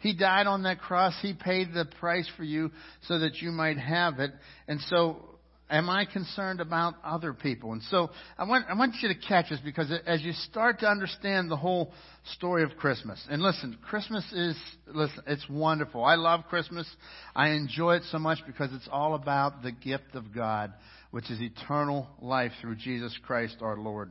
He 0.00 0.14
died 0.14 0.46
on 0.46 0.64
that 0.64 0.80
cross. 0.80 1.14
He 1.22 1.32
paid 1.32 1.72
the 1.72 1.86
price 1.98 2.28
for 2.36 2.44
you 2.44 2.70
so 3.08 3.18
that 3.20 3.36
you 3.36 3.50
might 3.50 3.78
have 3.78 4.20
it. 4.20 4.32
And 4.68 4.80
so 4.82 5.34
Am 5.70 5.88
I 5.88 6.04
concerned 6.04 6.60
about 6.60 6.94
other 7.02 7.32
people? 7.32 7.72
And 7.72 7.82
so 7.84 8.10
I 8.36 8.44
want, 8.44 8.66
I 8.68 8.74
want 8.74 8.96
you 9.00 9.08
to 9.08 9.14
catch 9.14 9.48
this 9.48 9.60
because 9.64 9.90
as 10.06 10.20
you 10.20 10.32
start 10.32 10.80
to 10.80 10.86
understand 10.86 11.50
the 11.50 11.56
whole 11.56 11.90
story 12.34 12.62
of 12.64 12.76
Christmas, 12.76 13.24
and 13.30 13.42
listen, 13.42 13.78
Christmas 13.82 14.30
is, 14.32 14.56
listen, 14.86 15.22
it's 15.26 15.48
wonderful. 15.48 16.04
I 16.04 16.16
love 16.16 16.42
Christmas. 16.50 16.86
I 17.34 17.50
enjoy 17.50 17.96
it 17.96 18.02
so 18.12 18.18
much 18.18 18.40
because 18.46 18.70
it's 18.74 18.88
all 18.92 19.14
about 19.14 19.62
the 19.62 19.72
gift 19.72 20.14
of 20.14 20.34
God, 20.34 20.74
which 21.14 21.30
is 21.30 21.40
eternal 21.40 22.08
life 22.20 22.50
through 22.60 22.74
Jesus 22.74 23.16
Christ 23.24 23.58
our 23.60 23.76
Lord. 23.76 24.10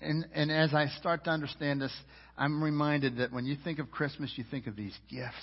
And, 0.00 0.24
and 0.32 0.48
as 0.48 0.72
I 0.72 0.86
start 0.96 1.24
to 1.24 1.30
understand 1.30 1.80
this, 1.80 1.92
I'm 2.36 2.62
reminded 2.62 3.16
that 3.16 3.32
when 3.32 3.46
you 3.46 3.56
think 3.64 3.80
of 3.80 3.90
Christmas, 3.90 4.32
you 4.36 4.44
think 4.48 4.68
of 4.68 4.76
these 4.76 4.96
gifts. 5.10 5.34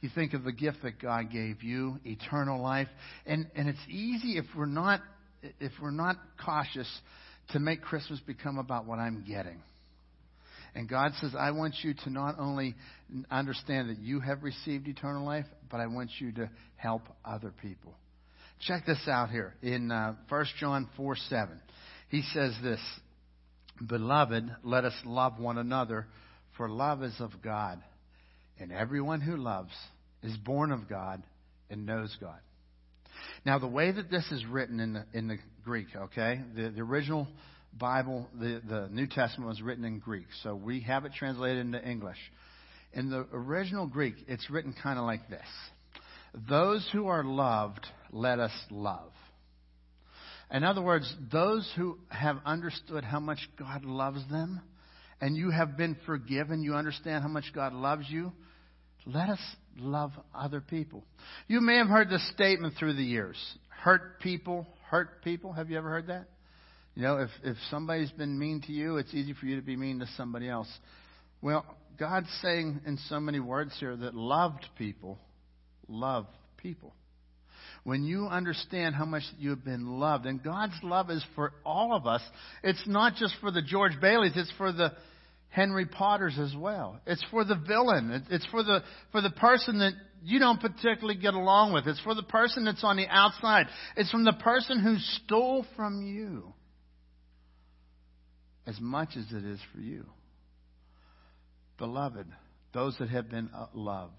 You 0.00 0.08
think 0.14 0.32
of 0.32 0.42
the 0.42 0.52
gift 0.52 0.78
that 0.84 1.02
God 1.02 1.30
gave 1.30 1.62
you, 1.62 1.98
eternal 2.06 2.62
life. 2.62 2.88
And, 3.26 3.50
and 3.54 3.68
it's 3.68 3.78
easy 3.90 4.38
if 4.38 4.46
we're 4.56 4.64
not, 4.64 5.02
if 5.60 5.72
we're 5.82 5.90
not 5.90 6.16
cautious 6.42 6.88
to 7.50 7.58
make 7.58 7.82
Christmas 7.82 8.20
become 8.20 8.56
about 8.56 8.86
what 8.86 8.98
I'm 8.98 9.22
getting. 9.28 9.60
And 10.74 10.88
God 10.88 11.12
says, 11.20 11.32
I 11.38 11.50
want 11.50 11.74
you 11.82 11.92
to 12.04 12.10
not 12.10 12.38
only 12.38 12.74
understand 13.30 13.90
that 13.90 13.98
you 13.98 14.20
have 14.20 14.44
received 14.44 14.88
eternal 14.88 15.26
life, 15.26 15.44
but 15.70 15.78
I 15.78 15.88
want 15.88 16.08
you 16.20 16.32
to 16.32 16.48
help 16.76 17.02
other 17.22 17.52
people. 17.60 17.92
Check 18.60 18.84
this 18.84 19.08
out 19.08 19.30
here 19.30 19.54
in 19.62 19.90
uh, 19.90 20.14
1 20.28 20.46
John 20.58 20.88
4 20.96 21.16
7. 21.16 21.60
He 22.10 22.22
says 22.34 22.54
this 22.62 22.80
Beloved, 23.86 24.50
let 24.62 24.84
us 24.84 24.94
love 25.06 25.38
one 25.38 25.56
another, 25.56 26.06
for 26.56 26.68
love 26.68 27.02
is 27.02 27.14
of 27.20 27.30
God. 27.42 27.82
And 28.58 28.70
everyone 28.70 29.22
who 29.22 29.38
loves 29.38 29.72
is 30.22 30.36
born 30.36 30.72
of 30.72 30.88
God 30.88 31.22
and 31.70 31.86
knows 31.86 32.14
God. 32.20 32.38
Now, 33.46 33.58
the 33.58 33.66
way 33.66 33.90
that 33.90 34.10
this 34.10 34.30
is 34.30 34.44
written 34.44 34.80
in 34.80 34.92
the, 34.92 35.04
in 35.14 35.28
the 35.28 35.38
Greek, 35.64 35.86
okay, 35.96 36.42
the, 36.54 36.68
the 36.68 36.82
original 36.82 37.26
Bible, 37.78 38.28
the, 38.38 38.60
the 38.68 38.88
New 38.90 39.06
Testament 39.06 39.48
was 39.48 39.62
written 39.62 39.86
in 39.86 39.98
Greek, 39.98 40.26
so 40.42 40.54
we 40.54 40.80
have 40.80 41.06
it 41.06 41.12
translated 41.14 41.58
into 41.64 41.82
English. 41.82 42.18
In 42.92 43.08
the 43.08 43.26
original 43.32 43.86
Greek, 43.86 44.14
it's 44.28 44.50
written 44.50 44.74
kind 44.82 44.98
of 44.98 45.06
like 45.06 45.30
this 45.30 45.40
Those 46.48 46.86
who 46.92 47.06
are 47.06 47.24
loved, 47.24 47.86
let 48.10 48.38
us 48.38 48.52
love. 48.70 49.12
In 50.52 50.64
other 50.64 50.82
words, 50.82 51.12
those 51.30 51.70
who 51.76 51.98
have 52.08 52.38
understood 52.44 53.04
how 53.04 53.20
much 53.20 53.38
God 53.58 53.84
loves 53.84 54.20
them, 54.30 54.60
and 55.20 55.36
you 55.36 55.50
have 55.50 55.76
been 55.76 55.96
forgiven, 56.06 56.62
you 56.62 56.74
understand 56.74 57.22
how 57.22 57.28
much 57.28 57.52
God 57.54 57.72
loves 57.72 58.06
you, 58.08 58.32
let 59.06 59.28
us 59.28 59.38
love 59.78 60.12
other 60.34 60.60
people. 60.60 61.04
You 61.46 61.60
may 61.60 61.76
have 61.76 61.86
heard 61.86 62.10
this 62.10 62.26
statement 62.32 62.74
through 62.78 62.94
the 62.94 63.04
years 63.04 63.36
hurt 63.82 64.20
people, 64.20 64.66
hurt 64.90 65.24
people. 65.24 65.54
Have 65.54 65.70
you 65.70 65.78
ever 65.78 65.88
heard 65.88 66.08
that? 66.08 66.26
You 66.94 67.02
know, 67.02 67.16
if, 67.18 67.30
if 67.42 67.56
somebody's 67.70 68.10
been 68.10 68.38
mean 68.38 68.60
to 68.66 68.72
you, 68.72 68.98
it's 68.98 69.14
easy 69.14 69.32
for 69.32 69.46
you 69.46 69.56
to 69.56 69.62
be 69.62 69.76
mean 69.76 70.00
to 70.00 70.06
somebody 70.18 70.50
else. 70.50 70.68
Well, 71.40 71.64
God's 71.98 72.28
saying 72.42 72.80
in 72.84 72.98
so 73.08 73.20
many 73.20 73.40
words 73.40 73.74
here 73.80 73.96
that 73.96 74.14
loved 74.14 74.66
people 74.76 75.18
love 75.88 76.26
people 76.58 76.92
when 77.84 78.04
you 78.04 78.26
understand 78.26 78.94
how 78.94 79.04
much 79.04 79.22
you 79.38 79.50
have 79.50 79.64
been 79.64 79.86
loved, 79.86 80.26
and 80.26 80.42
God's 80.42 80.78
love 80.82 81.10
is 81.10 81.24
for 81.34 81.52
all 81.64 81.94
of 81.94 82.06
us, 82.06 82.22
it's 82.62 82.82
not 82.86 83.14
just 83.16 83.34
for 83.40 83.50
the 83.50 83.62
George 83.62 83.92
Baileys, 84.00 84.32
it's 84.36 84.52
for 84.58 84.72
the 84.72 84.92
Henry 85.48 85.86
Potters 85.86 86.38
as 86.38 86.54
well. 86.56 87.00
It's 87.06 87.24
for 87.30 87.44
the 87.44 87.56
villain. 87.56 88.24
It's 88.30 88.46
for 88.46 88.62
the, 88.62 88.82
for 89.10 89.20
the 89.20 89.30
person 89.30 89.80
that 89.80 89.92
you 90.22 90.38
don't 90.38 90.60
particularly 90.60 91.20
get 91.20 91.34
along 91.34 91.72
with. 91.72 91.86
It's 91.86 92.00
for 92.00 92.14
the 92.14 92.22
person 92.22 92.64
that's 92.64 92.84
on 92.84 92.96
the 92.96 93.08
outside. 93.08 93.66
It's 93.96 94.10
from 94.10 94.24
the 94.24 94.32
person 94.32 94.80
who 94.80 94.96
stole 95.24 95.66
from 95.74 96.06
you 96.06 96.52
as 98.66 98.78
much 98.80 99.10
as 99.16 99.24
it 99.32 99.44
is 99.44 99.58
for 99.74 99.80
you. 99.80 100.06
Beloved, 101.78 102.26
those 102.72 102.96
that 102.98 103.08
have 103.08 103.28
been 103.28 103.50
uh, 103.54 103.66
loved, 103.74 104.12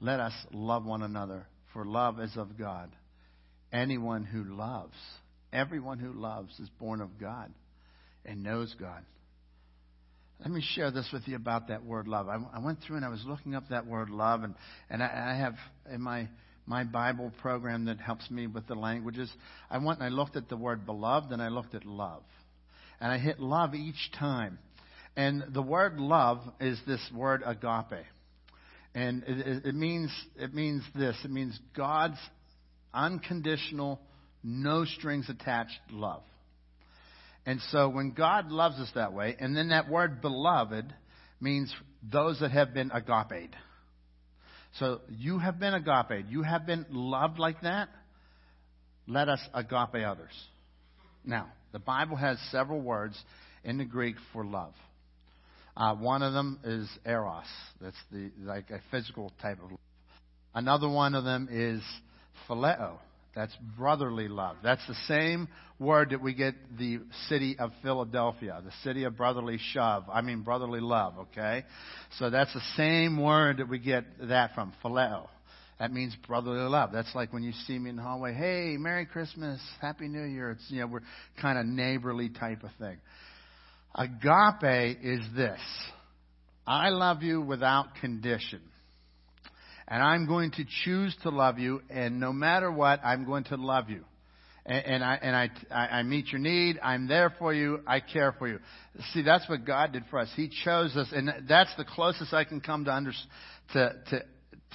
let 0.00 0.20
us 0.20 0.34
love 0.52 0.84
one 0.84 1.02
another 1.02 1.46
for 1.72 1.84
love 1.84 2.20
is 2.20 2.36
of 2.36 2.58
God. 2.58 2.90
Anyone 3.72 4.24
who 4.24 4.44
loves, 4.44 4.96
everyone 5.52 5.98
who 5.98 6.12
loves 6.12 6.58
is 6.60 6.68
born 6.78 7.00
of 7.00 7.18
God 7.18 7.50
and 8.24 8.42
knows 8.42 8.74
God. 8.78 9.02
Let 10.40 10.50
me 10.50 10.62
share 10.74 10.90
this 10.90 11.08
with 11.12 11.22
you 11.26 11.36
about 11.36 11.68
that 11.68 11.84
word 11.84 12.08
love. 12.08 12.28
I, 12.28 12.38
I 12.54 12.58
went 12.58 12.80
through 12.80 12.96
and 12.96 13.04
I 13.04 13.08
was 13.08 13.22
looking 13.24 13.54
up 13.54 13.64
that 13.70 13.86
word 13.86 14.10
love, 14.10 14.42
and, 14.42 14.54
and 14.90 15.02
I, 15.02 15.32
I 15.34 15.38
have 15.38 15.54
in 15.92 16.00
my 16.00 16.28
my 16.66 16.84
Bible 16.84 17.32
program 17.40 17.86
that 17.86 17.98
helps 17.98 18.30
me 18.30 18.46
with 18.46 18.66
the 18.66 18.74
languages. 18.74 19.30
I 19.70 19.78
went 19.78 19.98
and 19.98 20.06
I 20.06 20.10
looked 20.10 20.36
at 20.36 20.48
the 20.48 20.56
word 20.56 20.86
beloved 20.86 21.32
and 21.32 21.42
I 21.42 21.48
looked 21.48 21.74
at 21.74 21.84
love. 21.84 22.22
and 23.00 23.10
I 23.10 23.18
hit 23.18 23.40
love 23.40 23.74
each 23.74 24.10
time. 24.18 24.58
And 25.16 25.42
the 25.52 25.62
word 25.62 25.98
love 25.98 26.38
is 26.60 26.80
this 26.86 27.00
word 27.14 27.42
agape. 27.44 28.06
And 28.94 29.24
it, 29.26 29.66
it, 29.66 29.74
means, 29.74 30.10
it 30.36 30.54
means 30.54 30.82
this. 30.94 31.16
It 31.24 31.30
means 31.30 31.58
God's 31.74 32.18
unconditional, 32.92 34.00
no 34.42 34.84
strings 34.84 35.28
attached 35.28 35.78
love. 35.90 36.22
And 37.46 37.60
so 37.70 37.88
when 37.88 38.12
God 38.12 38.50
loves 38.50 38.78
us 38.78 38.90
that 38.94 39.12
way, 39.12 39.36
and 39.38 39.56
then 39.56 39.70
that 39.70 39.88
word 39.88 40.20
beloved 40.20 40.92
means 41.40 41.74
those 42.02 42.38
that 42.40 42.52
have 42.52 42.72
been 42.74 42.90
agape. 42.92 43.50
So 44.78 45.00
you 45.08 45.38
have 45.38 45.58
been 45.58 45.74
agape. 45.74 46.26
You 46.28 46.42
have 46.42 46.66
been 46.66 46.86
loved 46.90 47.38
like 47.38 47.60
that. 47.62 47.88
Let 49.06 49.28
us 49.28 49.40
agape 49.52 50.06
others. 50.06 50.32
Now, 51.24 51.48
the 51.72 51.78
Bible 51.78 52.16
has 52.16 52.38
several 52.50 52.80
words 52.80 53.20
in 53.64 53.78
the 53.78 53.84
Greek 53.84 54.16
for 54.32 54.44
love. 54.44 54.74
Uh, 55.76 55.94
one 55.94 56.22
of 56.22 56.32
them 56.32 56.58
is 56.64 56.88
eros. 57.06 57.44
That's 57.80 57.96
the 58.10 58.30
like 58.40 58.70
a 58.70 58.80
physical 58.90 59.32
type 59.40 59.58
of 59.62 59.70
love. 59.70 59.80
Another 60.54 60.88
one 60.88 61.14
of 61.14 61.24
them 61.24 61.48
is 61.50 61.82
phileo. 62.48 62.98
That's 63.34 63.56
brotherly 63.78 64.28
love. 64.28 64.56
That's 64.62 64.86
the 64.86 64.96
same 65.08 65.48
word 65.78 66.10
that 66.10 66.20
we 66.20 66.34
get 66.34 66.54
the 66.78 67.00
city 67.28 67.56
of 67.58 67.72
Philadelphia, 67.82 68.60
the 68.62 68.72
city 68.84 69.04
of 69.04 69.16
brotherly 69.16 69.58
shove. 69.72 70.04
I 70.12 70.20
mean 70.20 70.42
brotherly 70.42 70.80
love, 70.80 71.14
okay? 71.18 71.64
So 72.18 72.28
that's 72.28 72.52
the 72.52 72.62
same 72.76 73.22
word 73.22 73.56
that 73.56 73.68
we 73.70 73.78
get 73.78 74.04
that 74.28 74.54
from, 74.54 74.74
phileo. 74.84 75.28
That 75.78 75.92
means 75.92 76.14
brotherly 76.28 76.68
love. 76.68 76.90
That's 76.92 77.12
like 77.14 77.32
when 77.32 77.42
you 77.42 77.52
see 77.66 77.78
me 77.78 77.90
in 77.90 77.96
the 77.96 78.02
hallway, 78.02 78.34
hey, 78.34 78.76
Merry 78.78 79.06
Christmas, 79.06 79.60
Happy 79.80 80.08
New 80.08 80.24
Year. 80.24 80.52
It's, 80.52 80.64
you 80.68 80.80
know, 80.80 80.86
we're 80.86 81.00
kind 81.40 81.58
of 81.58 81.64
neighborly 81.64 82.28
type 82.28 82.62
of 82.62 82.70
thing. 82.78 82.98
Agape 83.94 84.98
is 85.02 85.20
this. 85.36 85.60
I 86.66 86.88
love 86.90 87.22
you 87.22 87.40
without 87.40 87.94
condition. 88.00 88.60
And 89.88 90.02
I'm 90.02 90.26
going 90.26 90.52
to 90.52 90.64
choose 90.84 91.14
to 91.22 91.30
love 91.30 91.58
you, 91.58 91.82
and 91.90 92.18
no 92.18 92.32
matter 92.32 92.70
what, 92.70 93.00
I'm 93.04 93.26
going 93.26 93.44
to 93.44 93.56
love 93.56 93.90
you. 93.90 94.04
And, 94.64 94.84
and 94.86 95.04
I 95.04 95.18
and 95.20 95.36
I, 95.36 95.74
I 95.74 96.02
meet 96.04 96.28
your 96.28 96.40
need. 96.40 96.78
I'm 96.82 97.08
there 97.08 97.34
for 97.38 97.52
you. 97.52 97.80
I 97.86 97.98
care 97.98 98.32
for 98.38 98.46
you. 98.46 98.60
See, 99.12 99.22
that's 99.22 99.48
what 99.48 99.64
God 99.64 99.92
did 99.92 100.04
for 100.08 100.20
us. 100.20 100.30
He 100.36 100.48
chose 100.64 100.96
us, 100.96 101.08
and 101.12 101.30
that's 101.48 101.74
the 101.76 101.84
closest 101.84 102.32
I 102.32 102.44
can 102.44 102.60
come 102.60 102.84
to 102.84 102.92
under, 102.92 103.12
to 103.72 103.92
to 104.10 104.20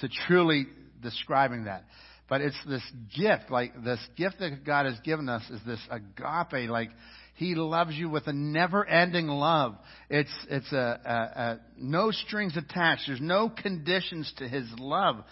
to 0.00 0.08
truly 0.26 0.66
describing 1.02 1.64
that. 1.64 1.84
But 2.28 2.42
it's 2.42 2.56
this 2.68 2.82
gift, 3.16 3.50
like 3.50 3.82
this 3.82 4.00
gift 4.14 4.40
that 4.40 4.62
God 4.64 4.84
has 4.84 5.00
given 5.00 5.30
us, 5.30 5.42
is 5.48 5.60
this 5.66 5.80
agape, 5.90 6.68
like 6.68 6.90
he 7.38 7.54
loves 7.54 7.94
you 7.94 8.10
with 8.10 8.26
a 8.26 8.32
never-ending 8.32 9.28
love. 9.28 9.76
It's 10.10 10.32
it's 10.50 10.72
a, 10.72 10.76
a, 11.04 11.40
a 11.40 11.60
no 11.78 12.10
strings 12.10 12.56
attached. 12.56 13.04
There's 13.06 13.20
no 13.20 13.48
conditions 13.48 14.32
to 14.38 14.48
His 14.48 14.64
love. 14.76 15.22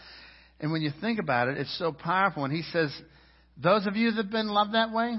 And 0.61 0.70
when 0.70 0.82
you 0.82 0.92
think 1.00 1.18
about 1.18 1.48
it, 1.48 1.59
it's 1.59 1.76
so 1.78 1.90
powerful. 1.90 2.44
And 2.44 2.54
He 2.54 2.62
says, 2.62 2.92
"Those 3.61 3.88
of 3.88 3.96
you 3.96 4.12
that've 4.12 4.30
been 4.30 4.46
loved 4.46 4.74
that 4.74 4.92
way, 4.92 5.16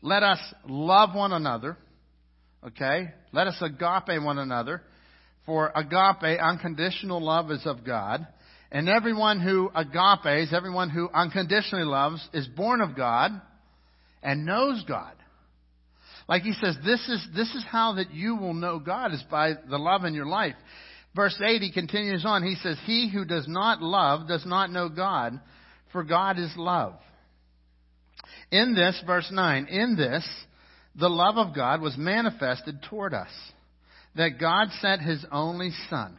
let 0.00 0.22
us 0.22 0.38
love 0.66 1.14
one 1.14 1.34
another." 1.34 1.76
Okay, 2.66 3.10
let 3.32 3.46
us 3.46 3.60
agape 3.60 4.22
one 4.22 4.38
another. 4.38 4.80
For 5.44 5.70
agape, 5.74 6.40
unconditional 6.40 7.22
love, 7.22 7.50
is 7.50 7.66
of 7.66 7.84
God. 7.84 8.26
And 8.72 8.88
everyone 8.88 9.40
who 9.40 9.70
agapes, 9.74 10.54
everyone 10.54 10.88
who 10.88 11.10
unconditionally 11.12 11.84
loves, 11.84 12.26
is 12.32 12.46
born 12.46 12.80
of 12.80 12.96
God 12.96 13.32
and 14.22 14.46
knows 14.46 14.82
God. 14.88 15.14
Like 16.30 16.42
he 16.42 16.52
says, 16.52 16.76
this 16.84 17.00
is, 17.08 17.26
this 17.34 17.52
is 17.56 17.64
how 17.68 17.94
that 17.94 18.12
you 18.12 18.36
will 18.36 18.54
know 18.54 18.78
God 18.78 19.12
is 19.12 19.22
by 19.28 19.54
the 19.68 19.78
love 19.78 20.04
in 20.04 20.14
your 20.14 20.26
life. 20.26 20.54
Verse 21.12 21.36
8, 21.44 21.60
he 21.60 21.72
continues 21.72 22.24
on. 22.24 22.44
He 22.44 22.54
says, 22.54 22.78
He 22.86 23.10
who 23.12 23.24
does 23.24 23.48
not 23.48 23.82
love 23.82 24.28
does 24.28 24.46
not 24.46 24.70
know 24.70 24.88
God, 24.88 25.40
for 25.90 26.04
God 26.04 26.38
is 26.38 26.52
love. 26.56 26.94
In 28.52 28.76
this, 28.76 29.02
verse 29.04 29.28
9, 29.32 29.66
in 29.66 29.96
this, 29.96 30.24
the 30.94 31.10
love 31.10 31.36
of 31.36 31.52
God 31.52 31.80
was 31.80 31.96
manifested 31.98 32.80
toward 32.88 33.12
us, 33.12 33.30
that 34.14 34.38
God 34.38 34.68
sent 34.80 35.02
His 35.02 35.26
only 35.32 35.72
Son, 35.88 36.16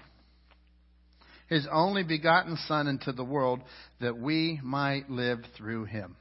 His 1.47 1.65
only 1.71 2.03
begotten 2.03 2.57
Son 2.67 2.87
into 2.87 3.13
the 3.13 3.23
world, 3.23 3.61
that 4.01 4.17
we 4.17 4.59
might 4.61 5.09
live 5.09 5.39
through 5.57 5.85
Him. 5.85 6.17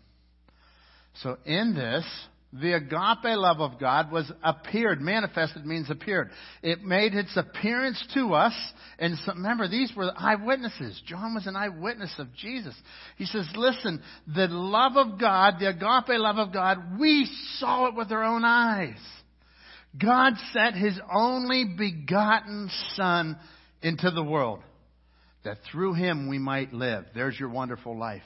So 1.25 1.39
in 1.45 1.75
this, 1.75 2.05
the 2.53 2.73
agape 2.73 3.37
love 3.37 3.61
of 3.61 3.79
God 3.79 4.11
was 4.11 4.31
appeared. 4.43 5.01
Manifested 5.01 5.65
means 5.65 5.89
appeared. 5.89 6.31
It 6.63 6.83
made 6.83 7.15
its 7.15 7.37
appearance 7.37 8.05
to 8.15 8.35
us. 8.35 8.55
And 8.99 9.17
so, 9.25 9.35
remember, 9.35 9.69
these 9.69 9.93
were 9.97 10.11
eyewitnesses. 10.17 11.01
John 11.07 11.35
was 11.35 11.47
an 11.47 11.55
eyewitness 11.55 12.13
of 12.19 12.35
Jesus. 12.35 12.75
He 13.17 13.27
says, 13.27 13.47
listen, 13.55 14.03
the 14.27 14.49
love 14.49 14.97
of 14.97 15.21
God, 15.21 15.55
the 15.61 15.69
agape 15.69 16.19
love 16.19 16.39
of 16.39 16.53
God, 16.53 16.99
we 16.99 17.31
saw 17.59 17.87
it 17.87 17.95
with 17.95 18.11
our 18.11 18.25
own 18.25 18.45
eyes. 18.45 18.99
God 19.97 20.35
sent 20.53 20.75
His 20.75 20.99
only 21.13 21.65
begotten 21.79 22.69
Son 22.95 23.39
into 23.81 24.11
the 24.11 24.25
world 24.25 24.61
that 25.45 25.59
through 25.71 25.95
Him 25.95 26.29
we 26.29 26.39
might 26.39 26.73
live. 26.73 27.07
There's 27.15 27.39
your 27.39 27.49
wonderful 27.49 27.97
life 27.97 28.23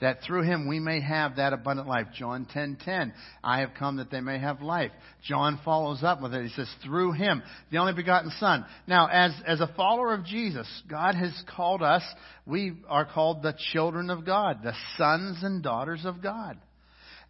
that 0.00 0.22
through 0.26 0.42
him 0.42 0.66
we 0.66 0.80
may 0.80 1.00
have 1.00 1.36
that 1.36 1.52
abundant 1.52 1.88
life. 1.88 2.06
John 2.14 2.46
10:10, 2.46 3.12
I 3.44 3.60
have 3.60 3.74
come 3.78 3.96
that 3.96 4.10
they 4.10 4.20
may 4.20 4.38
have 4.38 4.62
life. 4.62 4.90
John 5.22 5.60
follows 5.64 6.02
up 6.02 6.22
with 6.22 6.34
it. 6.34 6.42
He 6.42 6.48
says, 6.50 6.72
through 6.82 7.12
him, 7.12 7.42
the 7.70 7.78
only 7.78 7.92
begotten 7.92 8.30
Son. 8.38 8.64
Now, 8.86 9.08
as, 9.08 9.32
as 9.46 9.60
a 9.60 9.72
follower 9.76 10.14
of 10.14 10.24
Jesus, 10.24 10.66
God 10.88 11.14
has 11.14 11.32
called 11.54 11.82
us, 11.82 12.02
we 12.46 12.72
are 12.88 13.04
called 13.04 13.42
the 13.42 13.54
children 13.72 14.10
of 14.10 14.24
God, 14.24 14.62
the 14.62 14.74
sons 14.96 15.38
and 15.42 15.62
daughters 15.62 16.04
of 16.04 16.22
God. 16.22 16.58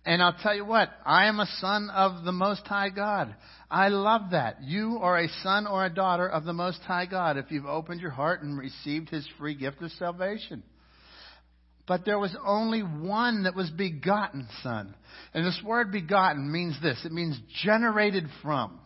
And 0.05 0.23
I'll 0.23 0.37
tell 0.43 0.55
you 0.55 0.65
what, 0.65 0.89
I 1.05 1.27
am 1.27 1.41
a 1.41 1.47
son 1.61 1.91
of 1.91 2.25
the 2.25 2.33
Most 2.33 2.67
High 2.67 2.89
God. 2.89 3.35
I 3.71 3.89
love 3.89 4.31
that. 4.31 4.63
You 4.63 4.99
are 5.03 5.19
a 5.19 5.29
son 5.43 5.67
or 5.67 5.85
a 5.85 5.91
daughter 5.91 6.27
of 6.27 6.45
the 6.45 6.55
Most 6.55 6.81
High 6.81 7.05
God 7.05 7.37
if 7.37 7.51
you've 7.51 7.67
opened 7.67 8.01
your 8.01 8.11
heart 8.11 8.43
and 8.43 8.59
received 8.59 9.11
His 9.11 9.29
free 9.39 9.55
gift 9.55 9.83
of 9.83 9.91
salvation. 9.93 10.63
But 11.91 12.05
there 12.05 12.21
was 12.21 12.37
only 12.47 12.83
one 12.83 13.43
that 13.43 13.57
was 13.57 13.69
begotten 13.69 14.47
son. 14.63 14.95
And 15.35 15.45
this 15.45 15.61
word 15.65 15.91
begotten 15.91 16.53
means 16.53 16.81
this. 16.81 17.05
It 17.05 17.11
means 17.11 17.37
generated 17.65 18.27
from. 18.45 18.79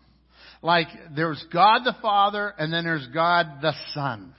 Like 0.63 0.87
there's 1.15 1.45
God 1.53 1.81
the 1.85 1.95
Father 2.01 2.55
and 2.57 2.73
then 2.73 2.85
there's 2.85 3.07
God 3.13 3.59
the 3.61 3.75
Son. 3.93 4.35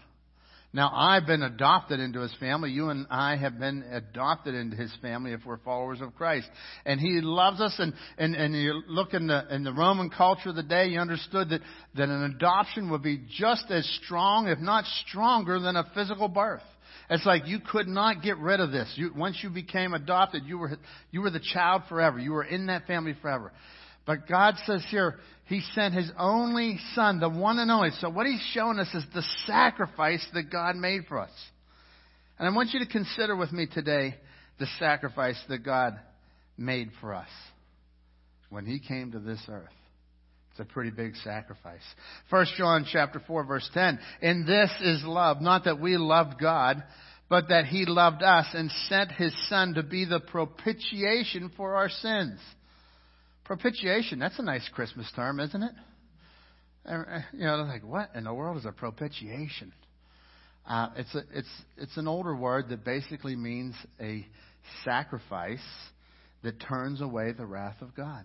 Now 0.73 0.89
I've 0.91 1.27
been 1.27 1.43
adopted 1.43 1.99
into 1.99 2.21
his 2.21 2.33
family. 2.39 2.71
You 2.71 2.89
and 2.89 3.05
I 3.11 3.35
have 3.35 3.59
been 3.59 3.83
adopted 3.83 4.55
into 4.55 4.75
his 4.75 4.91
family 4.99 5.33
if 5.33 5.41
we're 5.45 5.59
followers 5.59 6.01
of 6.01 6.15
Christ. 6.15 6.47
And 6.87 6.99
he 6.99 7.21
loves 7.21 7.61
us 7.61 7.75
and, 7.77 7.93
and, 8.17 8.33
and 8.33 8.55
you 8.55 8.81
look 8.87 9.13
in 9.13 9.27
the, 9.27 9.45
in 9.53 9.63
the 9.63 9.73
Roman 9.73 10.09
culture 10.09 10.49
of 10.49 10.55
the 10.55 10.63
day, 10.63 10.87
you 10.87 10.99
understood 10.99 11.49
that, 11.51 11.61
that 11.97 12.09
an 12.09 12.23
adoption 12.35 12.89
would 12.89 13.03
be 13.03 13.21
just 13.37 13.65
as 13.69 13.87
strong, 14.03 14.47
if 14.47 14.57
not 14.57 14.85
stronger, 15.07 15.59
than 15.59 15.75
a 15.75 15.87
physical 15.93 16.27
birth. 16.27 16.63
It's 17.09 17.25
like 17.25 17.47
you 17.47 17.59
could 17.59 17.87
not 17.87 18.23
get 18.23 18.37
rid 18.37 18.59
of 18.59 18.71
this. 18.71 18.91
You, 18.95 19.11
once 19.15 19.39
you 19.43 19.49
became 19.49 19.93
adopted, 19.93 20.43
you 20.45 20.57
were, 20.57 20.71
you 21.11 21.21
were 21.21 21.29
the 21.29 21.39
child 21.53 21.83
forever. 21.87 22.19
You 22.19 22.31
were 22.31 22.43
in 22.43 22.67
that 22.67 22.87
family 22.87 23.15
forever. 23.21 23.51
But 24.05 24.27
God 24.27 24.55
says 24.65 24.83
here, 24.89 25.15
He 25.45 25.61
sent 25.73 25.93
His 25.93 26.11
only 26.17 26.79
Son, 26.93 27.19
the 27.19 27.29
one 27.29 27.59
and 27.59 27.69
only. 27.69 27.91
So 27.99 28.09
what 28.09 28.25
He's 28.25 28.43
showing 28.53 28.79
us 28.79 28.93
is 28.93 29.03
the 29.13 29.23
sacrifice 29.45 30.25
that 30.33 30.51
God 30.51 30.75
made 30.75 31.05
for 31.07 31.19
us. 31.19 31.31
And 32.39 32.47
I 32.47 32.55
want 32.55 32.73
you 32.73 32.79
to 32.79 32.87
consider 32.87 33.35
with 33.35 33.51
me 33.51 33.67
today 33.67 34.15
the 34.59 34.67
sacrifice 34.79 35.41
that 35.49 35.59
God 35.63 35.99
made 36.57 36.89
for 37.01 37.13
us 37.13 37.29
when 38.49 38.65
He 38.65 38.79
came 38.79 39.11
to 39.11 39.19
this 39.19 39.41
earth. 39.47 39.69
It's 40.55 40.61
a 40.61 40.73
pretty 40.73 40.91
big 40.91 41.17
sacrifice. 41.17 41.81
1 42.29 42.45
John 42.57 42.85
chapter 42.89 43.21
4 43.27 43.43
verse 43.43 43.69
10. 43.73 43.99
And 44.21 44.47
this 44.47 44.71
is 44.79 45.03
love, 45.03 45.41
not 45.41 45.65
that 45.65 45.81
we 45.81 45.97
loved 45.97 46.39
God, 46.39 46.81
but 47.29 47.49
that 47.49 47.65
he 47.65 47.85
loved 47.85 48.23
us 48.23 48.45
and 48.53 48.71
sent 48.87 49.11
his 49.11 49.35
son 49.49 49.73
to 49.73 49.83
be 49.83 50.05
the 50.05 50.21
propitiation 50.21 51.51
for 51.57 51.75
our 51.75 51.89
sins. 51.89 52.39
Propitiation, 53.43 54.17
that's 54.17 54.39
a 54.39 54.43
nice 54.43 54.65
Christmas 54.73 55.11
term, 55.13 55.41
isn't 55.41 55.61
it? 55.61 55.73
You 57.33 57.45
know, 57.45 57.57
like, 57.57 57.83
what 57.83 58.11
in 58.15 58.23
the 58.23 58.33
world 58.33 58.55
is 58.55 58.65
a 58.65 58.71
propitiation? 58.71 59.73
Uh, 60.65 60.87
it's, 60.95 61.13
a, 61.15 61.23
it's, 61.33 61.61
it's 61.75 61.97
an 61.97 62.07
older 62.07 62.33
word 62.33 62.69
that 62.69 62.85
basically 62.85 63.35
means 63.35 63.75
a 63.99 64.25
sacrifice 64.85 65.59
that 66.43 66.61
turns 66.61 67.01
away 67.01 67.33
the 67.33 67.45
wrath 67.45 67.81
of 67.81 67.93
God. 67.93 68.23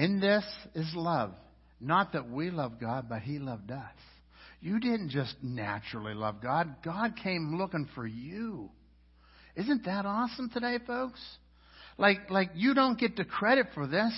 In 0.00 0.18
this 0.18 0.44
is 0.74 0.90
love. 0.94 1.34
Not 1.78 2.14
that 2.14 2.30
we 2.30 2.50
love 2.50 2.80
God, 2.80 3.06
but 3.10 3.20
He 3.20 3.38
loved 3.38 3.70
us. 3.70 3.92
You 4.62 4.80
didn't 4.80 5.10
just 5.10 5.34
naturally 5.42 6.14
love 6.14 6.36
God. 6.42 6.76
God 6.82 7.16
came 7.22 7.58
looking 7.58 7.86
for 7.94 8.06
you. 8.06 8.70
Isn't 9.56 9.84
that 9.84 10.06
awesome 10.06 10.48
today, 10.48 10.78
folks? 10.86 11.20
Like, 11.98 12.30
like 12.30 12.48
you 12.54 12.72
don't 12.72 12.98
get 12.98 13.14
the 13.14 13.26
credit 13.26 13.66
for 13.74 13.86
this. 13.86 14.14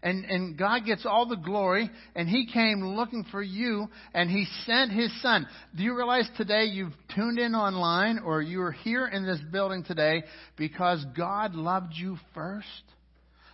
And, 0.00 0.24
and 0.26 0.56
God 0.56 0.84
gets 0.84 1.04
all 1.04 1.26
the 1.26 1.34
glory, 1.34 1.90
and 2.14 2.28
He 2.28 2.46
came 2.46 2.94
looking 2.94 3.24
for 3.32 3.42
you, 3.42 3.88
and 4.14 4.30
He 4.30 4.46
sent 4.64 4.92
His 4.92 5.10
Son. 5.22 5.48
Do 5.74 5.82
you 5.82 5.96
realize 5.96 6.28
today 6.36 6.66
you've 6.66 6.94
tuned 7.16 7.40
in 7.40 7.56
online, 7.56 8.20
or 8.20 8.42
you're 8.42 8.70
here 8.70 9.08
in 9.08 9.26
this 9.26 9.40
building 9.50 9.82
today 9.82 10.22
because 10.56 11.04
God 11.16 11.56
loved 11.56 11.94
you 11.94 12.16
first? 12.32 12.68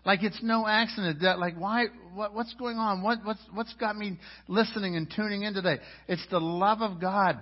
Like 0.05 0.23
it's 0.23 0.41
no 0.43 0.67
accident 0.67 1.21
that, 1.23 1.39
like, 1.39 1.57
why, 1.57 1.87
what, 2.15 2.35
what's 2.35 2.53
going 2.55 2.77
on? 2.77 3.03
What, 3.03 3.25
what's, 3.25 3.41
what's 3.55 3.73
got 3.75 3.97
me 3.97 4.19
listening 4.49 4.97
and 4.97 5.13
tuning 5.15 5.43
in 5.43 5.55
today? 5.55 5.79
It's 6.09 6.27
the 6.31 6.41
love 6.41 6.81
of 6.81 7.01
God. 7.01 7.41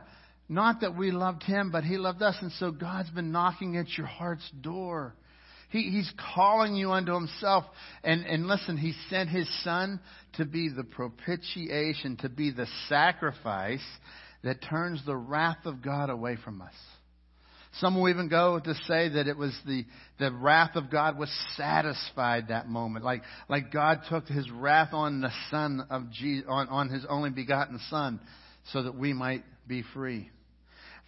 Not 0.48 0.80
that 0.80 0.96
we 0.96 1.10
loved 1.10 1.42
Him, 1.44 1.70
but 1.70 1.84
He 1.84 1.96
loved 1.96 2.22
us, 2.22 2.36
and 2.42 2.52
so 2.52 2.70
God's 2.70 3.08
been 3.10 3.32
knocking 3.32 3.76
at 3.76 3.96
your 3.96 4.06
heart's 4.06 4.50
door. 4.60 5.14
He, 5.70 5.82
he's 5.90 6.12
calling 6.34 6.74
you 6.74 6.90
unto 6.90 7.14
himself. 7.14 7.64
And, 8.02 8.26
and 8.26 8.46
listen, 8.46 8.76
he 8.76 8.92
sent 9.08 9.30
his 9.30 9.48
son 9.62 10.00
to 10.34 10.44
be 10.44 10.68
the 10.68 10.82
propitiation, 10.82 12.16
to 12.18 12.28
be 12.28 12.50
the 12.50 12.66
sacrifice 12.88 13.84
that 14.42 14.62
turns 14.68 15.04
the 15.06 15.16
wrath 15.16 15.64
of 15.64 15.82
God 15.82 16.10
away 16.10 16.36
from 16.44 16.60
us. 16.60 16.74
Some 17.78 17.94
will 17.94 18.08
even 18.08 18.28
go 18.28 18.58
to 18.58 18.74
say 18.86 19.10
that 19.10 19.28
it 19.28 19.36
was 19.36 19.56
the, 19.64 19.84
the 20.18 20.32
wrath 20.32 20.74
of 20.74 20.90
God 20.90 21.16
was 21.16 21.30
satisfied 21.56 22.48
that 22.48 22.68
moment. 22.68 23.04
Like, 23.04 23.22
like 23.48 23.70
God 23.70 24.00
took 24.08 24.26
his 24.26 24.50
wrath 24.50 24.92
on 24.92 25.20
the 25.20 25.30
son 25.50 25.86
of 25.88 26.10
Jesus, 26.10 26.46
on, 26.48 26.68
on 26.68 26.88
his 26.88 27.06
only 27.08 27.30
begotten 27.30 27.78
son 27.88 28.20
so 28.72 28.82
that 28.82 28.96
we 28.96 29.12
might 29.12 29.44
be 29.68 29.84
free. 29.94 30.30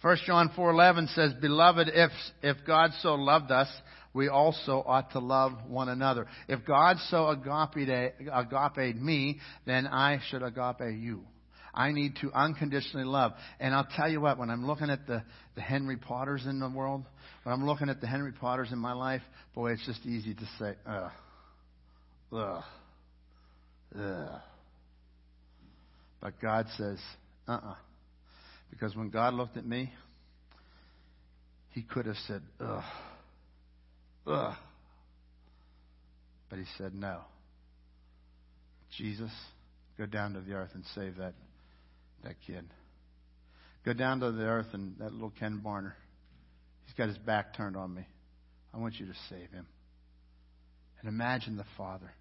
1 0.01 0.17
John 0.25 0.49
4:11 0.49 1.07
says, 1.15 1.33
"Beloved, 1.35 1.89
if 1.93 2.11
if 2.41 2.57
God 2.65 2.91
so 3.01 3.15
loved 3.15 3.51
us, 3.51 3.69
we 4.13 4.27
also 4.27 4.83
ought 4.85 5.11
to 5.11 5.19
love 5.19 5.53
one 5.67 5.89
another. 5.89 6.27
If 6.47 6.65
God 6.65 6.97
so 7.09 7.29
agape 7.29 8.13
agape 8.31 8.95
me, 8.95 9.39
then 9.65 9.87
I 9.87 10.19
should 10.29 10.43
agape 10.43 11.01
you. 11.01 11.23
I 11.73 11.91
need 11.91 12.17
to 12.21 12.31
unconditionally 12.31 13.05
love. 13.05 13.33
And 13.59 13.73
I'll 13.73 13.87
tell 13.95 14.09
you 14.09 14.21
what, 14.21 14.37
when 14.37 14.49
I'm 14.49 14.65
looking 14.65 14.89
at 14.89 15.07
the, 15.07 15.23
the 15.55 15.61
Henry 15.61 15.97
Potters 15.97 16.45
in 16.45 16.59
the 16.59 16.69
world, 16.69 17.03
when 17.43 17.53
I'm 17.53 17.65
looking 17.65 17.89
at 17.89 18.01
the 18.01 18.07
Henry 18.07 18.31
Potters 18.31 18.71
in 18.71 18.77
my 18.77 18.93
life, 18.93 19.21
boy, 19.55 19.71
it's 19.71 19.85
just 19.85 20.05
easy 20.05 20.33
to 20.33 20.49
say, 20.59 20.75
ugh, 20.85 21.11
ugh, 22.31 22.63
ugh. 23.99 24.41
But 26.21 26.39
God 26.41 26.67
says, 26.77 26.99
uh 27.47 27.51
uh-uh. 27.51 27.71
uh 27.71 27.75
Because 28.69 28.95
when 28.95 29.09
God 29.09 29.33
looked 29.33 29.57
at 29.57 29.65
me, 29.65 29.91
He 31.71 31.81
could 31.81 32.05
have 32.05 32.17
said, 32.27 32.41
ugh 32.59 32.83
Ugh. 34.25 34.55
But 36.49 36.59
he 36.59 36.65
said, 36.77 36.93
No. 36.93 37.21
Jesus, 38.97 39.31
go 39.97 40.05
down 40.05 40.33
to 40.33 40.41
the 40.41 40.53
earth 40.53 40.69
and 40.75 40.83
save 40.93 41.17
that, 41.17 41.33
that 42.23 42.35
kid. 42.45 42.65
Go 43.85 43.93
down 43.93 44.19
to 44.21 44.31
the 44.31 44.43
earth 44.43 44.67
and 44.73 44.97
that 44.99 45.11
little 45.11 45.33
Ken 45.39 45.61
Barner. 45.63 45.93
He's 46.85 46.95
got 46.95 47.09
his 47.09 47.17
back 47.17 47.55
turned 47.55 47.75
on 47.75 47.93
me. 47.93 48.05
I 48.73 48.77
want 48.77 48.99
you 48.99 49.05
to 49.05 49.13
save 49.29 49.51
him. 49.51 49.67
And 50.99 51.09
imagine 51.09 51.57
the 51.57 51.65
Father. 51.77 52.11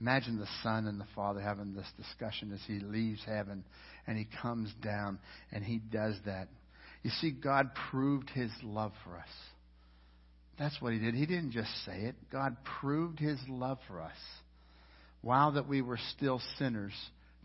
Imagine 0.00 0.38
the 0.38 0.48
Son 0.62 0.86
and 0.86 1.00
the 1.00 1.06
Father 1.14 1.40
having 1.40 1.74
this 1.74 1.90
discussion 1.96 2.52
as 2.52 2.60
he 2.66 2.78
leaves 2.78 3.22
heaven 3.26 3.64
and 4.06 4.16
he 4.16 4.26
comes 4.40 4.72
down 4.82 5.18
and 5.52 5.64
he 5.64 5.78
does 5.78 6.14
that. 6.24 6.48
You 7.02 7.10
see, 7.20 7.30
God 7.30 7.70
proved 7.90 8.30
his 8.30 8.50
love 8.62 8.92
for 9.04 9.16
us. 9.16 9.28
That's 10.58 10.80
what 10.80 10.92
he 10.92 10.98
did. 10.98 11.14
He 11.14 11.26
didn't 11.26 11.52
just 11.52 11.70
say 11.86 12.02
it. 12.02 12.14
God 12.30 12.56
proved 12.80 13.18
his 13.18 13.38
love 13.48 13.78
for 13.88 14.00
us. 14.00 14.16
While 15.22 15.52
that 15.52 15.68
we 15.68 15.80
were 15.80 15.98
still 16.16 16.40
sinners, 16.58 16.92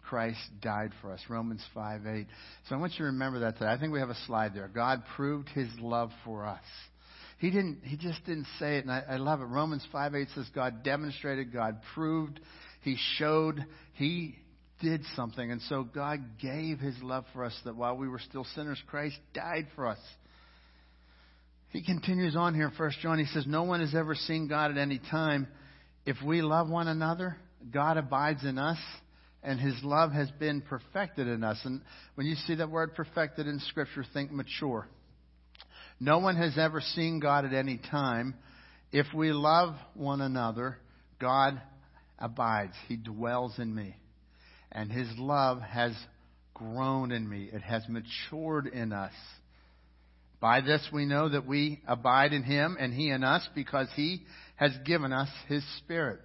Christ 0.10 0.40
died 0.62 0.92
for 1.02 1.12
us. 1.12 1.20
Romans 1.30 1.64
5 1.74 2.06
8. 2.06 2.28
So 2.68 2.76
I 2.76 2.78
want 2.80 2.94
you 2.94 3.00
to 3.00 3.04
remember 3.06 3.40
that 3.40 3.58
today. 3.58 3.72
I 3.72 3.78
think 3.78 3.94
we 3.94 4.00
have 4.00 4.10
a 4.10 4.18
slide 4.28 4.54
there. 4.54 4.68
God 4.68 5.04
proved 5.16 5.50
his 5.50 5.70
love 5.80 6.12
for 6.24 6.46
us. 6.46 6.64
He 7.38 7.52
didn't 7.52 7.82
he 7.84 7.98
just 7.98 8.24
didn't 8.26 8.48
say 8.60 8.78
it, 8.78 8.86
and 8.86 8.92
I, 8.92 9.04
I 9.10 9.18
love 9.18 9.42
it. 9.42 9.46
Romans 9.46 9.86
5 9.92 10.16
8 10.16 10.28
says 10.36 10.46
God 10.54 10.84
demonstrated, 10.84 11.52
God 11.52 11.80
proved, 11.94 12.40
He 12.82 12.98
showed, 13.18 13.66
He 13.94 14.36
did 14.82 15.02
something. 15.16 15.52
And 15.52 15.62
so 15.64 15.84
God 15.84 16.40
gave 16.42 16.80
his 16.80 16.96
love 17.02 17.26
for 17.34 17.44
us 17.44 17.58
that 17.66 17.76
while 17.76 17.98
we 17.98 18.08
were 18.08 18.20
still 18.20 18.46
sinners, 18.56 18.82
Christ 18.88 19.18
died 19.34 19.68
for 19.76 19.88
us. 19.88 20.00
He 21.70 21.84
continues 21.84 22.36
on 22.36 22.54
here 22.54 22.68
in 22.68 22.74
1 22.74 22.92
John. 23.02 23.20
He 23.20 23.26
says, 23.26 23.46
No 23.48 23.64
one 23.64 23.82
has 23.82 23.94
ever 23.96 24.16
seen 24.16 24.48
God 24.48 24.72
at 24.72 24.78
any 24.78 25.00
time. 25.12 25.48
If 26.06 26.18
we 26.24 26.42
love 26.42 26.70
one 26.70 26.88
another, 26.88 27.38
God 27.74 27.98
abides 27.98 28.44
in 28.44 28.58
us, 28.58 28.78
and 29.46 29.60
his 29.60 29.76
love 29.84 30.12
has 30.12 30.30
been 30.32 30.62
perfected 30.62 31.28
in 31.28 31.44
us. 31.44 31.60
And 31.64 31.82
when 32.16 32.28
you 32.28 32.36
see 32.36 32.56
that 32.56 32.70
word 32.70 32.96
perfected 32.96 33.48
in 33.48 33.60
Scripture, 33.60 34.06
think 34.14 34.32
mature. 34.32 34.88
No 36.00 36.20
one 36.20 36.36
has 36.36 36.58
ever 36.58 36.82
seen 36.82 37.20
God 37.20 37.46
at 37.46 37.54
any 37.54 37.80
time. 37.92 38.36
If 38.92 39.08
we 39.14 39.32
love 39.32 39.76
one 39.94 40.22
another, 40.22 40.78
God 41.20 41.62
abides. 42.20 42.74
He 42.88 42.98
dwells 42.98 43.58
in 43.60 43.74
me. 43.74 43.96
And 44.72 44.92
his 44.92 45.08
love 45.18 45.62
has 45.62 45.94
grown 46.54 47.12
in 47.12 47.28
me, 47.30 47.50
it 47.52 47.62
has 47.62 47.84
matured 47.90 48.66
in 48.66 48.94
us. 48.94 49.12
By 50.40 50.62
this 50.62 50.88
we 50.92 51.06
know 51.06 51.30
that 51.30 51.46
we 51.46 51.82
abide 51.88 52.32
in 52.32 52.44
him 52.44 52.78
and 52.80 52.94
he 52.94 53.10
in 53.10 53.24
us 53.24 53.48
because 53.54 53.88
he 53.96 54.24
has 54.56 54.72
given 54.86 55.12
us 55.12 55.30
his 55.48 55.64
spirit. 55.80 56.20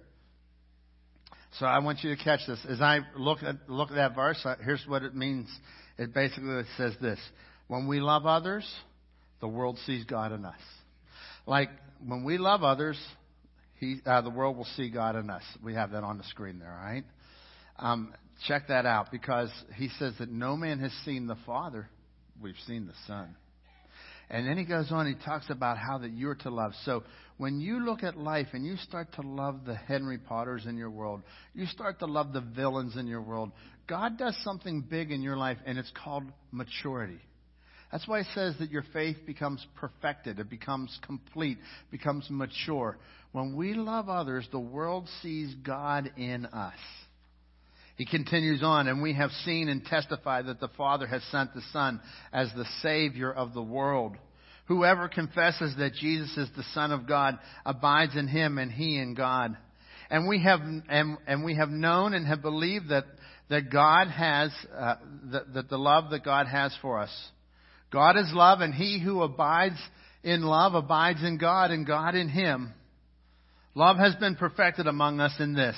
So 1.59 1.65
I 1.65 1.79
want 1.79 2.03
you 2.03 2.15
to 2.15 2.23
catch 2.23 2.41
this. 2.47 2.59
As 2.67 2.81
I 2.81 2.99
look 3.15 3.43
at, 3.43 3.55
look 3.67 3.89
at 3.89 3.95
that 3.95 4.15
verse, 4.15 4.45
here's 4.63 4.83
what 4.87 5.03
it 5.03 5.15
means. 5.15 5.47
It 5.97 6.13
basically 6.13 6.63
says 6.77 6.93
this. 7.01 7.19
When 7.67 7.87
we 7.87 7.99
love 7.99 8.25
others, 8.25 8.69
the 9.41 9.47
world 9.47 9.77
sees 9.85 10.05
God 10.05 10.31
in 10.31 10.45
us. 10.45 10.59
Like, 11.45 11.69
when 12.05 12.23
we 12.23 12.37
love 12.37 12.63
others, 12.63 12.97
he, 13.79 13.99
uh, 14.05 14.21
the 14.21 14.29
world 14.29 14.55
will 14.55 14.67
see 14.77 14.89
God 14.89 15.15
in 15.15 15.29
us. 15.29 15.43
We 15.63 15.73
have 15.73 15.91
that 15.91 16.03
on 16.03 16.17
the 16.17 16.23
screen 16.25 16.59
there, 16.59 16.71
all 16.71 16.85
right? 16.85 17.03
Um, 17.79 18.13
check 18.47 18.67
that 18.67 18.85
out 18.85 19.11
because 19.11 19.49
he 19.75 19.89
says 19.99 20.13
that 20.19 20.29
no 20.29 20.55
man 20.55 20.79
has 20.79 20.91
seen 21.03 21.27
the 21.27 21.37
Father. 21.45 21.89
We've 22.41 22.55
seen 22.67 22.85
the 22.85 22.93
Son. 23.07 23.35
And 24.31 24.47
then 24.47 24.57
he 24.57 24.63
goes 24.63 24.93
on, 24.93 25.07
he 25.07 25.25
talks 25.25 25.49
about 25.49 25.77
how 25.77 25.97
that 25.97 26.11
you're 26.13 26.35
to 26.35 26.49
love. 26.49 26.71
So 26.85 27.03
when 27.37 27.59
you 27.59 27.85
look 27.85 28.01
at 28.01 28.17
life 28.17 28.47
and 28.53 28.65
you 28.65 28.77
start 28.77 29.11
to 29.15 29.21
love 29.21 29.65
the 29.65 29.75
Henry 29.75 30.17
Potters 30.17 30.65
in 30.65 30.77
your 30.77 30.89
world, 30.89 31.21
you 31.53 31.65
start 31.65 31.99
to 31.99 32.05
love 32.05 32.31
the 32.31 32.39
villains 32.39 32.95
in 32.95 33.07
your 33.07 33.21
world, 33.21 33.51
God 33.87 34.17
does 34.17 34.37
something 34.41 34.85
big 34.89 35.11
in 35.11 35.21
your 35.21 35.35
life, 35.35 35.57
and 35.65 35.77
it's 35.77 35.91
called 36.01 36.23
maturity. 36.49 37.19
That's 37.91 38.07
why 38.07 38.23
he 38.23 38.29
says 38.33 38.55
that 38.59 38.71
your 38.71 38.85
faith 38.93 39.17
becomes 39.25 39.65
perfected, 39.75 40.39
it 40.39 40.49
becomes 40.49 40.97
complete, 41.05 41.57
becomes 41.91 42.25
mature. 42.29 42.97
When 43.33 43.57
we 43.57 43.73
love 43.73 44.07
others, 44.07 44.47
the 44.49 44.59
world 44.59 45.09
sees 45.21 45.53
God 45.55 46.09
in 46.15 46.45
us. 46.45 46.73
He 47.97 48.05
continues 48.05 48.63
on, 48.63 48.87
and 48.87 49.01
we 49.01 49.13
have 49.13 49.31
seen 49.45 49.69
and 49.69 49.83
testified 49.85 50.47
that 50.47 50.59
the 50.59 50.69
Father 50.69 51.07
has 51.07 51.23
sent 51.31 51.53
the 51.53 51.61
Son 51.71 51.99
as 52.33 52.49
the 52.55 52.65
Savior 52.81 53.31
of 53.31 53.53
the 53.53 53.61
world. 53.61 54.15
Whoever 54.67 55.09
confesses 55.09 55.75
that 55.77 55.93
Jesus 55.95 56.35
is 56.37 56.49
the 56.55 56.63
Son 56.73 56.91
of 56.91 57.07
God 57.07 57.37
abides 57.65 58.15
in 58.15 58.27
him 58.27 58.57
and 58.57 58.71
he 58.71 58.97
in 58.97 59.15
God. 59.15 59.57
And 60.09 60.27
we 60.27 60.43
have, 60.43 60.61
and, 60.61 61.17
and 61.27 61.43
we 61.43 61.55
have 61.55 61.69
known 61.69 62.13
and 62.13 62.25
have 62.27 62.41
believed 62.41 62.89
that, 62.89 63.05
that 63.49 63.71
God 63.71 64.07
has, 64.07 64.51
uh, 64.77 64.95
that, 65.31 65.53
that 65.53 65.69
the 65.69 65.77
love 65.77 66.11
that 66.11 66.23
God 66.23 66.47
has 66.47 66.75
for 66.81 66.99
us. 66.99 67.11
God 67.91 68.17
is 68.17 68.31
love, 68.33 68.61
and 68.61 68.73
he 68.73 69.01
who 69.03 69.21
abides 69.21 69.79
in 70.23 70.41
love 70.41 70.73
abides 70.73 71.21
in 71.23 71.37
God, 71.37 71.71
and 71.71 71.85
God 71.85 72.15
in 72.15 72.29
him. 72.29 72.73
Love 73.73 73.97
has 73.97 74.13
been 74.15 74.35
perfected 74.35 74.85
among 74.85 75.21
us 75.21 75.33
in 75.39 75.53
this, 75.53 75.77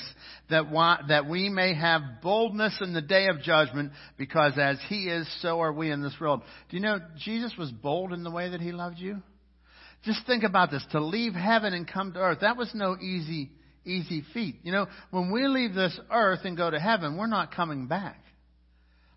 that, 0.49 0.63
that 1.09 1.27
we 1.27 1.47
may 1.47 1.75
have 1.75 2.01
boldness 2.23 2.79
in 2.81 2.93
the 2.93 3.01
day 3.01 3.27
of 3.27 3.41
judgment, 3.41 3.91
because 4.17 4.53
as 4.57 4.79
He 4.89 5.07
is, 5.09 5.27
so 5.41 5.61
are 5.61 5.71
we 5.71 5.91
in 5.91 6.01
this 6.01 6.15
world. 6.19 6.41
Do 6.69 6.77
you 6.77 6.81
know 6.81 6.99
Jesus 7.19 7.53
was 7.57 7.71
bold 7.71 8.11
in 8.11 8.23
the 8.23 8.31
way 8.31 8.49
that 8.49 8.61
He 8.61 8.71
loved 8.71 8.97
you? 8.97 9.21
Just 10.03 10.25
think 10.25 10.43
about 10.43 10.71
this. 10.71 10.83
To 10.91 10.99
leave 10.99 11.33
heaven 11.33 11.73
and 11.73 11.87
come 11.87 12.13
to 12.13 12.19
earth, 12.19 12.39
that 12.41 12.57
was 12.57 12.71
no 12.73 12.97
easy, 12.99 13.51
easy 13.85 14.23
feat. 14.33 14.55
You 14.63 14.71
know, 14.71 14.87
when 15.11 15.31
we 15.31 15.47
leave 15.47 15.75
this 15.75 15.97
earth 16.11 16.41
and 16.45 16.57
go 16.57 16.71
to 16.71 16.79
heaven, 16.79 17.15
we're 17.15 17.27
not 17.27 17.53
coming 17.53 17.87
back. 17.87 18.17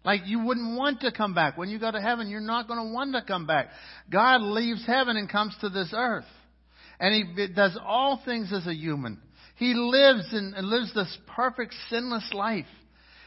Like 0.04 0.20
you 0.26 0.44
wouldn't 0.44 0.78
want 0.78 1.00
to 1.00 1.10
come 1.10 1.34
back. 1.34 1.58
When 1.58 1.70
you 1.70 1.80
go 1.80 1.90
to 1.90 2.00
heaven, 2.00 2.28
you're 2.28 2.40
not 2.40 2.68
going 2.68 2.78
to 2.78 2.92
want 2.92 3.14
to 3.14 3.22
come 3.22 3.46
back. 3.46 3.70
God 4.12 4.42
leaves 4.42 4.86
heaven 4.86 5.16
and 5.16 5.28
comes 5.28 5.56
to 5.62 5.68
this 5.68 5.92
earth. 5.92 6.26
And 6.99 7.14
he 7.14 7.49
does 7.49 7.78
all 7.84 8.20
things 8.24 8.53
as 8.53 8.66
a 8.66 8.74
human. 8.74 9.20
He 9.57 9.74
lives 9.74 10.28
and 10.32 10.55
lives 10.66 10.92
this 10.94 11.16
perfect 11.34 11.74
sinless 11.90 12.30
life. 12.32 12.66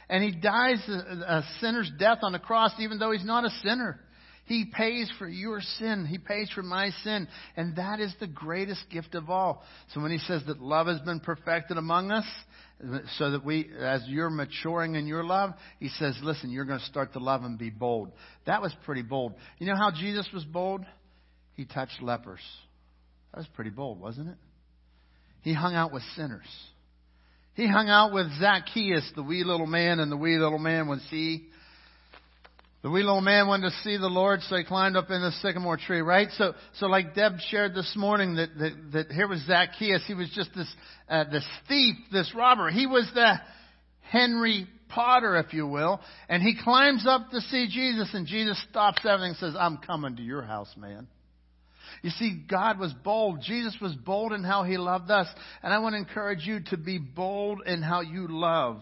And 0.10 0.24
he 0.24 0.32
dies 0.32 0.84
a, 0.88 0.92
a 0.92 1.44
sinner's 1.60 1.92
death 2.00 2.20
on 2.24 2.32
the 2.32 2.40
cross 2.40 2.72
even 2.80 2.98
though 2.98 3.12
he's 3.12 3.26
not 3.26 3.46
a 3.46 3.50
sinner. 3.64 4.00
He 4.46 4.66
pays 4.66 5.12
for 5.20 5.28
your 5.28 5.62
sin. 5.62 6.08
He 6.10 6.18
pays 6.18 6.50
for 6.50 6.64
my 6.64 6.90
sin. 7.04 7.28
And 7.56 7.76
that 7.76 8.00
is 8.00 8.12
the 8.20 8.26
greatest 8.26 8.84
gift 8.90 9.14
of 9.14 9.30
all. 9.30 9.64
So 9.94 10.02
when 10.02 10.12
he 10.12 10.18
says 10.18 10.42
that 10.48 10.60
love 10.60 10.88
has 10.88 11.00
been 11.02 11.20
perfected 11.20 11.78
among 11.78 12.10
us, 12.10 12.26
so 13.18 13.32
that 13.32 13.44
we, 13.44 13.70
as 13.80 14.02
you're 14.08 14.30
maturing 14.30 14.96
in 14.96 15.06
your 15.06 15.24
love, 15.24 15.52
he 15.80 15.90
says, 15.90 16.18
listen, 16.24 16.50
you're 16.50 16.66
going 16.66 16.80
to 16.80 16.86
start 16.86 17.14
to 17.14 17.20
love 17.20 17.44
and 17.44 17.60
be 17.60 17.70
bold. 17.70 18.12
That 18.46 18.62
was 18.62 18.74
pretty 18.86 19.02
bold. 19.02 19.34
You 19.60 19.68
know 19.68 19.76
how 19.76 19.92
Jesus 19.92 20.28
was 20.34 20.46
bold? 20.46 20.86
He 21.54 21.66
touched 21.66 22.02
lepers. 22.02 22.40
That 23.32 23.40
was 23.40 23.48
pretty 23.56 23.70
bold, 23.70 24.00
wasn't 24.00 24.30
it? 24.30 24.38
He 25.42 25.54
hung 25.54 25.76
out 25.76 25.94
with 25.94 26.04
sinners. 26.16 26.48
He 27.54 27.68
hung 27.68 27.90
out 27.90 28.14
with 28.14 28.28
Zacchaeus, 28.40 29.12
the 29.16 29.24
wee 29.24 29.44
little 29.44 29.68
man, 29.68 30.00
and 30.00 30.12
the 30.12 30.18
wee 30.18 30.38
little 30.38 30.60
man 30.60 30.88
was 30.88 31.06
he. 31.10 31.48
The 32.82 32.90
wee 32.90 33.04
little 33.04 33.20
man 33.20 33.48
wanted 33.48 33.72
to 33.72 33.76
see 33.84 33.98
the 33.98 34.08
Lord, 34.08 34.42
so 34.44 34.56
he 34.56 34.64
climbed 34.64 34.96
up 34.96 35.10
in 35.10 35.22
the 35.22 35.32
sycamore 35.42 35.76
tree, 35.76 36.00
right? 36.00 36.30
So, 36.38 36.54
so 36.76 36.86
like 36.86 37.14
Deb 37.14 37.34
shared 37.50 37.76
this 37.76 37.94
morning, 37.98 38.36
that, 38.36 38.50
that, 38.58 38.92
that 38.94 39.12
here 39.12 39.28
was 39.28 39.46
Zacchaeus. 39.46 40.04
He 40.08 40.14
was 40.14 40.30
just 40.34 40.52
this, 40.56 40.74
uh, 41.10 41.26
this 41.30 41.46
thief, 41.68 41.96
this 42.14 42.34
robber. 42.34 42.70
He 42.70 42.88
was 42.88 43.10
the 43.14 43.34
Henry 44.00 44.66
Potter, 44.88 45.36
if 45.36 45.54
you 45.54 45.68
will. 45.68 46.00
And 46.30 46.42
he 46.42 46.56
climbs 46.64 47.06
up 47.06 47.30
to 47.32 47.42
see 47.42 47.68
Jesus, 47.68 48.10
and 48.14 48.26
Jesus 48.26 48.64
stops 48.70 49.00
everything 49.04 49.32
and 49.32 49.38
says, 49.38 49.56
I'm 49.60 49.80
coming 49.80 50.16
to 50.16 50.22
your 50.22 50.44
house, 50.44 50.74
man. 50.78 51.08
You 52.02 52.10
see, 52.12 52.44
God 52.50 52.80
was 52.80 52.94
bold. 53.04 53.42
Jesus 53.42 53.76
was 53.82 53.94
bold 53.94 54.34
in 54.34 54.44
how 54.44 54.64
he 54.64 54.78
loved 54.78 55.12
us. 55.12 55.28
And 55.64 55.74
I 55.74 55.80
want 55.80 55.94
to 55.94 56.00
encourage 56.00 56.46
you 56.46 56.60
to 56.72 56.78
be 56.78 56.98
bold 56.98 57.62
in 57.66 57.82
how 57.82 58.02
you 58.02 58.28
love. 58.30 58.82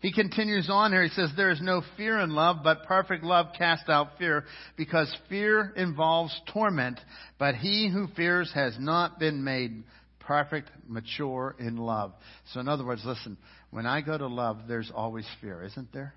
He 0.00 0.12
continues 0.12 0.68
on 0.68 0.90
here. 0.90 1.04
He 1.04 1.10
says, 1.10 1.30
There 1.36 1.50
is 1.50 1.60
no 1.62 1.82
fear 1.96 2.18
in 2.18 2.30
love, 2.30 2.58
but 2.64 2.84
perfect 2.84 3.22
love 3.22 3.46
casts 3.56 3.88
out 3.88 4.18
fear, 4.18 4.44
because 4.76 5.14
fear 5.28 5.72
involves 5.76 6.38
torment. 6.52 6.98
But 7.38 7.54
he 7.54 7.88
who 7.88 8.08
fears 8.16 8.50
has 8.52 8.76
not 8.80 9.20
been 9.20 9.44
made 9.44 9.84
perfect, 10.18 10.70
mature 10.88 11.54
in 11.58 11.76
love. 11.76 12.12
So, 12.52 12.58
in 12.58 12.66
other 12.66 12.84
words, 12.84 13.02
listen, 13.04 13.36
when 13.70 13.86
I 13.86 14.00
go 14.00 14.18
to 14.18 14.26
love, 14.26 14.62
there's 14.66 14.90
always 14.92 15.26
fear, 15.40 15.62
isn't 15.62 15.92
there? 15.92 16.14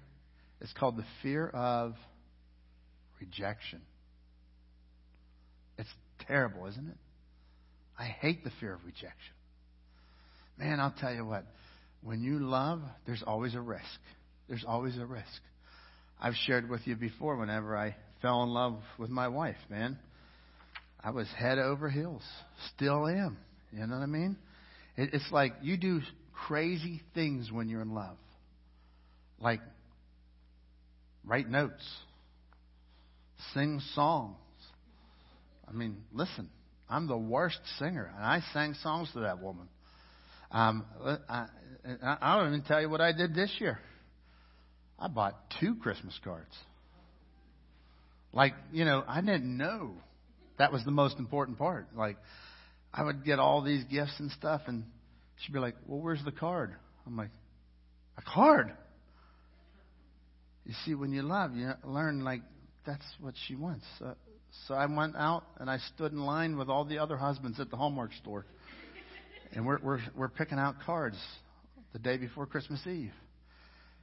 It's 0.61 0.73
called 0.73 0.97
the 0.97 1.05
fear 1.21 1.47
of 1.47 1.93
rejection. 3.19 3.81
Terrible, 6.27 6.65
isn't 6.67 6.87
it? 6.87 6.97
I 7.97 8.05
hate 8.05 8.43
the 8.43 8.51
fear 8.59 8.73
of 8.73 8.85
rejection. 8.85 9.33
Man, 10.57 10.79
I'll 10.79 10.95
tell 10.99 11.13
you 11.13 11.25
what, 11.25 11.45
when 12.01 12.21
you 12.21 12.39
love, 12.39 12.81
there's 13.05 13.23
always 13.25 13.55
a 13.55 13.61
risk. 13.61 13.83
There's 14.47 14.65
always 14.67 14.97
a 14.97 15.05
risk. 15.05 15.41
I've 16.21 16.35
shared 16.45 16.69
with 16.69 16.81
you 16.85 16.95
before 16.95 17.35
whenever 17.35 17.77
I 17.77 17.95
fell 18.21 18.43
in 18.43 18.49
love 18.49 18.79
with 18.97 19.09
my 19.09 19.27
wife, 19.27 19.57
man. 19.69 19.97
I 21.03 21.11
was 21.11 21.27
head 21.37 21.59
over 21.59 21.89
heels. 21.89 22.23
Still 22.75 23.07
am. 23.07 23.37
You 23.71 23.85
know 23.85 23.95
what 23.95 24.03
I 24.03 24.07
mean? 24.07 24.37
It's 24.97 25.29
like 25.31 25.53
you 25.61 25.77
do 25.77 26.01
crazy 26.47 27.01
things 27.13 27.51
when 27.51 27.67
you're 27.67 27.81
in 27.81 27.93
love. 27.93 28.17
Like 29.39 29.59
write 31.25 31.49
notes, 31.49 31.85
sing 33.53 33.81
songs, 33.93 34.37
I 35.67 35.71
mean, 35.71 35.97
listen, 36.13 36.49
I'm 36.89 37.07
the 37.07 37.17
worst 37.17 37.59
singer, 37.79 38.11
and 38.15 38.23
I 38.23 38.41
sang 38.53 38.75
songs 38.75 39.09
to 39.13 39.21
that 39.21 39.41
woman. 39.41 39.67
Um, 40.51 40.85
I, 41.03 41.47
I 42.03 42.17
I 42.21 42.37
don't 42.37 42.47
even 42.49 42.61
tell 42.63 42.81
you 42.81 42.89
what 42.89 43.01
I 43.01 43.11
did 43.11 43.33
this 43.33 43.51
year. 43.59 43.79
I 44.97 45.07
bought 45.07 45.35
two 45.59 45.75
Christmas 45.75 46.17
cards. 46.23 46.55
Like, 48.31 48.53
you 48.71 48.85
know, 48.85 49.03
I 49.07 49.21
didn't 49.21 49.57
know 49.57 49.93
that 50.57 50.71
was 50.71 50.83
the 50.85 50.91
most 50.91 51.17
important 51.19 51.57
part. 51.57 51.87
Like, 51.95 52.17
I 52.93 53.03
would 53.03 53.25
get 53.25 53.39
all 53.39 53.61
these 53.61 53.83
gifts 53.85 54.13
and 54.19 54.31
stuff, 54.31 54.61
and 54.67 54.85
she'd 55.37 55.53
be 55.53 55.59
like, 55.59 55.75
Well, 55.87 55.99
where's 55.99 56.23
the 56.23 56.31
card? 56.31 56.73
I'm 57.05 57.17
like, 57.17 57.31
A 58.17 58.21
card? 58.21 58.71
You 60.65 60.73
see, 60.85 60.95
when 60.95 61.11
you 61.11 61.21
love, 61.21 61.55
you 61.55 61.71
learn, 61.83 62.23
like, 62.23 62.41
that's 62.85 63.05
what 63.19 63.35
she 63.47 63.55
wants. 63.55 63.85
Uh, 64.03 64.13
so 64.67 64.73
I 64.73 64.85
went 64.85 65.15
out 65.15 65.43
and 65.59 65.69
I 65.69 65.77
stood 65.93 66.11
in 66.11 66.19
line 66.19 66.57
with 66.57 66.69
all 66.69 66.85
the 66.85 66.99
other 66.99 67.17
husbands 67.17 67.59
at 67.59 67.69
the 67.69 67.77
Hallmark 67.77 68.11
store. 68.21 68.45
And 69.53 69.65
we're, 69.65 69.79
we're, 69.81 69.99
we're 70.15 70.29
picking 70.29 70.57
out 70.57 70.75
cards 70.85 71.17
the 71.93 71.99
day 71.99 72.17
before 72.17 72.45
Christmas 72.45 72.85
Eve. 72.85 73.13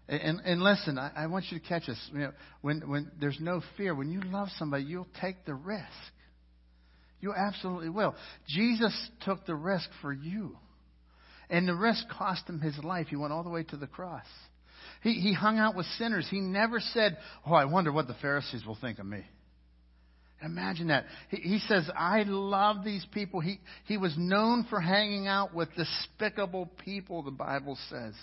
And, 0.09 0.41
and 0.45 0.63
listen, 0.63 0.99
I, 0.99 1.11
I 1.17 1.27
want 1.27 1.47
you 1.51 1.59
to 1.59 1.67
catch 1.67 1.87
this. 1.87 2.11
You 2.13 2.19
know, 2.19 2.33
when, 2.61 2.89
when 2.89 3.11
there's 3.21 3.39
no 3.41 3.63
fear, 3.77 3.95
when 3.95 4.11
you 4.11 4.21
love 4.21 4.49
somebody, 4.59 4.85
you'll 4.85 5.09
take 5.21 5.45
the 5.45 5.55
risk. 5.55 5.87
You 7.21 7.33
absolutely 7.35 7.89
will. 7.89 8.15
Jesus 8.49 9.11
took 9.25 9.47
the 9.47 9.55
risk 9.55 9.89
for 10.01 10.13
you. 10.13 10.57
And 11.49 11.69
the 11.69 11.75
risk 11.75 12.09
cost 12.09 12.49
him 12.49 12.61
his 12.61 12.77
life. 12.83 13.09
He 13.09 13.17
went 13.17 13.33
all 13.33 13.45
the 13.45 13.51
way 13.51 13.63
to 13.65 13.77
the 13.77 13.87
cross. 13.87 14.27
He, 15.03 15.15
he 15.15 15.35
hung 15.35 15.59
out 15.59 15.77
with 15.77 15.87
sinners. 15.99 16.27
He 16.31 16.41
never 16.41 16.81
said, 16.81 17.19
Oh, 17.47 17.55
I 17.55 17.67
wonder 17.67 17.93
what 17.93 18.07
the 18.07 18.17
Pharisees 18.23 18.65
will 18.67 18.79
think 18.81 18.99
of 18.99 19.07
me. 19.07 19.23
Imagine 20.45 20.89
that. 20.89 21.05
He, 21.29 21.37
he 21.37 21.59
says, 21.61 21.89
I 21.97 22.25
love 22.25 22.85
these 22.85 23.07
people. 23.13 23.41
He, 23.41 23.61
he 23.85 23.97
was 23.97 24.15
known 24.17 24.67
for 24.69 24.81
hanging 24.81 25.27
out 25.27 25.55
with 25.55 25.69
despicable 25.77 26.71
people, 26.85 27.23
the 27.23 27.31
Bible 27.31 27.79
says. 27.89 28.15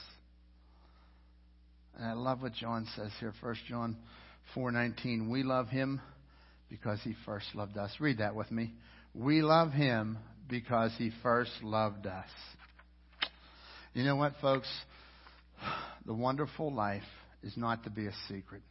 And 1.97 2.05
I 2.05 2.13
love 2.13 2.41
what 2.41 2.53
John 2.53 2.87
says 2.95 3.11
here, 3.19 3.33
1 3.41 3.55
John 3.67 3.97
4:19. 4.55 5.29
We 5.29 5.43
love 5.43 5.67
him 5.67 6.01
because 6.69 6.99
he 7.03 7.15
first 7.25 7.47
loved 7.55 7.77
us. 7.77 7.91
Read 7.99 8.19
that 8.19 8.35
with 8.35 8.51
me. 8.51 8.73
We 9.13 9.41
love 9.41 9.71
him 9.71 10.17
because 10.47 10.91
he 10.97 11.11
first 11.21 11.51
loved 11.61 12.07
us. 12.07 12.29
You 13.93 14.03
know 14.03 14.15
what, 14.15 14.33
folks? 14.41 14.69
The 16.05 16.13
wonderful 16.15 16.73
life 16.73 17.03
is 17.43 17.55
not 17.55 17.83
to 17.83 17.91
be 17.91 18.07
a 18.07 18.13
secret. 18.29 18.63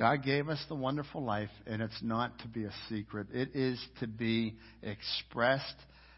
God 0.00 0.24
gave 0.24 0.48
us 0.48 0.58
the 0.66 0.74
wonderful 0.74 1.22
life, 1.22 1.50
and 1.66 1.82
it's 1.82 2.00
not 2.00 2.38
to 2.38 2.48
be 2.48 2.64
a 2.64 2.72
secret. 2.88 3.26
It 3.34 3.50
is 3.54 3.78
to 4.00 4.06
be 4.06 4.54
expressed 4.82 5.74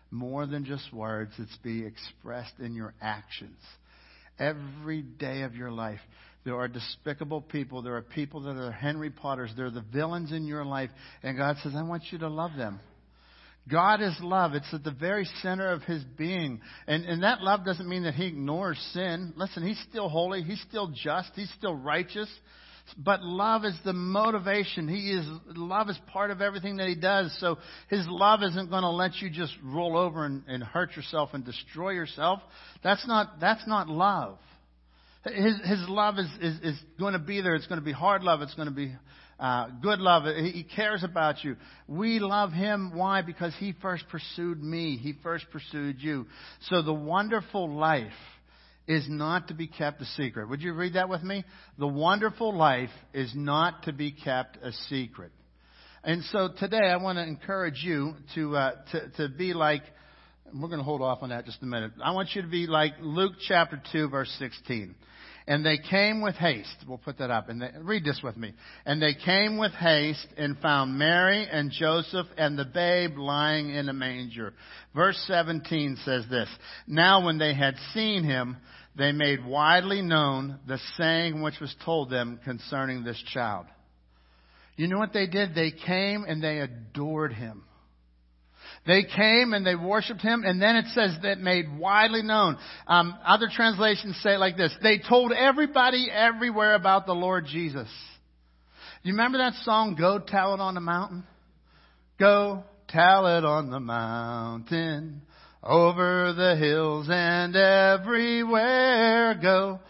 more 0.08 0.46
than 0.46 0.64
just 0.64 0.92
words, 0.92 1.32
it's 1.36 1.56
be 1.64 1.84
expressed 1.84 2.60
in 2.60 2.76
your 2.76 2.94
actions. 3.02 3.58
Every 4.38 5.02
day 5.02 5.42
of 5.42 5.56
your 5.56 5.72
life, 5.72 5.98
there 6.44 6.54
are 6.54 6.68
despicable 6.68 7.40
people. 7.40 7.82
There 7.82 7.96
are 7.96 8.02
people 8.02 8.42
that 8.42 8.56
are 8.56 8.70
Henry 8.70 9.10
Potters. 9.10 9.50
They're 9.56 9.68
the 9.68 9.84
villains 9.92 10.30
in 10.30 10.46
your 10.46 10.64
life. 10.64 10.90
And 11.24 11.36
God 11.36 11.56
says, 11.64 11.72
I 11.74 11.82
want 11.82 12.04
you 12.12 12.18
to 12.18 12.28
love 12.28 12.52
them. 12.56 12.78
God 13.68 14.00
is 14.00 14.16
love. 14.20 14.54
It's 14.54 14.72
at 14.72 14.84
the 14.84 14.92
very 14.92 15.24
center 15.42 15.72
of 15.72 15.82
His 15.82 16.04
being. 16.16 16.60
And, 16.86 17.04
and 17.04 17.24
that 17.24 17.42
love 17.42 17.64
doesn't 17.64 17.88
mean 17.88 18.04
that 18.04 18.14
He 18.14 18.28
ignores 18.28 18.78
sin. 18.92 19.32
Listen, 19.34 19.66
He's 19.66 19.84
still 19.90 20.08
holy. 20.08 20.42
He's 20.42 20.62
still 20.68 20.92
just. 20.94 21.32
He's 21.34 21.52
still 21.58 21.74
righteous. 21.74 22.28
But 22.96 23.22
love 23.22 23.64
is 23.64 23.78
the 23.84 23.92
motivation. 23.92 24.86
He 24.88 25.12
is, 25.12 25.26
love 25.56 25.88
is 25.88 25.98
part 26.12 26.30
of 26.30 26.40
everything 26.40 26.76
that 26.76 26.88
he 26.88 26.94
does. 26.94 27.34
So 27.40 27.58
his 27.88 28.04
love 28.08 28.42
isn't 28.42 28.70
going 28.70 28.82
to 28.82 28.90
let 28.90 29.16
you 29.16 29.30
just 29.30 29.54
roll 29.64 29.96
over 29.96 30.26
and, 30.26 30.42
and 30.46 30.62
hurt 30.62 30.94
yourself 30.96 31.30
and 31.32 31.44
destroy 31.44 31.90
yourself. 31.90 32.40
That's 32.82 33.06
not, 33.06 33.40
that's 33.40 33.66
not 33.66 33.88
love. 33.88 34.38
His, 35.24 35.54
his 35.64 35.88
love 35.88 36.18
is, 36.18 36.28
is, 36.40 36.60
is 36.62 36.80
going 36.98 37.12
to 37.12 37.18
be 37.18 37.40
there. 37.40 37.54
It's 37.54 37.66
going 37.66 37.80
to 37.80 37.84
be 37.84 37.92
hard 37.92 38.22
love. 38.22 38.42
It's 38.42 38.54
going 38.54 38.68
to 38.68 38.74
be 38.74 38.92
uh, 39.38 39.68
good 39.80 40.00
love. 40.00 40.24
He 40.36 40.64
cares 40.64 41.02
about 41.04 41.44
you. 41.44 41.56
We 41.88 42.18
love 42.18 42.52
him. 42.52 42.92
Why? 42.94 43.22
Because 43.22 43.54
he 43.58 43.72
first 43.80 44.04
pursued 44.10 44.62
me. 44.62 44.96
He 44.96 45.14
first 45.22 45.46
pursued 45.50 45.96
you. 46.00 46.26
So 46.62 46.82
the 46.82 46.92
wonderful 46.92 47.72
life 47.72 48.12
is 48.86 49.06
not 49.08 49.48
to 49.48 49.54
be 49.54 49.66
kept 49.66 50.00
a 50.00 50.04
secret. 50.04 50.48
Would 50.48 50.62
you 50.62 50.72
read 50.72 50.94
that 50.94 51.08
with 51.08 51.22
me? 51.22 51.44
The 51.78 51.86
wonderful 51.86 52.54
life 52.56 52.90
is 53.14 53.32
not 53.34 53.84
to 53.84 53.92
be 53.92 54.12
kept 54.12 54.56
a 54.62 54.72
secret. 54.88 55.32
And 56.04 56.24
so 56.24 56.48
today 56.58 56.78
I 56.78 56.96
want 56.96 57.18
to 57.18 57.22
encourage 57.22 57.82
you 57.84 58.14
to, 58.34 58.56
uh, 58.56 58.72
to, 58.90 59.08
to 59.18 59.28
be 59.28 59.54
like, 59.54 59.82
we're 60.52 60.68
going 60.68 60.80
to 60.80 60.84
hold 60.84 61.00
off 61.00 61.22
on 61.22 61.30
that 61.30 61.46
just 61.46 61.62
a 61.62 61.66
minute. 61.66 61.92
I 62.04 62.10
want 62.12 62.30
you 62.34 62.42
to 62.42 62.48
be 62.48 62.66
like 62.66 62.94
Luke 63.00 63.34
chapter 63.46 63.80
2 63.92 64.08
verse 64.08 64.34
16. 64.38 64.94
And 65.52 65.66
they 65.66 65.76
came 65.76 66.22
with 66.22 66.34
haste. 66.36 66.76
We'll 66.88 66.96
put 66.96 67.18
that 67.18 67.30
up. 67.30 67.50
And 67.50 67.60
they, 67.60 67.68
read 67.82 68.06
this 68.06 68.22
with 68.24 68.38
me. 68.38 68.54
And 68.86 69.02
they 69.02 69.12
came 69.12 69.58
with 69.58 69.72
haste 69.72 70.28
and 70.38 70.56
found 70.60 70.98
Mary 70.98 71.46
and 71.46 71.70
Joseph 71.70 72.26
and 72.38 72.58
the 72.58 72.64
babe 72.64 73.18
lying 73.18 73.68
in 73.68 73.90
a 73.90 73.92
manger. 73.92 74.54
Verse 74.94 75.22
17 75.26 75.98
says 76.06 76.24
this. 76.30 76.48
Now 76.86 77.26
when 77.26 77.36
they 77.36 77.52
had 77.52 77.74
seen 77.92 78.24
him, 78.24 78.56
they 78.96 79.12
made 79.12 79.44
widely 79.44 80.00
known 80.00 80.58
the 80.66 80.78
saying 80.96 81.42
which 81.42 81.60
was 81.60 81.76
told 81.84 82.08
them 82.08 82.40
concerning 82.42 83.04
this 83.04 83.22
child. 83.34 83.66
You 84.76 84.88
know 84.88 84.98
what 84.98 85.12
they 85.12 85.26
did? 85.26 85.54
They 85.54 85.70
came 85.70 86.24
and 86.26 86.42
they 86.42 86.60
adored 86.60 87.34
him. 87.34 87.64
They 88.86 89.04
came 89.04 89.52
and 89.52 89.64
they 89.64 89.76
worshiped 89.76 90.22
him, 90.22 90.42
and 90.44 90.60
then 90.60 90.76
it 90.76 90.86
says 90.92 91.16
that 91.22 91.38
made 91.38 91.78
widely 91.78 92.22
known. 92.22 92.58
Um, 92.88 93.16
other 93.24 93.48
translations 93.52 94.18
say 94.22 94.34
it 94.34 94.38
like 94.38 94.56
this: 94.56 94.74
They 94.82 94.98
told 94.98 95.32
everybody 95.32 96.08
everywhere 96.10 96.74
about 96.74 97.06
the 97.06 97.14
Lord 97.14 97.46
Jesus. 97.46 97.88
You 99.04 99.12
remember 99.12 99.38
that 99.38 99.54
song, 99.64 99.96
Go 99.98 100.18
Tell 100.18 100.54
It 100.54 100.60
on 100.60 100.74
the 100.74 100.80
Mountain? 100.80 101.24
Go 102.18 102.64
tell 102.88 103.26
it 103.26 103.44
on 103.44 103.70
the 103.70 103.80
mountain, 103.80 105.22
over 105.62 106.32
the 106.36 106.56
hills 106.56 107.08
and 107.10 107.56
everywhere. 107.56 109.34
Go 109.40 109.80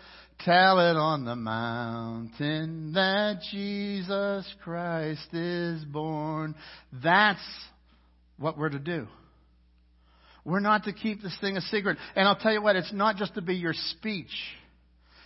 tell 0.40 0.78
it 0.78 0.96
on 0.96 1.24
the 1.24 1.36
mountain 1.36 2.92
that 2.94 3.40
Jesus 3.50 4.46
Christ 4.62 5.34
is 5.34 5.84
born. 5.84 6.54
That's 7.02 7.40
what 8.38 8.58
we're 8.58 8.70
to 8.70 8.78
do. 8.78 9.06
We're 10.44 10.60
not 10.60 10.84
to 10.84 10.92
keep 10.92 11.22
this 11.22 11.36
thing 11.40 11.56
a 11.56 11.60
secret. 11.60 11.98
And 12.16 12.26
I'll 12.26 12.36
tell 12.36 12.52
you 12.52 12.62
what, 12.62 12.76
it's 12.76 12.92
not 12.92 13.16
just 13.16 13.34
to 13.34 13.42
be 13.42 13.54
your 13.54 13.74
speech. 13.74 14.32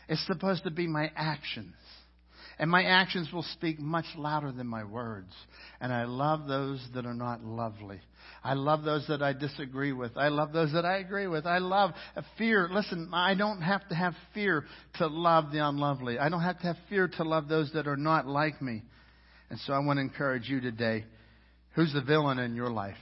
It's 0.08 0.24
supposed 0.26 0.64
to 0.64 0.70
be 0.70 0.86
my 0.86 1.10
actions. 1.16 1.74
And 2.58 2.70
my 2.70 2.84
actions 2.84 3.30
will 3.32 3.42
speak 3.42 3.78
much 3.78 4.06
louder 4.16 4.50
than 4.50 4.66
my 4.66 4.84
words. 4.84 5.32
And 5.80 5.92
I 5.92 6.04
love 6.04 6.46
those 6.46 6.86
that 6.94 7.04
are 7.04 7.14
not 7.14 7.44
lovely. 7.44 8.00
I 8.42 8.54
love 8.54 8.82
those 8.82 9.06
that 9.08 9.22
I 9.22 9.32
disagree 9.32 9.92
with. 9.92 10.16
I 10.16 10.28
love 10.28 10.52
those 10.52 10.72
that 10.72 10.84
I 10.84 10.98
agree 10.98 11.26
with. 11.26 11.46
I 11.46 11.58
love 11.58 11.90
fear. 12.38 12.68
Listen, 12.70 13.10
I 13.12 13.34
don't 13.34 13.60
have 13.60 13.86
to 13.88 13.94
have 13.94 14.14
fear 14.32 14.64
to 14.94 15.06
love 15.06 15.52
the 15.52 15.66
unlovely. 15.66 16.18
I 16.18 16.28
don't 16.28 16.42
have 16.42 16.58
to 16.60 16.66
have 16.66 16.76
fear 16.88 17.08
to 17.08 17.24
love 17.24 17.48
those 17.48 17.72
that 17.74 17.86
are 17.86 17.96
not 17.96 18.26
like 18.26 18.62
me. 18.62 18.82
And 19.50 19.58
so 19.60 19.72
I 19.72 19.78
want 19.80 19.98
to 19.98 20.00
encourage 20.00 20.48
you 20.48 20.60
today. 20.60 21.04
Who's 21.76 21.92
the 21.92 22.00
villain 22.00 22.38
in 22.38 22.56
your 22.56 22.70
life? 22.70 22.96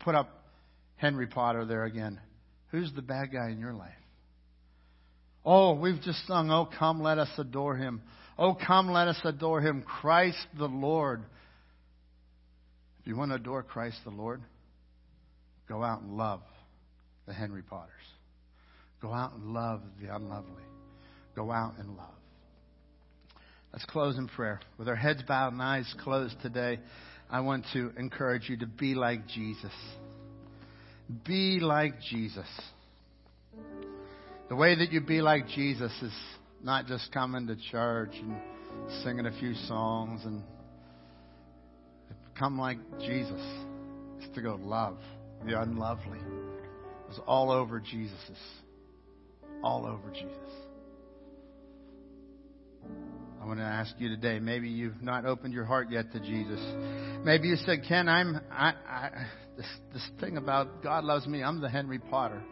Put 0.00 0.14
up 0.14 0.28
Henry 0.96 1.26
Potter 1.26 1.64
there 1.64 1.84
again. 1.84 2.20
Who's 2.70 2.92
the 2.94 3.02
bad 3.02 3.32
guy 3.32 3.50
in 3.50 3.58
your 3.58 3.72
life? 3.72 3.90
Oh, 5.44 5.74
we've 5.74 6.00
just 6.02 6.26
sung, 6.26 6.50
Oh, 6.50 6.68
come, 6.78 7.02
let 7.02 7.16
us 7.16 7.30
adore 7.38 7.76
him. 7.76 8.02
Oh, 8.38 8.54
come, 8.54 8.90
let 8.90 9.08
us 9.08 9.18
adore 9.24 9.62
him, 9.62 9.82
Christ 9.82 10.46
the 10.58 10.66
Lord. 10.66 11.22
If 13.00 13.06
you 13.06 13.16
want 13.16 13.30
to 13.30 13.36
adore 13.36 13.62
Christ 13.62 13.96
the 14.04 14.10
Lord, 14.10 14.42
go 15.66 15.82
out 15.82 16.02
and 16.02 16.18
love 16.18 16.42
the 17.26 17.32
Henry 17.32 17.62
Potters. 17.62 17.90
Go 19.00 19.10
out 19.10 19.32
and 19.32 19.54
love 19.54 19.80
the 20.02 20.14
unlovely. 20.14 20.62
Go 21.34 21.50
out 21.50 21.78
and 21.78 21.96
love. 21.96 22.08
Let's 23.72 23.86
close 23.86 24.18
in 24.18 24.28
prayer. 24.28 24.60
With 24.76 24.88
our 24.88 24.96
heads 24.96 25.22
bowed 25.26 25.54
and 25.54 25.62
eyes 25.62 25.94
closed 26.02 26.36
today, 26.42 26.78
I 27.30 27.40
want 27.40 27.64
to 27.74 27.92
encourage 27.96 28.48
you 28.48 28.56
to 28.58 28.66
be 28.66 28.94
like 28.94 29.26
Jesus. 29.28 29.72
Be 31.24 31.60
like 31.60 31.94
Jesus. 32.10 32.46
The 34.48 34.56
way 34.56 34.74
that 34.74 34.90
you 34.90 35.00
be 35.00 35.20
like 35.20 35.46
Jesus 35.46 35.92
is 36.02 36.12
not 36.62 36.86
just 36.86 37.12
coming 37.12 37.46
to 37.46 37.56
church 37.70 38.10
and 38.14 38.36
singing 39.04 39.26
a 39.26 39.38
few 39.38 39.54
songs 39.54 40.22
and 40.24 40.42
come 42.36 42.58
like 42.58 42.78
Jesus. 42.98 43.40
It's 44.18 44.34
to 44.34 44.42
go 44.42 44.58
love 44.60 44.98
the 45.46 45.60
unlovely. 45.60 46.18
It's 47.08 47.20
all 47.26 47.52
over 47.52 47.78
Jesus. 47.78 48.38
All 49.62 49.86
over 49.86 50.10
Jesus. 50.10 50.69
I 53.40 53.46
want 53.46 53.58
to 53.58 53.64
ask 53.64 53.94
you 53.98 54.08
today. 54.08 54.38
Maybe 54.38 54.68
you've 54.68 55.02
not 55.02 55.24
opened 55.24 55.54
your 55.54 55.64
heart 55.64 55.90
yet 55.90 56.12
to 56.12 56.20
Jesus. 56.20 56.60
Maybe 57.24 57.48
you 57.48 57.56
said, 57.56 57.84
"Ken, 57.88 58.08
I'm 58.08 58.40
I, 58.50 58.74
I 58.86 59.26
this 59.56 59.66
this 59.92 60.08
thing 60.20 60.36
about 60.36 60.82
God 60.82 61.04
loves 61.04 61.26
me. 61.26 61.42
I'm 61.42 61.60
the 61.60 61.70
Henry 61.70 61.98
Potter." 61.98 62.42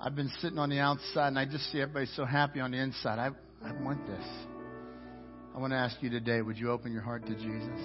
I've 0.00 0.14
been 0.14 0.30
sitting 0.40 0.58
on 0.58 0.70
the 0.70 0.78
outside 0.78 1.28
and 1.28 1.38
I 1.38 1.44
just 1.44 1.72
see 1.72 1.80
everybody 1.80 2.06
so 2.14 2.24
happy 2.24 2.60
on 2.60 2.70
the 2.70 2.78
inside. 2.78 3.18
I, 3.18 3.30
I 3.66 3.72
want 3.82 4.06
this. 4.06 4.24
I 5.54 5.58
want 5.58 5.72
to 5.72 5.76
ask 5.76 5.96
you 6.00 6.08
today, 6.08 6.40
would 6.40 6.56
you 6.56 6.70
open 6.70 6.92
your 6.92 7.02
heart 7.02 7.26
to 7.26 7.34
Jesus? 7.34 7.80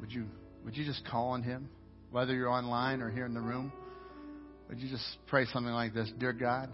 Would 0.00 0.12
you, 0.12 0.26
would 0.62 0.76
you 0.76 0.84
just 0.84 1.06
call 1.06 1.28
on 1.28 1.42
Him? 1.42 1.70
Whether 2.10 2.34
you're 2.34 2.50
online 2.50 3.00
or 3.00 3.08
here 3.10 3.24
in 3.24 3.32
the 3.32 3.40
room, 3.40 3.72
would 4.68 4.78
you 4.78 4.90
just 4.90 5.04
pray 5.28 5.46
something 5.46 5.72
like 5.72 5.94
this? 5.94 6.12
Dear 6.18 6.34
God, 6.34 6.68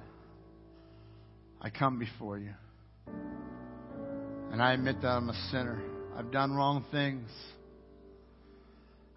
I 1.62 1.70
come 1.70 2.00
before 2.00 2.38
you. 2.38 2.54
And 3.06 4.62
I 4.62 4.72
admit 4.72 5.02
that 5.02 5.08
I'm 5.08 5.28
a 5.28 5.48
sinner. 5.50 5.82
I've 6.16 6.30
done 6.30 6.54
wrong 6.54 6.84
things. 6.90 7.28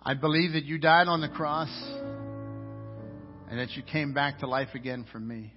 I 0.02 0.14
believe 0.14 0.54
that 0.54 0.64
you 0.64 0.78
died 0.78 1.08
on 1.08 1.22
the 1.22 1.30
cross 1.30 1.70
and 3.50 3.60
that 3.60 3.72
you 3.72 3.84
came 3.84 4.14
back 4.14 4.40
to 4.40 4.48
life 4.48 4.70
again 4.76 5.06
for 5.12 5.20
me. 5.20 5.54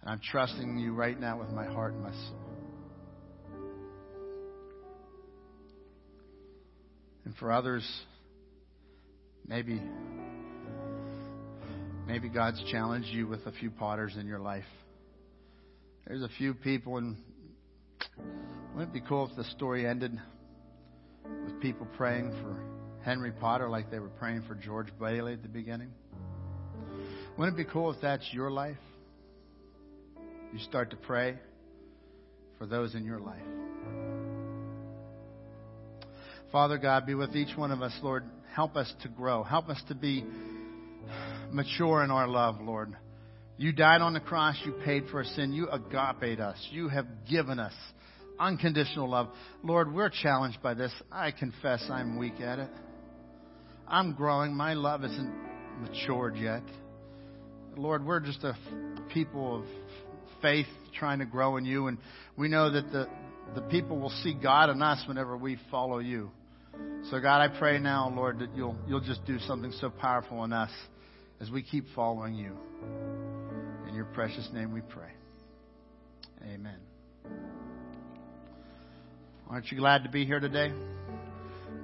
And 0.00 0.10
I'm 0.10 0.20
trusting 0.30 0.78
you 0.78 0.94
right 0.94 1.18
now 1.18 1.38
with 1.38 1.50
my 1.50 1.66
heart 1.66 1.94
and 1.94 2.02
my 2.02 2.12
soul. 2.12 2.40
And 7.24 7.36
for 7.36 7.52
others, 7.52 7.88
maybe 9.46 9.80
maybe 12.06 12.28
God's 12.28 12.62
challenged 12.70 13.08
you 13.08 13.26
with 13.26 13.46
a 13.46 13.52
few 13.52 13.70
potters 13.70 14.16
in 14.18 14.26
your 14.26 14.38
life. 14.38 14.64
There's 16.06 16.22
a 16.22 16.28
few 16.38 16.54
people, 16.54 16.96
and 16.96 17.16
wouldn't 18.74 18.90
it 18.90 19.02
be 19.02 19.06
cool 19.06 19.28
if 19.28 19.36
the 19.36 19.44
story 19.44 19.86
ended 19.86 20.18
with 21.44 21.60
people 21.60 21.86
praying 21.96 22.32
for 22.42 22.56
Henry 23.04 23.32
Potter 23.32 23.68
like 23.68 23.90
they 23.90 23.98
were 23.98 24.08
praying 24.08 24.42
for 24.48 24.54
George 24.54 24.88
Bailey 24.98 25.34
at 25.34 25.42
the 25.42 25.48
beginning? 25.48 25.90
Wouldn't 27.36 27.58
it 27.58 27.66
be 27.66 27.70
cool 27.70 27.90
if 27.92 28.00
that's 28.00 28.28
your 28.32 28.50
life? 28.50 28.76
You 30.52 30.58
start 30.60 30.90
to 30.90 30.96
pray 30.96 31.38
for 32.58 32.66
those 32.66 32.94
in 32.94 33.04
your 33.04 33.20
life. 33.20 33.40
Father 36.50 36.78
God, 36.78 37.06
be 37.06 37.14
with 37.14 37.36
each 37.36 37.56
one 37.56 37.70
of 37.70 37.82
us, 37.82 37.92
Lord. 38.02 38.24
Help 38.54 38.76
us 38.76 38.92
to 39.02 39.08
grow. 39.08 39.44
Help 39.44 39.68
us 39.68 39.80
to 39.88 39.94
be 39.94 40.24
mature 41.52 42.02
in 42.02 42.10
our 42.10 42.26
love, 42.26 42.60
Lord. 42.60 42.96
You 43.60 43.72
died 43.72 44.00
on 44.00 44.14
the 44.14 44.20
cross. 44.20 44.56
You 44.64 44.72
paid 44.86 45.04
for 45.10 45.18
our 45.18 45.24
sin. 45.24 45.52
You 45.52 45.68
agape 45.68 46.40
us. 46.40 46.56
You 46.70 46.88
have 46.88 47.06
given 47.28 47.58
us 47.58 47.74
unconditional 48.38 49.10
love. 49.10 49.28
Lord, 49.62 49.92
we're 49.92 50.08
challenged 50.08 50.62
by 50.62 50.72
this. 50.72 50.90
I 51.12 51.30
confess 51.30 51.84
I'm 51.90 52.16
weak 52.16 52.40
at 52.40 52.58
it. 52.58 52.70
I'm 53.86 54.14
growing. 54.14 54.54
My 54.54 54.72
love 54.72 55.04
isn't 55.04 55.34
matured 55.78 56.38
yet. 56.38 56.62
Lord, 57.76 58.02
we're 58.02 58.20
just 58.20 58.42
a 58.44 58.56
people 59.12 59.58
of 59.58 59.64
faith 60.40 60.64
trying 60.98 61.18
to 61.18 61.26
grow 61.26 61.58
in 61.58 61.66
you, 61.66 61.88
and 61.88 61.98
we 62.38 62.48
know 62.48 62.70
that 62.70 62.90
the, 62.90 63.08
the 63.54 63.60
people 63.60 63.98
will 63.98 64.14
see 64.22 64.32
God 64.32 64.70
in 64.70 64.80
us 64.80 65.06
whenever 65.06 65.36
we 65.36 65.58
follow 65.70 65.98
you. 65.98 66.30
So, 67.10 67.20
God, 67.20 67.42
I 67.42 67.58
pray 67.58 67.78
now, 67.78 68.08
Lord, 68.08 68.38
that 68.38 68.56
you'll, 68.56 68.78
you'll 68.88 69.00
just 69.00 69.26
do 69.26 69.38
something 69.40 69.72
so 69.82 69.90
powerful 69.90 70.44
in 70.44 70.54
us 70.54 70.70
as 71.42 71.50
we 71.50 71.62
keep 71.62 71.84
following 71.94 72.36
you. 72.36 72.56
Your 74.00 74.08
precious 74.14 74.48
name 74.54 74.72
we 74.72 74.80
pray. 74.80 75.10
Amen. 76.54 76.78
Aren't 79.46 79.70
you 79.70 79.76
glad 79.76 80.04
to 80.04 80.08
be 80.08 80.24
here 80.24 80.40
today? 80.40 80.72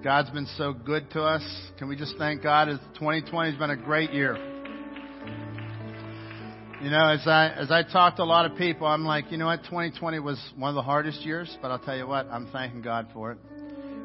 God's 0.02 0.30
been 0.30 0.46
so 0.56 0.72
good 0.72 1.10
to 1.10 1.20
us. 1.20 1.42
Can 1.76 1.88
we 1.90 1.96
just 1.96 2.16
thank 2.16 2.42
God 2.42 2.70
as 2.70 2.78
2020 2.94 3.50
has 3.50 3.58
been 3.58 3.68
a 3.68 3.76
great 3.76 4.14
year? 4.14 4.34
You 6.82 6.88
know, 6.88 7.06
as 7.06 7.26
I 7.26 7.52
as 7.54 7.70
I 7.70 7.82
talk 7.82 8.16
to 8.16 8.22
a 8.22 8.24
lot 8.24 8.50
of 8.50 8.56
people, 8.56 8.86
I'm 8.86 9.04
like, 9.04 9.30
you 9.30 9.36
know 9.36 9.44
what, 9.44 9.64
2020 9.64 10.18
was 10.20 10.42
one 10.56 10.70
of 10.70 10.74
the 10.74 10.80
hardest 10.80 11.20
years, 11.20 11.54
but 11.60 11.70
I'll 11.70 11.78
tell 11.78 11.98
you 11.98 12.06
what, 12.06 12.28
I'm 12.30 12.48
thanking 12.50 12.80
God 12.80 13.08
for 13.12 13.32
it. 13.32 13.38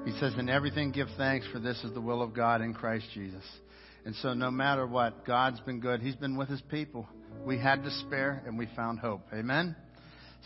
He 0.03 0.11
says, 0.19 0.33
"In 0.37 0.49
everything, 0.49 0.91
give 0.91 1.07
thanks, 1.15 1.47
for 1.53 1.59
this 1.59 1.81
is 1.85 1.93
the 1.93 2.01
will 2.01 2.21
of 2.21 2.33
God 2.33 2.59
in 2.59 2.73
Christ 2.73 3.05
Jesus." 3.13 3.45
And 4.03 4.13
so, 4.17 4.33
no 4.33 4.51
matter 4.51 4.85
what, 4.85 5.25
God's 5.25 5.61
been 5.61 5.79
good. 5.79 6.01
He's 6.01 6.17
been 6.17 6.35
with 6.35 6.49
His 6.49 6.59
people. 6.59 7.07
We 7.45 7.57
had 7.57 7.83
despair, 7.83 8.43
and 8.45 8.57
we 8.57 8.67
found 8.75 8.99
hope. 8.99 9.21
Amen. 9.33 9.75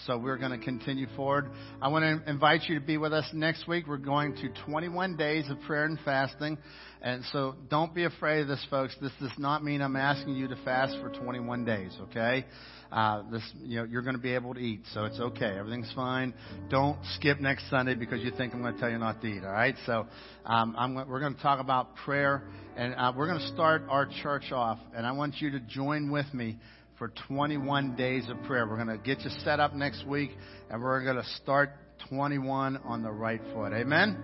So 0.05 0.17
we're 0.17 0.37
going 0.37 0.57
to 0.57 0.63
continue 0.63 1.07
forward. 1.15 1.49
I 1.81 1.87
want 1.87 2.03
to 2.03 2.29
invite 2.29 2.63
you 2.67 2.79
to 2.79 2.85
be 2.85 2.97
with 2.97 3.13
us 3.13 3.25
next 3.33 3.67
week. 3.67 3.85
We're 3.87 3.97
going 3.97 4.35
to 4.35 4.49
21 4.65 5.15
days 5.15 5.49
of 5.49 5.59
prayer 5.61 5.85
and 5.85 5.97
fasting. 6.03 6.57
And 7.01 7.23
so 7.31 7.55
don't 7.69 7.93
be 7.95 8.03
afraid 8.03 8.41
of 8.41 8.47
this, 8.47 8.65
folks. 8.69 8.95
This 9.01 9.11
does 9.21 9.31
not 9.37 9.63
mean 9.63 9.81
I'm 9.81 9.95
asking 9.95 10.35
you 10.35 10.47
to 10.49 10.55
fast 10.65 10.97
for 11.01 11.09
21 11.09 11.63
days, 11.63 11.91
okay? 12.03 12.45
Uh, 12.91 13.23
this, 13.31 13.43
you 13.61 13.77
know, 13.77 13.85
you're 13.85 14.01
going 14.01 14.15
to 14.15 14.21
be 14.21 14.33
able 14.33 14.53
to 14.53 14.59
eat, 14.59 14.81
so 14.93 15.05
it's 15.05 15.19
okay. 15.19 15.57
Everything's 15.57 15.91
fine. 15.93 16.33
Don't 16.69 16.97
skip 17.15 17.39
next 17.39 17.69
Sunday 17.69 17.95
because 17.95 18.21
you 18.21 18.31
think 18.31 18.53
I'm 18.53 18.61
going 18.61 18.73
to 18.73 18.79
tell 18.79 18.89
you 18.89 18.97
not 18.97 19.21
to 19.21 19.27
eat, 19.27 19.43
all 19.43 19.51
right? 19.51 19.75
So 19.85 20.07
um, 20.45 20.75
I'm, 20.77 20.95
we're 20.95 21.19
going 21.19 21.35
to 21.35 21.41
talk 21.41 21.59
about 21.59 21.95
prayer, 21.97 22.43
and 22.75 22.95
uh, 22.95 23.13
we're 23.15 23.27
going 23.27 23.39
to 23.39 23.47
start 23.47 23.83
our 23.89 24.07
church 24.23 24.51
off, 24.51 24.79
and 24.95 25.05
I 25.05 25.13
want 25.13 25.35
you 25.39 25.51
to 25.51 25.59
join 25.59 26.11
with 26.11 26.31
me 26.33 26.57
for 26.97 27.11
21 27.27 27.95
days 27.95 28.29
of 28.29 28.41
prayer. 28.43 28.67
We're 28.67 28.83
going 28.83 28.97
to 28.97 29.03
get 29.03 29.21
you 29.21 29.29
set 29.43 29.59
up 29.59 29.73
next 29.73 30.05
week, 30.07 30.31
and 30.69 30.81
we're 30.81 31.03
going 31.03 31.17
to 31.17 31.29
start 31.41 31.71
21 32.09 32.77
on 32.77 33.03
the 33.03 33.11
right 33.11 33.41
foot. 33.53 33.73
Amen? 33.73 34.17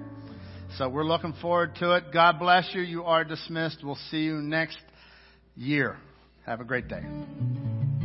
So 0.77 0.87
we're 0.87 1.05
looking 1.05 1.33
forward 1.41 1.75
to 1.75 1.95
it. 1.95 2.05
God 2.13 2.39
bless 2.39 2.69
you. 2.73 2.81
You 2.81 3.03
are 3.03 3.23
dismissed. 3.23 3.79
We'll 3.83 3.97
see 4.09 4.21
you 4.21 4.35
next 4.35 4.77
year. 5.55 5.97
Have 6.45 6.61
a 6.61 6.65
great 6.65 6.87
day. 6.87 8.00